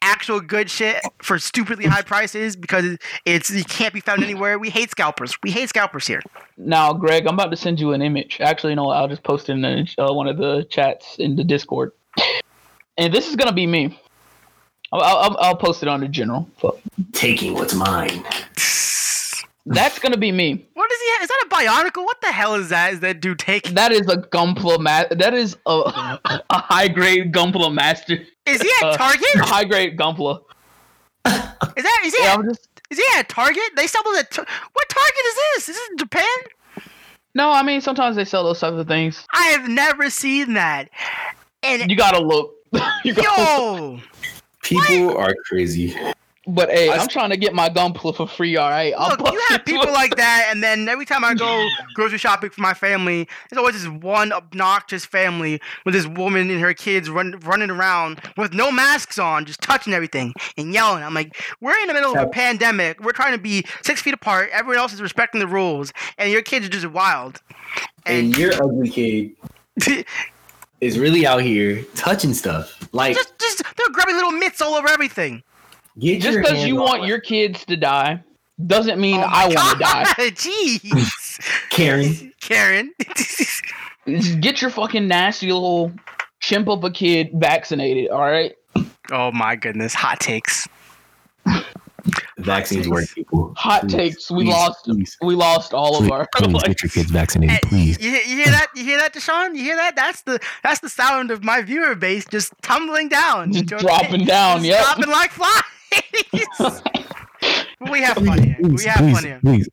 actual 0.01 0.41
good 0.41 0.71
shit 0.71 1.03
for 1.23 1.39
stupidly 1.39 1.85
high 1.85 2.03
prices 2.03 2.57
because 2.57 2.97
it's 3.25 3.51
it 3.51 3.69
can't 3.69 3.93
be 3.93 4.01
found 4.01 4.23
anywhere. 4.23 4.59
We 4.59 4.71
hate 4.71 4.91
scalpers. 4.91 5.37
We 5.43 5.51
hate 5.51 5.69
scalpers 5.69 6.07
here. 6.07 6.23
Now, 6.57 6.93
Greg, 6.93 7.27
I'm 7.27 7.35
about 7.35 7.51
to 7.51 7.57
send 7.57 7.81
you 7.81 7.93
an 7.93 8.03
image. 8.03 8.39
Actually, 8.41 8.75
no, 8.75 8.89
I'll 8.91 9.09
just 9.09 9.23
post 9.23 9.49
it 9.49 9.53
in 9.53 9.63
the, 9.63 9.89
uh, 9.99 10.13
one 10.13 10.29
of 10.29 10.37
the 10.39 10.67
chats 10.71 11.17
in 11.19 11.37
the 11.37 11.45
Discord. 11.45 11.93
And 12.97 13.13
this 13.13 13.29
is 13.29 13.37
gonna 13.37 13.53
be 13.53 13.67
me. 13.67 14.01
I'll, 14.93 15.03
I'll, 15.03 15.37
I'll 15.39 15.57
post 15.57 15.83
it 15.83 15.89
on 15.89 16.01
the 16.01 16.09
general. 16.09 16.49
Fuck. 16.59 16.79
taking 17.13 17.55
what's 17.55 17.75
mine. 17.75 18.25
That's 19.69 19.99
gonna 19.99 20.17
be 20.17 20.33
me. 20.33 20.67
What 20.75 20.91
is 20.91 20.99
he? 20.99 21.05
Is 21.25 21.29
that 21.29 21.45
a 21.47 21.49
bionicle? 21.55 22.05
What 22.05 22.21
the 22.21 22.29
hell 22.33 22.55
is 22.55 22.69
that? 22.71 22.93
Is 22.95 23.01
that 23.01 23.21
dude 23.21 23.39
taking? 23.39 23.75
That 23.75 23.93
is 23.93 24.03
a 24.09 24.17
Gunpla 24.17 24.79
ma- 24.81 25.05
That 25.11 25.35
is 25.35 25.57
a, 25.67 26.19
a 26.51 26.59
high 26.59 26.89
grade 26.89 27.33
Gunpla 27.33 27.73
master. 27.73 28.19
Is 28.47 28.63
he 28.63 28.71
at 28.81 28.85
Uh, 28.85 28.97
Target? 28.97 29.27
High 29.37 29.65
grade 29.65 29.97
Gunpla. 29.99 30.41
Is 31.27 31.33
that? 31.85 32.03
Is 32.05 32.15
he? 32.15 32.23
Yeah, 32.23 32.35
At, 32.39 32.45
just. 32.45 32.69
is 32.91 32.99
he 32.99 33.05
at 33.19 33.29
Target? 33.29 33.63
They 33.77 33.87
sell 33.87 34.03
those 34.05 34.19
at. 34.19 34.31
Tar- 34.31 34.47
what 34.73 34.89
Target 34.89 35.25
is 35.29 35.35
this? 35.35 35.69
Is 35.69 35.75
this 35.77 35.89
in 35.91 35.99
Japan? 35.99 36.25
No, 37.35 37.51
I 37.51 37.63
mean 37.63 37.81
sometimes 37.81 38.17
they 38.17 38.25
sell 38.25 38.45
those 38.45 38.59
types 38.61 38.77
of 38.77 38.89
things. 38.89 39.27
I 39.33 39.49
have 39.49 39.69
never 39.69 40.09
seen 40.11 40.55
that. 40.55 40.89
And 41.63 41.91
You 41.91 41.97
gotta 41.97 42.21
look. 42.21 42.55
you 43.05 43.13
gotta 43.13 43.23
yo, 43.23 44.01
People 44.63 45.17
are 45.17 45.35
crazy. 45.47 45.95
But 46.49 46.71
hey, 46.71 46.89
I 46.89 46.97
I'm 46.97 47.09
trying 47.09 47.29
to 47.29 47.37
get 47.37 47.53
my 47.53 47.69
Gunpla 47.69 48.17
for 48.17 48.27
free. 48.27 48.57
All 48.57 48.71
right. 48.71 48.95
I'll 48.97 49.11
look, 49.11 49.33
you 49.33 49.43
have 49.51 49.67
people 49.67 49.93
like 49.93 50.17
that, 50.17 50.49
and 50.51 50.63
then 50.63 50.89
every 50.89 51.05
time 51.05 51.23
I 51.23 51.35
go 51.35 51.69
grocery 51.95 52.17
shopping 52.17 52.49
for 52.49 52.63
my 52.63 52.73
family, 52.73 53.29
there's 53.51 53.59
always 53.59 53.75
this 53.75 53.87
one 54.03 54.33
obnoxious 54.33 55.05
family 55.05 55.61
with 55.85 55.93
this 55.93 56.07
woman 56.07 56.51
and 56.51 56.59
her 56.61 56.73
kids 56.73 57.11
run, 57.11 57.39
running 57.41 57.69
around 57.69 58.23
with 58.39 58.55
no 58.55 58.73
masks 58.73 59.19
on, 59.19 59.45
just 59.45 59.61
touching 59.61 59.93
everything 59.93 60.33
and 60.57 60.73
yelling. 60.73 61.03
I'm 61.03 61.13
like, 61.13 61.37
we're 61.61 61.79
in 61.81 61.87
the 61.87 61.95
middle 61.95 62.17
of 62.17 62.23
a 62.23 62.31
pandemic. 62.31 63.05
We're 63.05 63.13
trying 63.13 63.33
to 63.33 63.43
be 63.43 63.67
six 63.83 64.01
feet 64.01 64.15
apart. 64.15 64.49
Everyone 64.51 64.79
else 64.79 64.95
is 64.95 65.03
respecting 65.03 65.41
the 65.41 65.47
rules, 65.47 65.93
and 66.17 66.33
your 66.33 66.41
kids 66.41 66.65
are 66.65 66.71
just 66.71 66.87
wild. 66.87 67.43
And 68.07 68.35
your 68.39 68.55
ugly 68.55 68.89
kid 68.89 69.37
is 70.81 70.99
really 70.99 71.27
out 71.27 71.43
here 71.43 71.85
touching 71.95 72.33
stuff. 72.33 72.89
Like, 72.95 73.15
just, 73.15 73.39
just 73.39 73.63
they're 73.77 73.91
grabbing 73.93 74.15
little 74.15 74.33
mitts 74.33 74.63
all 74.63 74.73
over 74.73 74.89
everything. 74.89 75.43
Get 75.99 76.21
Just 76.23 76.39
because 76.39 76.65
you 76.65 76.77
want 76.77 77.03
my- 77.03 77.09
your 77.09 77.21
kids 77.21 77.65
to 77.67 77.77
die 77.77 78.23
doesn't 78.67 79.01
mean 79.01 79.21
Oh 79.21 79.27
I 79.29 79.47
want 79.49 79.79
to 79.79 79.79
die. 79.79 80.05
Jeez, 80.31 81.41
Karen. 81.71 82.33
Karen. 82.41 82.93
Get 84.41 84.63
your 84.63 84.71
fucking 84.71 85.07
nasty 85.07 85.53
little 85.53 85.93
chimp 86.41 86.67
of 86.69 86.83
a 86.83 86.91
kid 86.91 87.31
vaccinated. 87.35 88.09
All 88.11 88.21
right. 88.21 88.55
oh 89.13 89.31
my 89.33 89.55
goodness, 89.55 89.93
hot 89.95 90.19
takes. 90.19 90.67
Vaccines 92.39 92.89
work, 92.89 93.07
people. 93.15 93.53
Hot 93.57 93.83
Please, 93.83 93.93
takes. 93.93 94.31
We 94.31 94.45
please, 94.45 94.51
lost. 94.53 94.85
please. 94.85 95.17
We 95.21 95.35
lost 95.35 95.75
all 95.75 95.97
of 95.99 96.05
Please, 96.05 96.11
our. 96.13 96.29
please 96.37 96.53
like, 96.53 96.65
get 96.67 96.83
your 96.85 96.91
kids 96.91 97.11
vaccinated, 97.11 97.57
eh, 97.57 97.69
please. 97.69 98.01
You, 98.01 98.11
you 98.13 98.37
hear 98.37 98.47
that? 98.47 98.69
You 98.77 98.85
hear 98.85 98.99
that, 98.99 99.13
Deshaun? 99.13 99.57
You 99.57 99.63
hear 99.63 99.77
that? 99.77 99.97
That's 99.97 100.23
the 100.23 100.39
that's 100.63 100.81
the 100.81 100.89
sound 100.89 101.31
of 101.31 101.43
my 101.45 101.61
viewer 101.63 101.95
base 101.97 102.25
just 102.25 102.53
tumbling 102.63 103.09
down, 103.09 103.53
Just 103.53 103.67
dropping 103.85 104.25
down, 104.25 104.59
Just 104.59 104.69
yep. 104.69 104.85
dropping 104.85 105.11
like 105.11 105.33
flies. 105.33 105.63
We 107.91 108.01
have 108.03 108.17
fun 108.17 108.43
here. 108.43 108.57
Please, 108.61 108.85
We 108.85 108.91
have 108.91 108.99
please, 108.99 109.15
fun 109.15 109.25
here. 109.25 109.41
please. 109.43 109.69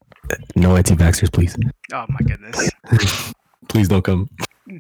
No 0.56 0.76
anti-vaxxers, 0.76 1.32
please. 1.32 1.56
Oh 1.94 2.06
my 2.10 2.20
goodness. 2.26 2.70
Please 3.68 3.88
don't 3.90 4.04
come. 4.04 4.30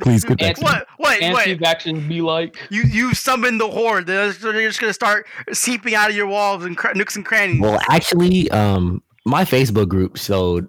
Please 0.00 0.24
get 0.24 0.38
back. 0.38 0.60
What? 0.60 0.86
Wait, 0.98 1.20
wait. 1.20 1.48
Anti-vaccines 1.48 2.06
be 2.06 2.20
like. 2.20 2.56
You 2.70 2.82
you 2.82 3.12
summon 3.14 3.58
the 3.58 3.68
horde. 3.68 4.06
They're 4.06 4.28
just, 4.28 4.42
they're 4.42 4.52
just 4.52 4.80
gonna 4.80 4.92
start 4.92 5.26
seeping 5.52 5.94
out 5.94 6.10
of 6.10 6.16
your 6.16 6.26
walls 6.26 6.64
and 6.64 6.76
cr- 6.76 6.92
nooks 6.94 7.16
and 7.16 7.24
crannies. 7.24 7.60
Well, 7.60 7.78
actually, 7.90 8.50
um, 8.50 9.02
my 9.24 9.44
Facebook 9.44 9.88
group 9.88 10.16
showed 10.16 10.68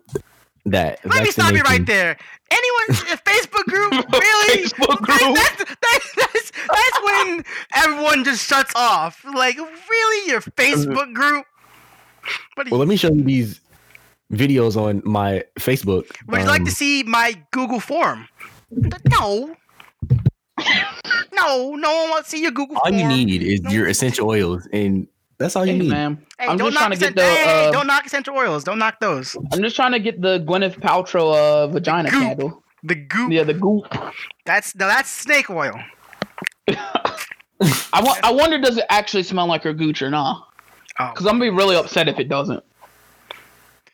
that. 0.65 0.99
Let 1.05 1.23
me 1.23 1.31
stop 1.31 1.53
you 1.53 1.61
right 1.61 1.85
there. 1.85 2.17
Anyone, 2.51 3.03
a 3.13 3.17
Facebook 3.17 3.65
group, 3.65 3.91
really? 4.13 4.63
Facebook 4.65 5.05
That- 5.05 5.19
group. 5.19 5.35
that's, 5.35 5.75
that- 5.75 6.15
that's, 6.33 6.51
that's 6.51 7.03
when 7.03 7.43
everyone 7.75 8.23
just 8.23 8.47
shuts 8.47 8.73
off. 8.75 9.23
Like, 9.25 9.57
really, 9.57 10.29
your 10.31 10.41
Facebook 10.41 11.13
group? 11.13 11.45
What 12.55 12.63
do 12.63 12.69
you, 12.69 12.71
Well, 12.71 12.79
let 12.79 12.87
me 12.87 12.95
show 12.97 13.11
you 13.11 13.23
these 13.23 13.61
videos 14.33 14.75
on 14.75 15.01
my 15.05 15.43
Facebook. 15.59 16.11
would 16.27 16.41
you 16.41 16.47
like 16.47 16.61
Um, 16.61 16.65
to 16.65 16.71
see 16.71 17.03
my 17.03 17.35
Google 17.51 17.79
form? 17.79 18.27
No. 18.71 19.55
No, 21.33 21.75
no 21.75 21.95
one 22.01 22.09
wants 22.09 22.29
to 22.29 22.37
see 22.37 22.41
your 22.41 22.51
Google 22.51 22.77
All 22.77 22.89
form. 22.89 22.97
you 22.99 23.07
need 23.25 23.43
is 23.43 23.61
No. 23.61 23.69
your 23.71 23.87
essential 23.87 24.27
oils, 24.29 24.67
and 24.71 25.07
that's 25.37 25.55
all 25.55 25.65
you 25.65 25.73
Hey 25.73 25.79
need. 25.79 25.89
man, 25.89 26.25
Hey, 26.39 26.47
I'm 26.47 26.57
don't 26.57 26.71
just 26.71 26.77
trying 26.77 26.91
to 26.91 26.97
knock 26.97 26.99
get 26.99 27.15
the. 27.15 27.23
hey, 27.23 27.67
uh, 27.67 27.71
don't 27.71 27.87
knock 27.87 28.05
essential 28.05 28.35
oils. 28.35 28.63
Don't 28.63 28.79
knock 28.79 28.99
those. 28.99 29.35
I'm 29.51 29.61
just 29.61 29.75
trying 29.75 29.91
to 29.93 29.99
get 29.99 30.21
the 30.21 30.39
Gwyneth 30.39 30.79
Paltrow 30.79 31.33
uh, 31.35 31.67
vagina 31.67 32.09
goop. 32.09 32.21
candle. 32.21 32.63
The 32.83 32.95
goop. 32.95 33.31
Yeah, 33.31 33.43
the 33.43 33.53
goop. 33.53 33.85
That's 34.45 34.75
no, 34.75 34.87
that's 34.87 35.09
snake 35.09 35.49
oil. 35.49 35.73
I, 36.67 38.01
wa- 38.01 38.17
I 38.23 38.31
wonder 38.31 38.59
does 38.59 38.77
it 38.77 38.85
actually 38.89 39.23
smell 39.23 39.47
like 39.47 39.63
her 39.63 39.73
gooch 39.73 40.01
or 40.01 40.09
not? 40.09 40.47
Oh, 40.99 41.09
Because 41.13 41.25
I'm 41.25 41.33
gonna 41.39 41.51
be 41.51 41.55
really 41.55 41.75
upset 41.75 42.07
if 42.07 42.19
it 42.19 42.27
doesn't. 42.29 42.63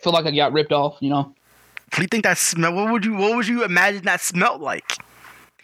Feel 0.02 0.14
like 0.14 0.26
I 0.26 0.32
got 0.36 0.52
ripped 0.54 0.72
off, 0.72 0.98
you 1.00 1.10
know. 1.10 1.24
what 1.24 1.96
do 1.96 2.02
you 2.02 2.08
think 2.08 2.24
that 2.24 2.38
smell? 2.40 2.74
What 2.74 2.92
would 2.92 3.06
you 3.06 3.14
What 3.16 3.36
would 3.36 3.48
you 3.48 3.64
imagine 3.64 4.04
that 4.06 4.22
smelled 4.22 4.62
like? 4.62 4.98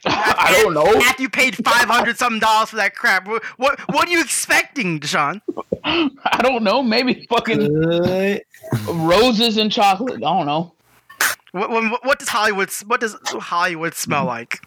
I 0.05 0.59
don't 0.61 0.73
know. 0.73 0.85
After 1.01 1.23
you 1.23 1.29
paid 1.29 1.55
five 1.55 1.85
hundred 1.85 2.17
something 2.17 2.39
dollars 2.39 2.69
for 2.69 2.75
that 2.77 2.95
crap, 2.95 3.27
what 3.27 3.43
what, 3.57 3.79
what 3.93 4.07
are 4.07 4.11
you 4.11 4.21
expecting, 4.21 4.99
Deshaun? 4.99 5.41
I 5.83 6.41
don't 6.41 6.63
know. 6.63 6.83
Maybe 6.83 7.25
fucking 7.29 7.67
Good. 7.67 8.43
roses 8.87 9.57
and 9.57 9.71
chocolate. 9.71 10.17
I 10.17 10.19
don't 10.19 10.45
know. 10.45 10.73
What, 11.51 11.69
what, 11.69 12.05
what 12.05 12.19
does 12.19 12.29
Hollywood 12.29 12.69
What 12.85 12.99
does 12.99 13.15
Hollywood 13.25 13.95
smell 13.95 14.25
like? 14.25 14.59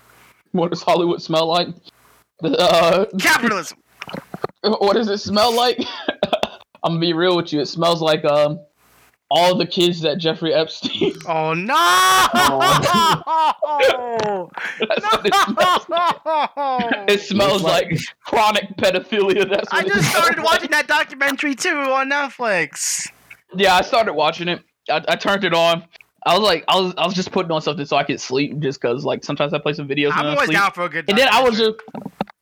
What 0.53 0.71
does 0.71 0.83
Hollywood 0.83 1.23
smell 1.23 1.47
like? 1.47 1.69
Uh, 2.43 3.05
Capitalism. 3.19 3.79
what 4.63 4.95
does 4.95 5.09
it 5.09 5.19
smell 5.19 5.55
like? 5.55 5.79
I'm 6.83 6.93
gonna 6.95 7.01
be 7.01 7.13
real 7.13 7.37
with 7.37 7.53
you. 7.53 7.61
It 7.61 7.67
smells 7.67 8.01
like 8.01 8.25
um 8.25 8.61
all 9.31 9.55
the 9.55 9.67
kids 9.67 10.01
that 10.01 10.19
Jeffrey 10.19 10.53
Epstein. 10.53 11.15
Oh 11.27 11.55
no! 11.55 11.75
That's 14.81 15.05
what 15.05 15.21
it 17.09 17.21
smells 17.21 17.63
like. 17.63 17.91
Like 17.91 18.01
chronic 18.25 18.77
pedophilia. 18.77 19.49
That's 19.49 19.73
I 19.73 19.79
what 19.79 19.87
it 19.87 19.93
just 19.95 20.11
started 20.11 20.39
like. 20.39 20.45
watching 20.45 20.71
that 20.73 20.89
documentary 20.89 21.55
too 21.55 21.71
on 21.71 22.11
Netflix. 22.11 23.09
Yeah, 23.55 23.77
I 23.77 23.83
started 23.83 24.15
watching 24.15 24.49
it. 24.49 24.61
I, 24.89 25.05
I 25.09 25.17
turned 25.17 25.45
it 25.45 25.55
on. 25.55 25.85
I 26.27 26.37
was 26.37 26.43
like, 26.43 26.65
I 26.69 26.81
was, 26.81 26.95
I 26.99 27.07
was 27.07 27.15
just 27.15 27.31
putting 27.31 27.53
on 27.53 27.63
something 27.63 27.87
so 27.87 27.97
I 27.97 28.03
could 28.05 28.21
sleep, 28.21 28.59
just 28.59 28.81
cause 28.81 29.05
like 29.05 29.25
sometimes 29.25 29.55
I 29.55 29.59
play 29.59 29.73
some 29.73 29.89
videos 29.89 30.11
I'm 30.13 30.27
always 30.27 30.51
down 30.51 30.73
for 30.73 30.85
a 30.85 30.89
good. 30.89 31.09
And 31.09 31.17
then 31.17 31.29
I 31.29 31.43
was 31.43 31.57
just, 31.57 31.77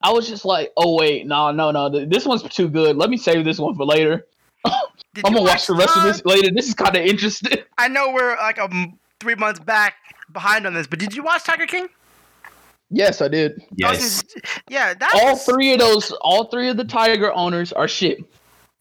I 0.03 0.11
was 0.12 0.28
just 0.28 0.45
like, 0.45 0.72
oh 0.76 0.97
wait, 0.97 1.26
no, 1.26 1.53
no, 1.53 1.70
no, 1.70 1.89
this 2.07 2.24
one's 2.26 2.43
too 2.43 2.68
good. 2.68 2.97
Let 2.97 3.11
me 3.11 3.16
save 3.16 3.45
this 3.45 3.59
one 3.59 3.74
for 3.76 3.84
later. 3.84 4.26
Did 5.14 5.26
I'm 5.26 5.32
gonna 5.32 5.44
watch 5.44 5.66
the 5.66 5.74
rest 5.74 5.96
of 5.96 6.02
this 6.04 6.24
later. 6.24 6.50
This 6.54 6.68
is 6.68 6.74
kind 6.74 6.94
of 6.96 7.02
interesting. 7.02 7.58
I 7.78 7.88
know 7.88 8.12
we're 8.12 8.36
like 8.36 8.58
um, 8.58 8.98
three 9.20 9.34
months 9.34 9.58
back 9.60 9.94
behind 10.32 10.66
on 10.66 10.74
this, 10.74 10.86
but 10.86 10.98
did 10.98 11.14
you 11.14 11.22
watch 11.22 11.44
Tiger 11.44 11.66
King? 11.66 11.88
Yes, 12.90 13.20
I 13.20 13.28
did. 13.28 13.60
Yes. 13.74 14.24
Yeah, 14.68 14.94
that 14.94 15.14
All 15.22 15.32
was- 15.32 15.44
three 15.44 15.72
of 15.72 15.78
those, 15.78 16.10
all 16.20 16.44
three 16.44 16.68
of 16.68 16.76
the 16.76 16.84
Tiger 16.84 17.32
owners 17.32 17.72
are 17.72 17.88
shit. 17.88 18.18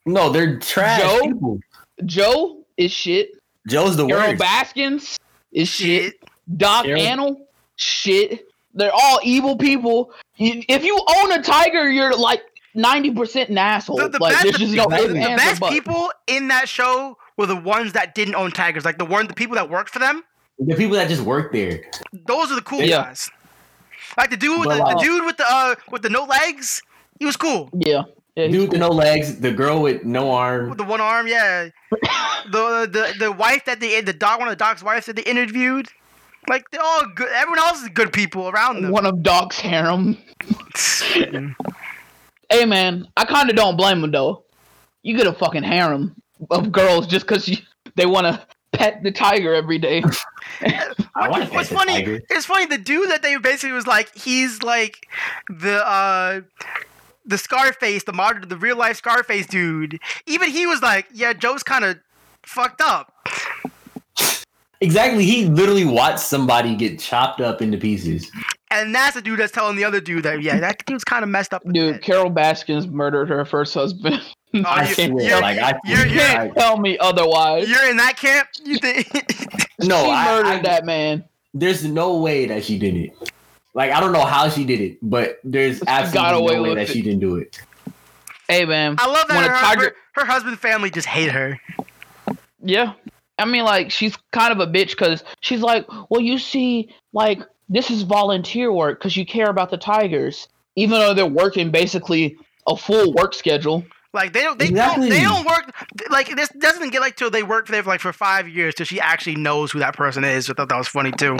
No, 0.06 0.30
they're 0.30 0.60
trash 0.60 1.02
Joe? 1.02 1.22
people. 1.24 1.60
Joe 2.06 2.64
is 2.78 2.92
shit. 2.92 3.32
Joe's 3.68 3.98
the 3.98 4.08
Carol 4.08 4.30
worst. 4.30 4.40
Baskins 4.40 5.18
is 5.52 5.68
shit. 5.68 6.04
shit. 6.14 6.24
Doc 6.58 6.86
Carol- 6.86 7.02
Antle, 7.02 7.36
shit. 7.76 8.48
They're 8.74 8.94
all 8.94 9.20
evil 9.24 9.58
people. 9.58 10.14
If 10.38 10.84
you 10.86 11.02
own 11.18 11.32
a 11.34 11.42
tiger, 11.42 11.90
you're 11.90 12.16
like 12.16 12.42
ninety 12.78 13.12
percent 13.12 13.50
an 13.50 13.58
asshole. 13.58 13.98
The, 13.98 14.08
the 14.10 14.20
like 14.20 14.34
best, 14.34 14.58
there's 14.58 14.72
the, 14.72 14.78
no 14.78 14.88
the- 14.88 15.08
the 15.10 15.14
best 15.14 15.62
people 15.64 16.12
in 16.28 16.48
that 16.48 16.70
show 16.70 17.18
were 17.36 17.46
the 17.46 17.56
ones 17.56 17.92
that 17.94 18.16
didn't 18.16 18.36
own 18.36 18.52
tigers, 18.52 18.86
like 18.86 18.98
the 18.98 19.06
one 19.06 19.28
the 19.28 19.34
people 19.34 19.56
that 19.56 19.70
worked 19.70 19.90
for 19.90 20.00
them. 20.00 20.24
The 20.60 20.76
people 20.76 20.96
that 20.96 21.08
just 21.10 21.22
worked 21.22 21.54
there. 21.54 21.84
Those 22.26 22.52
are 22.52 22.56
the 22.56 22.62
cool 22.62 22.82
Yeah. 22.82 23.04
guys. 23.04 23.30
Like 24.18 24.30
the 24.32 24.38
dude, 24.38 24.60
with 24.60 24.70
But, 24.70 24.78
the, 24.78 24.84
the 24.86 24.98
uh, 24.98 25.00
dude 25.04 25.26
with 25.26 25.38
the 25.38 25.46
uh, 25.48 25.76
with 25.92 26.02
the 26.02 26.10
no 26.10 26.24
legs, 26.24 26.82
he 27.20 27.26
was 27.26 27.36
cool. 27.38 27.70
Yeah, 27.74 28.04
yeah. 28.36 28.46
he's 28.46 28.54
Dude 28.54 28.62
with 28.62 28.72
the 28.72 28.78
no 28.80 28.88
legs, 28.90 29.40
the 29.40 29.52
girl 29.52 29.82
with 29.82 30.04
no 30.06 30.32
arm. 30.32 30.70
With 30.70 30.78
the 30.80 30.84
one 30.86 31.02
arm, 31.02 31.28
yeah. 31.28 31.70
the 32.52 32.88
the 32.92 33.14
the 33.20 33.32
wife 33.32 33.66
that 33.66 33.80
they 33.80 34.02
the 34.02 34.14
dog 34.14 34.40
one 34.40 34.48
of 34.48 34.52
the 34.52 34.56
dog's 34.64 34.84
wives 34.84 35.06
that 35.08 35.16
they 35.18 35.24
interviewed. 35.24 35.90
Like 36.50 36.72
they're 36.72 36.82
all 36.82 37.04
good. 37.14 37.28
Everyone 37.34 37.60
else 37.60 37.82
is 37.84 37.90
good 37.90 38.12
people 38.14 38.48
around 38.50 38.82
them. 38.82 38.92
one 38.92 39.06
of 39.06 39.22
Doc's 39.22 39.60
harem. 39.60 40.18
Hey 42.50 42.66
man, 42.66 43.08
I 43.18 43.26
kind 43.26 43.50
of 43.50 43.56
don't 43.56 43.76
blame 43.76 44.04
him 44.04 44.12
though. 44.12 44.44
You 45.04 45.18
get 45.18 45.28
a 45.28 45.34
fucking 45.34 45.64
harem 45.64 46.16
of 46.50 46.72
girls 46.72 47.08
just 47.08 47.28
because 47.28 47.62
they 47.96 48.06
want 48.06 48.26
to 48.28 48.46
pet 48.72 49.04
the 49.04 49.12
tiger 49.12 49.54
every 49.54 49.78
day. 49.80 50.04
I 51.16 51.30
want 51.30 51.46
to 51.46 51.50
What's 51.54 51.70
funny? 51.70 51.94
tiger. 51.94 52.22
It's 52.30 52.46
funny. 52.46 52.66
The 52.66 52.78
dude 52.78 53.10
that 53.10 53.22
they 53.22 53.38
basically 53.38 53.74
was 53.74 53.88
like, 53.88 54.16
he's 54.16 54.64
like 54.64 55.08
the 55.50 55.86
uh 55.86 56.42
the 57.26 57.38
Scarface, 57.38 58.04
the 58.04 58.14
modern, 58.14 58.48
the 58.48 58.58
real 58.58 58.78
life 58.78 58.98
Scarface 58.98 59.48
dude. 59.48 60.00
Even 60.26 60.50
he 60.50 60.66
was 60.66 60.82
like, 60.82 61.08
yeah, 61.14 61.34
Joe's 61.34 61.64
kind 61.64 61.84
of 61.84 61.98
fucked 62.44 62.82
up. 62.82 63.14
Exactly. 64.80 65.26
He 65.26 65.46
literally 65.46 65.86
watched 65.86 66.20
somebody 66.20 66.76
get 66.76 67.00
chopped 67.00 67.42
up 67.42 67.62
into 67.62 67.78
pieces. 67.78 68.32
And 68.70 68.94
that's 68.94 69.16
the 69.16 69.22
dude 69.22 69.40
that's 69.40 69.52
telling 69.52 69.78
the 69.78 69.86
other 69.86 70.02
dude 70.02 70.24
that, 70.24 70.42
yeah, 70.42 70.60
that 70.60 70.86
dude's 70.86 71.04
kind 71.06 71.24
of 71.24 71.30
messed 71.30 71.54
up. 71.54 71.64
Dude, 71.72 71.94
head. 71.96 72.02
Carol 72.04 72.30
Baskins 72.30 72.86
murdered 72.88 73.30
her 73.30 73.46
first 73.46 73.74
husband. 73.74 74.22
Oh, 74.54 74.62
I 74.66 74.88
you- 74.88 74.94
swear, 74.96 75.08
you're- 75.24 75.42
like 75.42 75.60
I 75.60 75.78
you're- 75.86 76.04
You 76.08 76.16
you're- 76.16 76.20
can't 76.26 76.56
tell 76.56 76.78
me 76.80 76.98
otherwise. 77.00 77.70
You're 77.70 77.90
in 77.90 77.98
that 77.98 78.16
camp? 78.18 78.48
You 78.64 78.78
think? 78.82 79.06
no, 79.82 80.06
she 80.06 80.10
I, 80.12 80.26
murdered 80.26 80.48
I- 80.48 80.62
that 80.62 80.86
man. 80.86 81.26
There's 81.54 81.84
no 81.84 82.18
way 82.18 82.46
that 82.46 82.64
she 82.64 82.80
did 82.80 82.96
it. 82.96 83.12
Like 83.74 83.92
I 83.92 84.00
don't 84.00 84.14
know 84.14 84.24
how 84.24 84.48
she 84.48 84.64
did 84.64 84.80
it, 84.80 85.00
but 85.02 85.40
there's 85.44 85.80
She 85.80 85.86
got 85.86 86.02
absolutely 86.16 86.38
away 86.46 86.56
no 86.56 86.62
way 86.64 86.76
that 86.76 86.90
it. 86.90 86.94
she 86.94 87.02
didn't 87.02 87.20
do 87.20 87.36
it. 87.36 87.60
Hey 88.48 88.64
man, 88.64 88.96
I 89.00 89.08
love 89.08 89.28
that 89.28 89.50
her, 89.50 89.58
tiger- 89.58 89.96
her, 90.14 90.22
her 90.22 90.26
husband 90.26 90.58
family 90.60 90.90
just 90.92 91.08
hate 91.10 91.30
her. 91.30 91.60
Yeah. 92.64 92.94
I 93.38 93.44
mean, 93.46 93.66
like, 93.66 93.92
she's 93.92 94.16
kind 94.32 94.54
of 94.54 94.60
a 94.62 94.66
bitch 94.72 94.92
because 94.92 95.26
she's 95.42 95.60
like, 95.62 95.86
well, 96.10 96.22
you 96.22 96.40
see, 96.40 96.90
like, 97.14 97.40
this 97.70 97.90
is 97.92 98.04
volunteer 98.04 98.72
work 98.72 99.00
because 99.00 99.18
you 99.18 99.26
care 99.26 99.50
about 99.50 99.70
the 99.70 99.78
Tigers, 99.78 100.48
even 100.76 101.00
though 101.00 101.14
they're 101.14 101.26
working 101.26 101.72
basically 101.72 102.38
a 102.68 102.76
full 102.78 103.14
work 103.14 103.34
schedule. 103.34 103.86
Like 104.14 104.34
they 104.34 104.42
don't, 104.42 104.58
they 104.58 104.70
Exactly. 104.70 105.10
don't, 105.10 105.18
they 105.18 105.24
don't 105.24 105.46
work. 105.46 105.74
Like 106.10 106.36
this 106.36 106.50
doesn't 106.58 106.92
get 106.92 107.02
like 107.02 107.18
till 107.18 107.30
they 107.30 107.44
work 107.44 107.68
there 107.68 107.84
for 107.84 107.90
like 107.90 108.00
for 108.00 108.14
five 108.14 108.48
years 108.48 108.74
till 108.76 108.86
she 108.86 109.00
actually 109.00 109.36
knows 109.36 109.72
who 109.72 109.80
that 109.80 109.96
person 109.96 110.24
is. 110.24 110.50
I 110.50 110.54
thought 110.54 110.70
that 110.70 110.78
was 110.78 110.88
funny 110.88 111.12
too. 111.12 111.38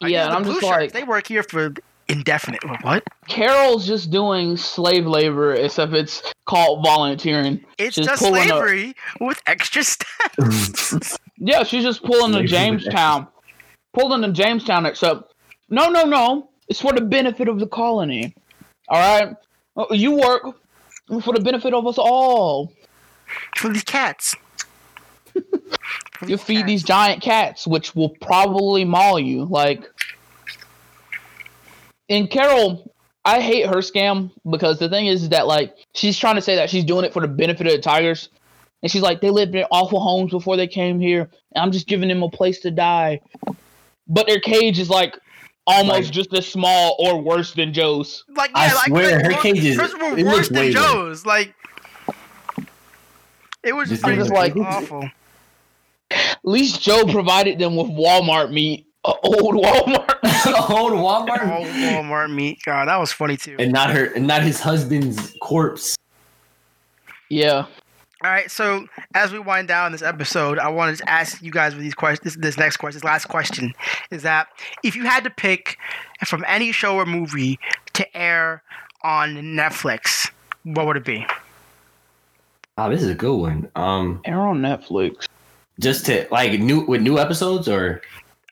Like, 0.00 0.10
yeah, 0.12 0.26
and 0.26 0.34
I'm 0.34 0.42
the 0.42 0.50
just 0.50 0.60
shirts. 0.62 0.70
like, 0.70 0.92
they 0.92 1.04
work 1.04 1.26
here 1.26 1.42
for 1.42 1.72
indefinite. 2.08 2.60
What? 2.82 3.04
Carol's 3.28 3.86
just 3.86 4.10
doing 4.10 4.56
slave 4.56 5.06
labor, 5.06 5.54
except 5.54 5.92
it's 5.92 6.22
called 6.46 6.84
volunteering. 6.84 7.64
It's 7.78 7.94
She's 7.96 8.06
just 8.06 8.22
pulling 8.22 8.44
a- 8.44 8.48
slavery 8.48 8.94
with 9.20 9.40
extra 9.46 9.82
steps. 9.84 11.18
Yeah, 11.36 11.62
she's 11.64 11.84
just 11.84 12.02
pulling 12.02 12.32
the 12.32 12.38
Slavery 12.38 12.42
with 12.42 12.50
Jamestown, 12.82 13.28
pulling 13.98 14.20
the 14.20 14.28
Jamestown. 14.28 14.86
Except, 14.86 15.34
no, 15.68 15.88
no, 15.88 16.04
no, 16.04 16.50
it's 16.68 16.80
for 16.80 16.92
the 16.92 17.00
benefit 17.00 17.48
of 17.48 17.58
the 17.58 17.66
colony. 17.66 18.34
All 18.88 18.98
right, 19.00 19.36
Uh, 19.76 19.86
you 19.90 20.12
work 20.12 20.42
for 21.22 21.34
the 21.34 21.40
benefit 21.40 21.74
of 21.74 21.86
us 21.86 21.98
all. 21.98 22.72
for 23.56 23.68
these 23.72 23.84
cats. 23.84 24.34
You 26.26 26.36
feed 26.36 26.66
these 26.66 26.82
giant 26.82 27.22
cats, 27.22 27.64
which 27.66 27.94
will 27.94 28.08
probably 28.08 28.84
maul 28.84 29.20
you. 29.20 29.44
Like, 29.44 29.84
and 32.08 32.28
Carol, 32.28 32.92
I 33.24 33.40
hate 33.40 33.66
her 33.66 33.76
scam 33.76 34.30
because 34.50 34.78
the 34.78 34.88
thing 34.88 35.06
is 35.06 35.28
that 35.28 35.46
like 35.46 35.76
she's 35.94 36.18
trying 36.18 36.34
to 36.36 36.40
say 36.42 36.56
that 36.56 36.70
she's 36.70 36.84
doing 36.84 37.04
it 37.04 37.12
for 37.12 37.20
the 37.22 37.28
benefit 37.28 37.66
of 37.66 37.72
the 37.72 37.78
tigers, 37.78 38.30
and 38.82 38.90
she's 38.90 39.02
like 39.02 39.20
they 39.20 39.30
lived 39.30 39.54
in 39.54 39.64
awful 39.70 40.00
homes 40.00 40.32
before 40.32 40.56
they 40.56 40.66
came 40.66 40.98
here, 40.98 41.30
and 41.54 41.62
I'm 41.62 41.70
just 41.72 41.86
giving 41.86 42.08
them 42.08 42.22
a 42.22 42.30
place 42.30 42.60
to 42.60 42.70
die. 42.72 43.20
But 44.08 44.26
their 44.26 44.40
cage 44.40 44.78
is 44.78 44.88
like 44.90 45.16
almost 45.66 46.04
Like- 46.06 46.10
just 46.12 46.32
as 46.34 46.46
small 46.48 46.96
or 46.98 47.20
worse 47.20 47.52
than 47.54 47.72
Joe's. 47.74 48.24
Like 48.34 48.50
I 48.54 48.66
yeah, 48.68 48.74
like, 48.74 48.86
swear, 48.86 49.16
like, 49.16 49.24
her 49.26 49.32
wor- 49.32 49.42
cage 49.42 49.64
is- 49.64 49.76
hers 49.78 49.94
were 49.94 50.18
it 50.18 50.24
worse 50.26 50.48
than 50.48 50.56
way 50.58 50.66
worse. 50.66 50.74
Joe's. 50.74 51.26
Like 51.26 51.54
it 53.62 53.72
was 53.74 53.88
Just 53.88 54.02
pretty 54.02 54.16
give 54.18 54.26
it- 54.30 54.60
awful. 54.60 55.08
At 56.10 56.38
least 56.44 56.80
Joe 56.80 57.04
provided 57.04 57.58
them 57.58 57.76
with 57.76 57.88
Walmart 57.88 58.50
meat, 58.50 58.86
uh, 59.04 59.12
old 59.22 59.56
Walmart. 59.56 60.14
Old 60.70 60.92
Walmart. 60.92 61.42
Oh, 61.42 61.64
Walmart 61.66 62.32
meat. 62.34 62.60
God, 62.64 62.88
that 62.88 62.96
was 62.98 63.12
funny 63.12 63.36
too. 63.36 63.56
And 63.58 63.72
not 63.72 63.90
her, 63.90 64.06
and 64.14 64.26
not 64.26 64.42
his 64.42 64.58
husband's 64.60 65.34
corpse. 65.42 65.96
yeah. 67.28 67.66
All 68.24 68.30
right, 68.30 68.50
so 68.50 68.86
as 69.14 69.32
we 69.32 69.38
wind 69.38 69.68
down 69.68 69.92
this 69.92 70.02
episode, 70.02 70.58
I 70.58 70.68
wanted 70.70 70.98
to 70.98 71.08
ask 71.08 71.40
you 71.40 71.52
guys 71.52 71.74
with 71.74 71.82
these 71.84 71.94
questions. 71.94 72.34
This, 72.34 72.42
this 72.42 72.58
next 72.58 72.78
question, 72.78 72.96
this 72.96 73.04
last 73.04 73.26
question, 73.26 73.72
is 74.10 74.22
that 74.24 74.48
if 74.82 74.96
you 74.96 75.04
had 75.04 75.22
to 75.22 75.30
pick 75.30 75.76
from 76.26 76.44
any 76.48 76.72
show 76.72 76.96
or 76.96 77.06
movie 77.06 77.60
to 77.92 78.16
air 78.16 78.64
on 79.04 79.36
Netflix, 79.36 80.30
what 80.64 80.86
would 80.86 80.96
it 80.96 81.04
be? 81.04 81.24
Oh, 82.76 82.90
this 82.90 83.02
is 83.04 83.10
a 83.10 83.14
good 83.14 83.36
one. 83.36 83.70
Um, 83.76 84.20
Air 84.24 84.40
on 84.40 84.60
Netflix. 84.62 85.26
just 85.78 86.04
to 86.06 86.26
like 86.32 86.58
new 86.60 86.80
with 86.86 87.02
new 87.02 87.18
episodes 87.20 87.68
or 87.68 88.02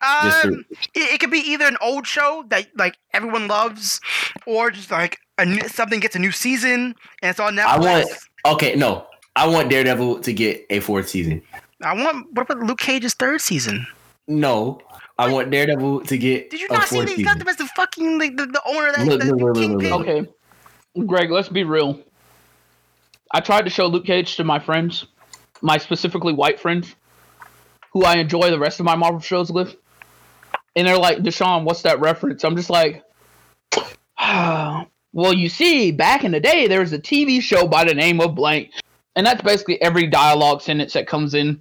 Um, 0.01 0.65
it, 0.95 1.15
it 1.15 1.21
could 1.21 1.31
be 1.33 1.39
either 1.39 1.65
an 1.67 1.77
old 1.81 2.07
show 2.07 2.45
that 2.51 2.69
like 2.77 2.97
everyone 3.13 3.49
loves, 3.49 4.01
or 4.47 4.71
just 4.71 4.93
like 4.93 5.19
a 5.39 5.45
new, 5.45 5.61
something 5.69 5.99
gets 5.99 6.15
a 6.15 6.21
new 6.21 6.31
season 6.31 6.95
and 7.23 7.31
it's 7.31 7.41
on 7.41 7.57
Netflix. 7.57 7.67
I 7.67 7.79
want- 7.79 8.11
okay, 8.47 8.77
no, 8.77 9.07
I 9.37 9.47
want 9.47 9.69
Daredevil 9.71 10.21
to 10.21 10.33
get 10.33 10.67
a 10.71 10.81
fourth 10.81 11.09
season. 11.09 11.43
I 11.83 11.93
want. 11.95 12.33
What 12.33 12.51
about 12.51 12.65
Luke 12.65 12.79
Cage's 12.79 13.15
third 13.15 13.41
season? 13.41 13.87
No, 14.27 14.81
I 15.19 15.31
want 15.31 15.51
Daredevil 15.51 16.01
to 16.07 16.19
get 16.19 16.51
Did 16.51 16.61
you 16.61 16.69
a 16.71 16.73
not 16.73 16.89
see 16.89 16.97
fourth 16.97 17.07
that 17.07 17.11
he 17.13 17.17
season. 17.19 17.33
got 17.33 17.39
them 17.39 17.49
as 17.49 17.57
the 17.57 17.67
fucking 17.77 18.19
like 18.19 18.37
the, 18.37 18.47
the 18.47 18.63
owner 18.67 18.89
of 18.89 18.97
that, 18.97 19.07
Look, 19.07 19.21
the, 19.21 19.27
look, 19.27 19.39
the 19.39 19.45
look, 19.45 19.57
look, 19.57 19.57
Kingpin? 19.57 19.91
look. 19.91 20.01
Okay. 20.09 21.07
Greg, 21.07 21.31
let's 21.31 21.49
be 21.51 21.65
real. 21.65 22.01
I 23.33 23.41
tried 23.41 23.63
to 23.67 23.71
show 23.71 23.87
Luke 23.87 24.07
Cage 24.07 24.37
to 24.37 24.45
my 24.45 24.59
friends, 24.59 25.07
my 25.61 25.79
specifically 25.79 26.33
white 26.33 26.59
friends, 26.59 26.95
who 27.93 28.05
I 28.05 28.17
enjoy 28.17 28.51
the 28.51 28.59
rest 28.59 28.81
of 28.81 28.87
my 28.87 28.95
Marvel 28.95 29.21
shows 29.21 29.53
with. 29.53 29.77
And 30.75 30.87
they're 30.87 30.99
like, 30.99 31.19
Deshaun, 31.19 31.65
what's 31.65 31.83
that 31.83 32.01
reference? 32.01 32.45
I'm 32.45 32.57
just 32.57 32.71
like, 32.71 33.03
well, 34.19 35.35
you 35.35 35.49
see, 35.49 35.93
back 35.93 36.25
in 36.25 36.33
the 36.33 36.41
day, 36.41 36.67
there 36.67 36.81
was 36.81 36.93
a 36.93 36.99
TV 36.99 37.41
show 37.41 37.67
by 37.67 37.85
the 37.85 37.95
name 37.95 38.21
of 38.21 38.35
blank. 38.35 38.71
And 39.17 39.27
that's 39.27 39.43
basically 39.43 39.81
every 39.83 40.07
dialogue 40.07 40.61
sentence 40.63 40.93
that 40.93 41.07
comes 41.09 41.35
in 41.35 41.61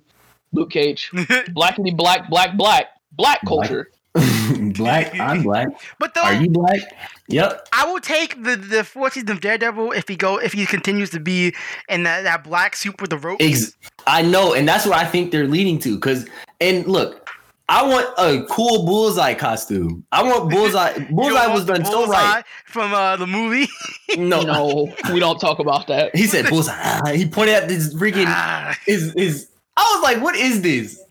Luke 0.52 0.72
Cage. 0.72 1.10
Blackity 1.14 1.96
black, 1.96 2.30
black, 2.30 2.58
black, 2.58 2.88
black 3.14 3.40
culture. 3.48 3.90
black, 4.76 5.18
I'm 5.20 5.44
black. 5.44 5.68
but 6.00 6.14
though, 6.14 6.22
Are 6.22 6.34
you 6.36 6.50
black? 6.50 6.80
Yep. 7.28 7.68
I 7.74 7.92
will 7.92 8.00
take 8.00 8.42
the 8.42 8.56
the 8.56 8.84
fourth 8.84 9.14
season 9.14 9.32
of 9.32 9.42
Daredevil 9.42 9.92
if 9.92 10.08
he 10.08 10.16
go 10.16 10.38
if 10.38 10.54
he 10.54 10.66
continues 10.66 11.10
to 11.12 11.20
be 11.20 11.54
in 11.90 12.04
that, 12.04 12.24
that 12.24 12.44
black 12.44 12.76
suit 12.76 13.00
with 13.02 13.10
the 13.10 13.18
rope. 13.18 13.42
Ex- 13.42 13.76
I 14.08 14.22
know, 14.22 14.54
and 14.54 14.68
that's 14.68 14.86
what 14.86 14.98
I 14.98 15.06
think 15.06 15.32
they're 15.32 15.48
leading 15.48 15.80
to. 15.80 16.00
Cause 16.00 16.28
and 16.62 16.86
look, 16.88 17.25
I 17.68 17.84
want 17.84 18.08
a 18.20 18.46
cool 18.48 18.86
bullseye 18.86 19.34
costume. 19.34 20.06
I 20.12 20.22
want 20.24 20.52
bullseye. 20.52 21.00
Bullseye 21.10 21.34
don't 21.46 21.54
was 21.54 21.66
want 21.66 21.68
the 21.68 21.74
done 21.84 21.86
so 21.86 22.06
right. 22.08 22.44
from 22.66 22.94
uh, 22.94 23.16
the 23.18 23.28
movie. 23.28 23.68
No, 24.18 24.42
No, 24.44 24.94
we 25.12 25.20
don't 25.20 25.40
talk 25.40 25.58
about 25.60 25.88
that. 25.88 26.16
he 26.16 26.28
said 26.28 26.46
bullseye. 26.50 27.16
He 27.16 27.28
pointed 27.28 27.56
at 27.56 27.68
this 27.68 27.94
freaking 27.96 28.26
Ah. 28.28 28.78
his 28.86 29.12
his. 29.18 29.50
I 29.76 29.82
was 29.96 30.04
like, 30.04 30.22
what 30.24 30.36
is 30.36 30.62
this? 30.62 31.02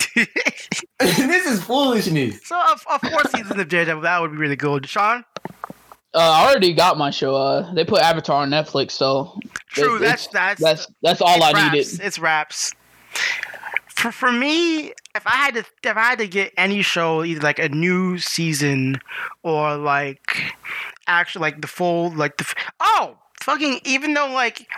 this 1.01 1.47
is 1.47 1.63
foolishness. 1.63 2.47
so 2.47 2.55
a, 2.57 2.77
a 2.91 3.11
fourth 3.11 3.31
season 3.37 3.59
of 3.59 3.69
Daredevil 3.69 4.03
that 4.03 4.21
would 4.23 4.31
be 4.31 4.37
really 4.37 4.57
good. 4.57 4.87
Sean, 4.89 5.25
Uh, 6.15 6.19
I 6.19 6.47
already 6.49 6.73
got 6.73 6.97
my 6.97 7.11
show. 7.11 7.35
Uh, 7.35 7.75
they 7.75 7.85
put 7.85 8.01
Avatar 8.01 8.43
on 8.43 8.51
Netflix, 8.51 8.93
so 8.93 9.39
true. 9.69 9.97
It- 9.97 10.01
that's 10.01 10.29
that's 10.29 10.61
that's 10.63 10.87
that's 11.03 11.21
all 11.21 11.37
it's 11.37 11.45
I 11.45 11.53
raps. 11.53 11.73
needed. 11.75 12.01
It's 12.07 12.19
raps. 12.21 12.73
For 14.05 14.13
for 14.13 14.31
me, 14.31 14.89
if 15.15 15.27
I 15.27 15.31
had 15.31 15.55
to 15.55 15.65
if 15.83 15.97
I 15.97 16.03
had 16.03 16.19
to 16.19 16.29
get 16.29 16.53
any 16.59 16.83
show, 16.83 17.25
either 17.25 17.41
like 17.41 17.59
a 17.59 17.71
new 17.71 18.19
season 18.19 19.01
or 19.43 19.79
like 19.79 20.53
actually 21.07 21.41
like 21.41 21.63
the 21.63 21.67
full 21.67 22.11
like 22.11 22.37
the 22.37 22.55
oh 22.81 23.17
fucking 23.41 23.81
even 23.87 24.13
though 24.13 24.31
like 24.31 24.69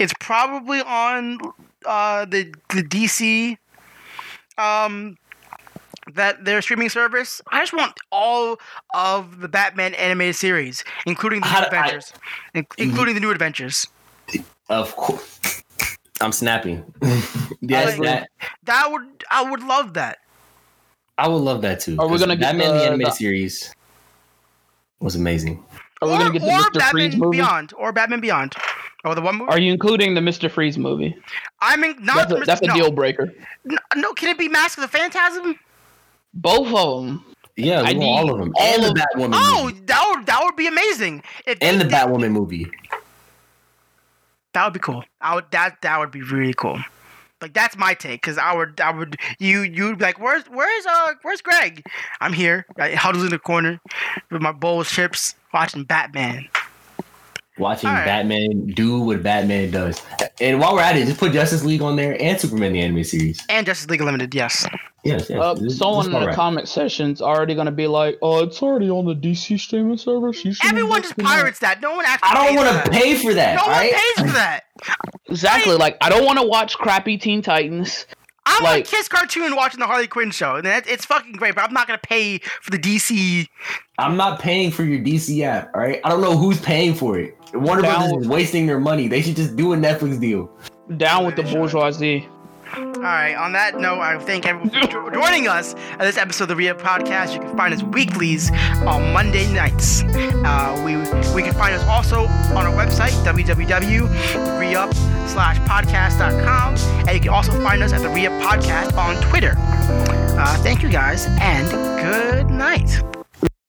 it's 0.00 0.14
probably 0.20 0.80
on 0.80 1.36
uh 1.84 2.24
the 2.24 2.50
the 2.70 2.82
DC 2.82 3.58
um 4.56 5.18
that 6.14 6.46
their 6.46 6.62
streaming 6.62 6.88
service. 6.88 7.42
I 7.50 7.60
just 7.60 7.74
want 7.74 7.92
all 8.10 8.58
of 8.94 9.40
the 9.40 9.48
Batman 9.48 9.92
animated 9.96 10.36
series, 10.36 10.82
including 11.04 11.42
the 11.42 11.48
new 11.50 11.56
I- 11.56 11.64
adventures, 11.64 12.14
in- 12.54 12.66
including 12.78 13.12
the 13.16 13.20
new 13.20 13.32
adventures. 13.32 13.86
Of 14.70 14.96
course, 14.96 15.61
I'm 16.22 16.32
snapping. 16.32 16.84
like 17.02 17.22
yes, 17.60 17.98
that 18.00 18.28
That 18.64 18.90
would 18.90 19.24
I 19.30 19.48
would 19.50 19.62
love 19.62 19.94
that. 19.94 20.18
I 21.18 21.28
would 21.28 21.42
love 21.42 21.62
that 21.62 21.80
too. 21.80 21.96
Are 21.98 22.06
we 22.06 22.12
'cause 22.12 22.20
gonna 22.20 22.36
get 22.36 22.42
Batman 22.56 22.68
the 22.68 22.78
the- 22.78 22.84
animated 22.86 23.06
the- 23.12 23.16
series 23.16 23.74
was 25.00 25.14
amazing. 25.16 25.64
Are 26.00 26.08
we 26.08 26.14
or, 26.14 26.18
gonna 26.18 26.30
get 26.32 26.42
the 26.42 26.48
or 26.48 26.58
Mr. 26.60 26.72
Batman 26.74 26.90
Freeze 26.90 27.16
movie? 27.16 27.36
Beyond 27.36 27.72
or 27.76 27.92
Batman 27.92 28.20
Beyond. 28.20 28.54
Oh, 29.04 29.14
the 29.14 29.20
one 29.20 29.36
movie. 29.36 29.50
Are 29.50 29.58
you 29.58 29.72
including 29.72 30.14
the 30.14 30.20
Mr. 30.20 30.48
Freeze 30.50 30.78
movie? 30.78 31.16
I 31.60 31.76
mean, 31.76 31.96
not 32.00 32.16
That's 32.28 32.32
a, 32.32 32.34
the, 32.36 32.44
that's 32.44 32.60
a 32.62 32.66
no, 32.66 32.74
deal 32.74 32.92
breaker. 32.92 33.32
No, 33.64 33.76
no, 33.96 34.12
can 34.14 34.28
it 34.28 34.38
be 34.38 34.48
Mask 34.48 34.78
of 34.78 34.82
the 34.82 34.88
Phantasm? 34.88 35.58
Both 36.34 36.68
of 36.74 37.04
them. 37.06 37.24
Yeah, 37.56 37.82
I 37.82 37.92
need 37.92 38.08
all 38.08 38.32
of 38.32 38.38
them. 38.38 38.52
all 38.56 38.62
and 38.74 38.84
of- 38.84 38.94
the 38.94 39.00
Batwoman 39.16 39.30
Oh, 39.34 39.64
movie. 39.64 39.80
that 39.86 40.12
would 40.14 40.26
that 40.26 40.40
would 40.42 40.56
be 40.56 40.66
amazing. 40.68 41.22
If 41.46 41.58
And 41.60 41.80
they 41.80 41.84
the 41.84 41.90
did- 41.90 41.92
Batwoman 41.92 42.30
movie. 42.30 42.70
That 44.54 44.64
would 44.64 44.74
be 44.74 44.80
cool. 44.80 45.04
I 45.20 45.34
would 45.34 45.50
that 45.50 45.80
that 45.82 45.98
would 45.98 46.10
be 46.10 46.22
really 46.22 46.54
cool. 46.54 46.78
Like 47.40 47.54
that's 47.54 47.76
my 47.76 47.94
take 47.94 48.22
because 48.22 48.38
I 48.38 48.54
would 48.54 48.80
I 48.80 48.90
would 48.92 49.16
you 49.38 49.62
you'd 49.62 49.98
be 49.98 50.04
like 50.04 50.20
where's 50.20 50.44
where's 50.44 50.86
uh 50.86 51.14
where's 51.22 51.40
Greg? 51.40 51.84
I'm 52.20 52.32
here. 52.32 52.66
I 52.78 52.92
huddled 52.92 53.24
in 53.24 53.30
the 53.30 53.38
corner 53.38 53.80
with 54.30 54.42
my 54.42 54.52
bowl 54.52 54.80
of 54.80 54.88
chips 54.88 55.34
watching 55.52 55.84
Batman. 55.84 56.48
Watching 57.58 57.90
All 57.90 57.96
right. 57.96 58.04
Batman 58.06 58.68
do 58.68 59.00
what 59.00 59.22
Batman 59.22 59.70
does. 59.70 60.00
And 60.40 60.58
while 60.58 60.74
we're 60.74 60.80
at 60.80 60.96
it, 60.96 61.04
just 61.04 61.20
put 61.20 61.32
Justice 61.32 61.62
League 61.64 61.82
on 61.82 61.96
there 61.96 62.16
and 62.20 62.40
Superman 62.40 62.72
the 62.72 62.80
anime 62.80 63.04
series. 63.04 63.44
And 63.50 63.66
Justice 63.66 63.90
League 63.90 64.00
Unlimited, 64.00 64.34
yes. 64.34 64.66
Yes, 65.04 65.28
yes. 65.28 65.38
Uh, 65.38 65.52
this- 65.54 65.76
someone 65.76 66.06
this 66.06 66.14
in 66.14 66.20
the 66.20 66.26
right. 66.28 66.34
comment 66.34 66.66
section's 66.68 67.20
already 67.20 67.54
gonna 67.54 67.70
be 67.72 67.86
like, 67.88 68.16
"Oh, 68.22 68.42
it's 68.44 68.62
already 68.62 68.88
on 68.88 69.04
the 69.04 69.14
DC 69.14 69.58
streaming 69.58 69.98
service." 69.98 70.44
You 70.44 70.54
Everyone 70.64 71.02
just 71.02 71.18
pirates 71.18 71.58
that. 71.58 71.80
No 71.82 71.94
one 71.96 72.04
actually. 72.06 72.30
I 72.30 72.34
don't 72.46 72.56
want 72.56 72.84
to 72.84 72.90
pay 72.90 73.16
for 73.16 73.34
that. 73.34 73.56
No 73.56 73.62
all 73.62 73.68
one 73.68 73.90
pays 73.90 74.16
for 74.30 74.32
that. 74.32 74.62
Exactly. 75.28 75.74
Like, 75.76 75.96
I 76.00 76.08
don't 76.08 76.24
want 76.24 76.38
to 76.38 76.46
watch 76.46 76.76
crappy 76.78 77.18
Teen 77.18 77.42
Titans. 77.42 78.06
I 78.46 78.52
want 78.54 78.64
Like- 78.64 78.86
a 78.86 78.90
Kiss 78.96 79.08
cartoon 79.08 79.54
watching 79.54 79.78
the 79.80 79.86
Harley 79.86 80.06
Quinn 80.08 80.30
show. 80.30 80.56
And 80.56 80.66
it- 80.66 80.86
it's 80.88 81.04
fucking 81.04 81.32
great, 81.32 81.54
but 81.54 81.64
I'm 81.64 81.72
not 81.74 81.86
gonna 81.86 81.98
pay 82.02 82.38
for 82.60 82.70
the 82.70 82.78
DC. 82.78 83.48
I'm 83.98 84.16
not 84.16 84.40
paying 84.40 84.70
for 84.70 84.84
your 84.84 84.98
DC 85.00 85.42
app. 85.44 85.70
All 85.74 85.80
right. 85.80 86.00
I 86.04 86.08
don't 86.08 86.20
know 86.20 86.36
who's 86.36 86.60
paying 86.60 86.94
for 86.94 87.18
it. 87.18 87.36
Warner 87.54 87.82
Down- 87.82 88.08
Brothers 88.08 88.22
is 88.24 88.28
wasting 88.28 88.66
their 88.66 88.80
money. 88.80 89.08
They 89.08 89.22
should 89.22 89.36
just 89.36 89.56
do 89.56 89.72
a 89.72 89.76
Netflix 89.76 90.20
deal. 90.20 90.50
Down 90.96 91.24
with 91.26 91.36
the 91.36 91.42
bourgeoisie. 91.44 92.28
All 92.74 92.84
right. 93.02 93.34
On 93.34 93.52
that 93.52 93.78
note, 93.78 94.00
I 94.00 94.18
thank 94.18 94.46
everyone 94.46 94.70
for 94.90 95.10
joining 95.10 95.46
us 95.46 95.74
at 95.74 95.98
this 96.00 96.16
episode 96.16 96.44
of 96.44 96.48
the 96.48 96.56
Re-Up 96.56 96.80
Podcast. 96.80 97.34
You 97.34 97.40
can 97.40 97.54
find 97.56 97.74
us 97.74 97.82
weeklies 97.82 98.50
on 98.86 99.12
Monday 99.12 99.52
nights. 99.52 100.02
Uh, 100.04 100.82
we 100.84 100.96
we 101.34 101.42
can 101.42 101.52
find 101.52 101.74
us 101.74 101.84
also 101.86 102.26
on 102.56 102.66
our 102.66 102.72
website 102.72 103.10
www.reup 103.24 104.94
slash 105.28 105.58
podcast.com, 105.68 106.74
and 107.06 107.10
you 107.14 107.20
can 107.20 107.28
also 107.30 107.52
find 107.62 107.82
us 107.82 107.92
at 107.92 108.00
the 108.00 108.08
Re-Up 108.08 108.32
Podcast 108.42 108.96
on 108.96 109.16
Twitter. 109.22 109.54
Uh, 109.58 110.56
thank 110.62 110.82
you 110.82 110.88
guys, 110.88 111.26
and 111.40 111.68
good 112.00 112.50
night. 112.50 113.02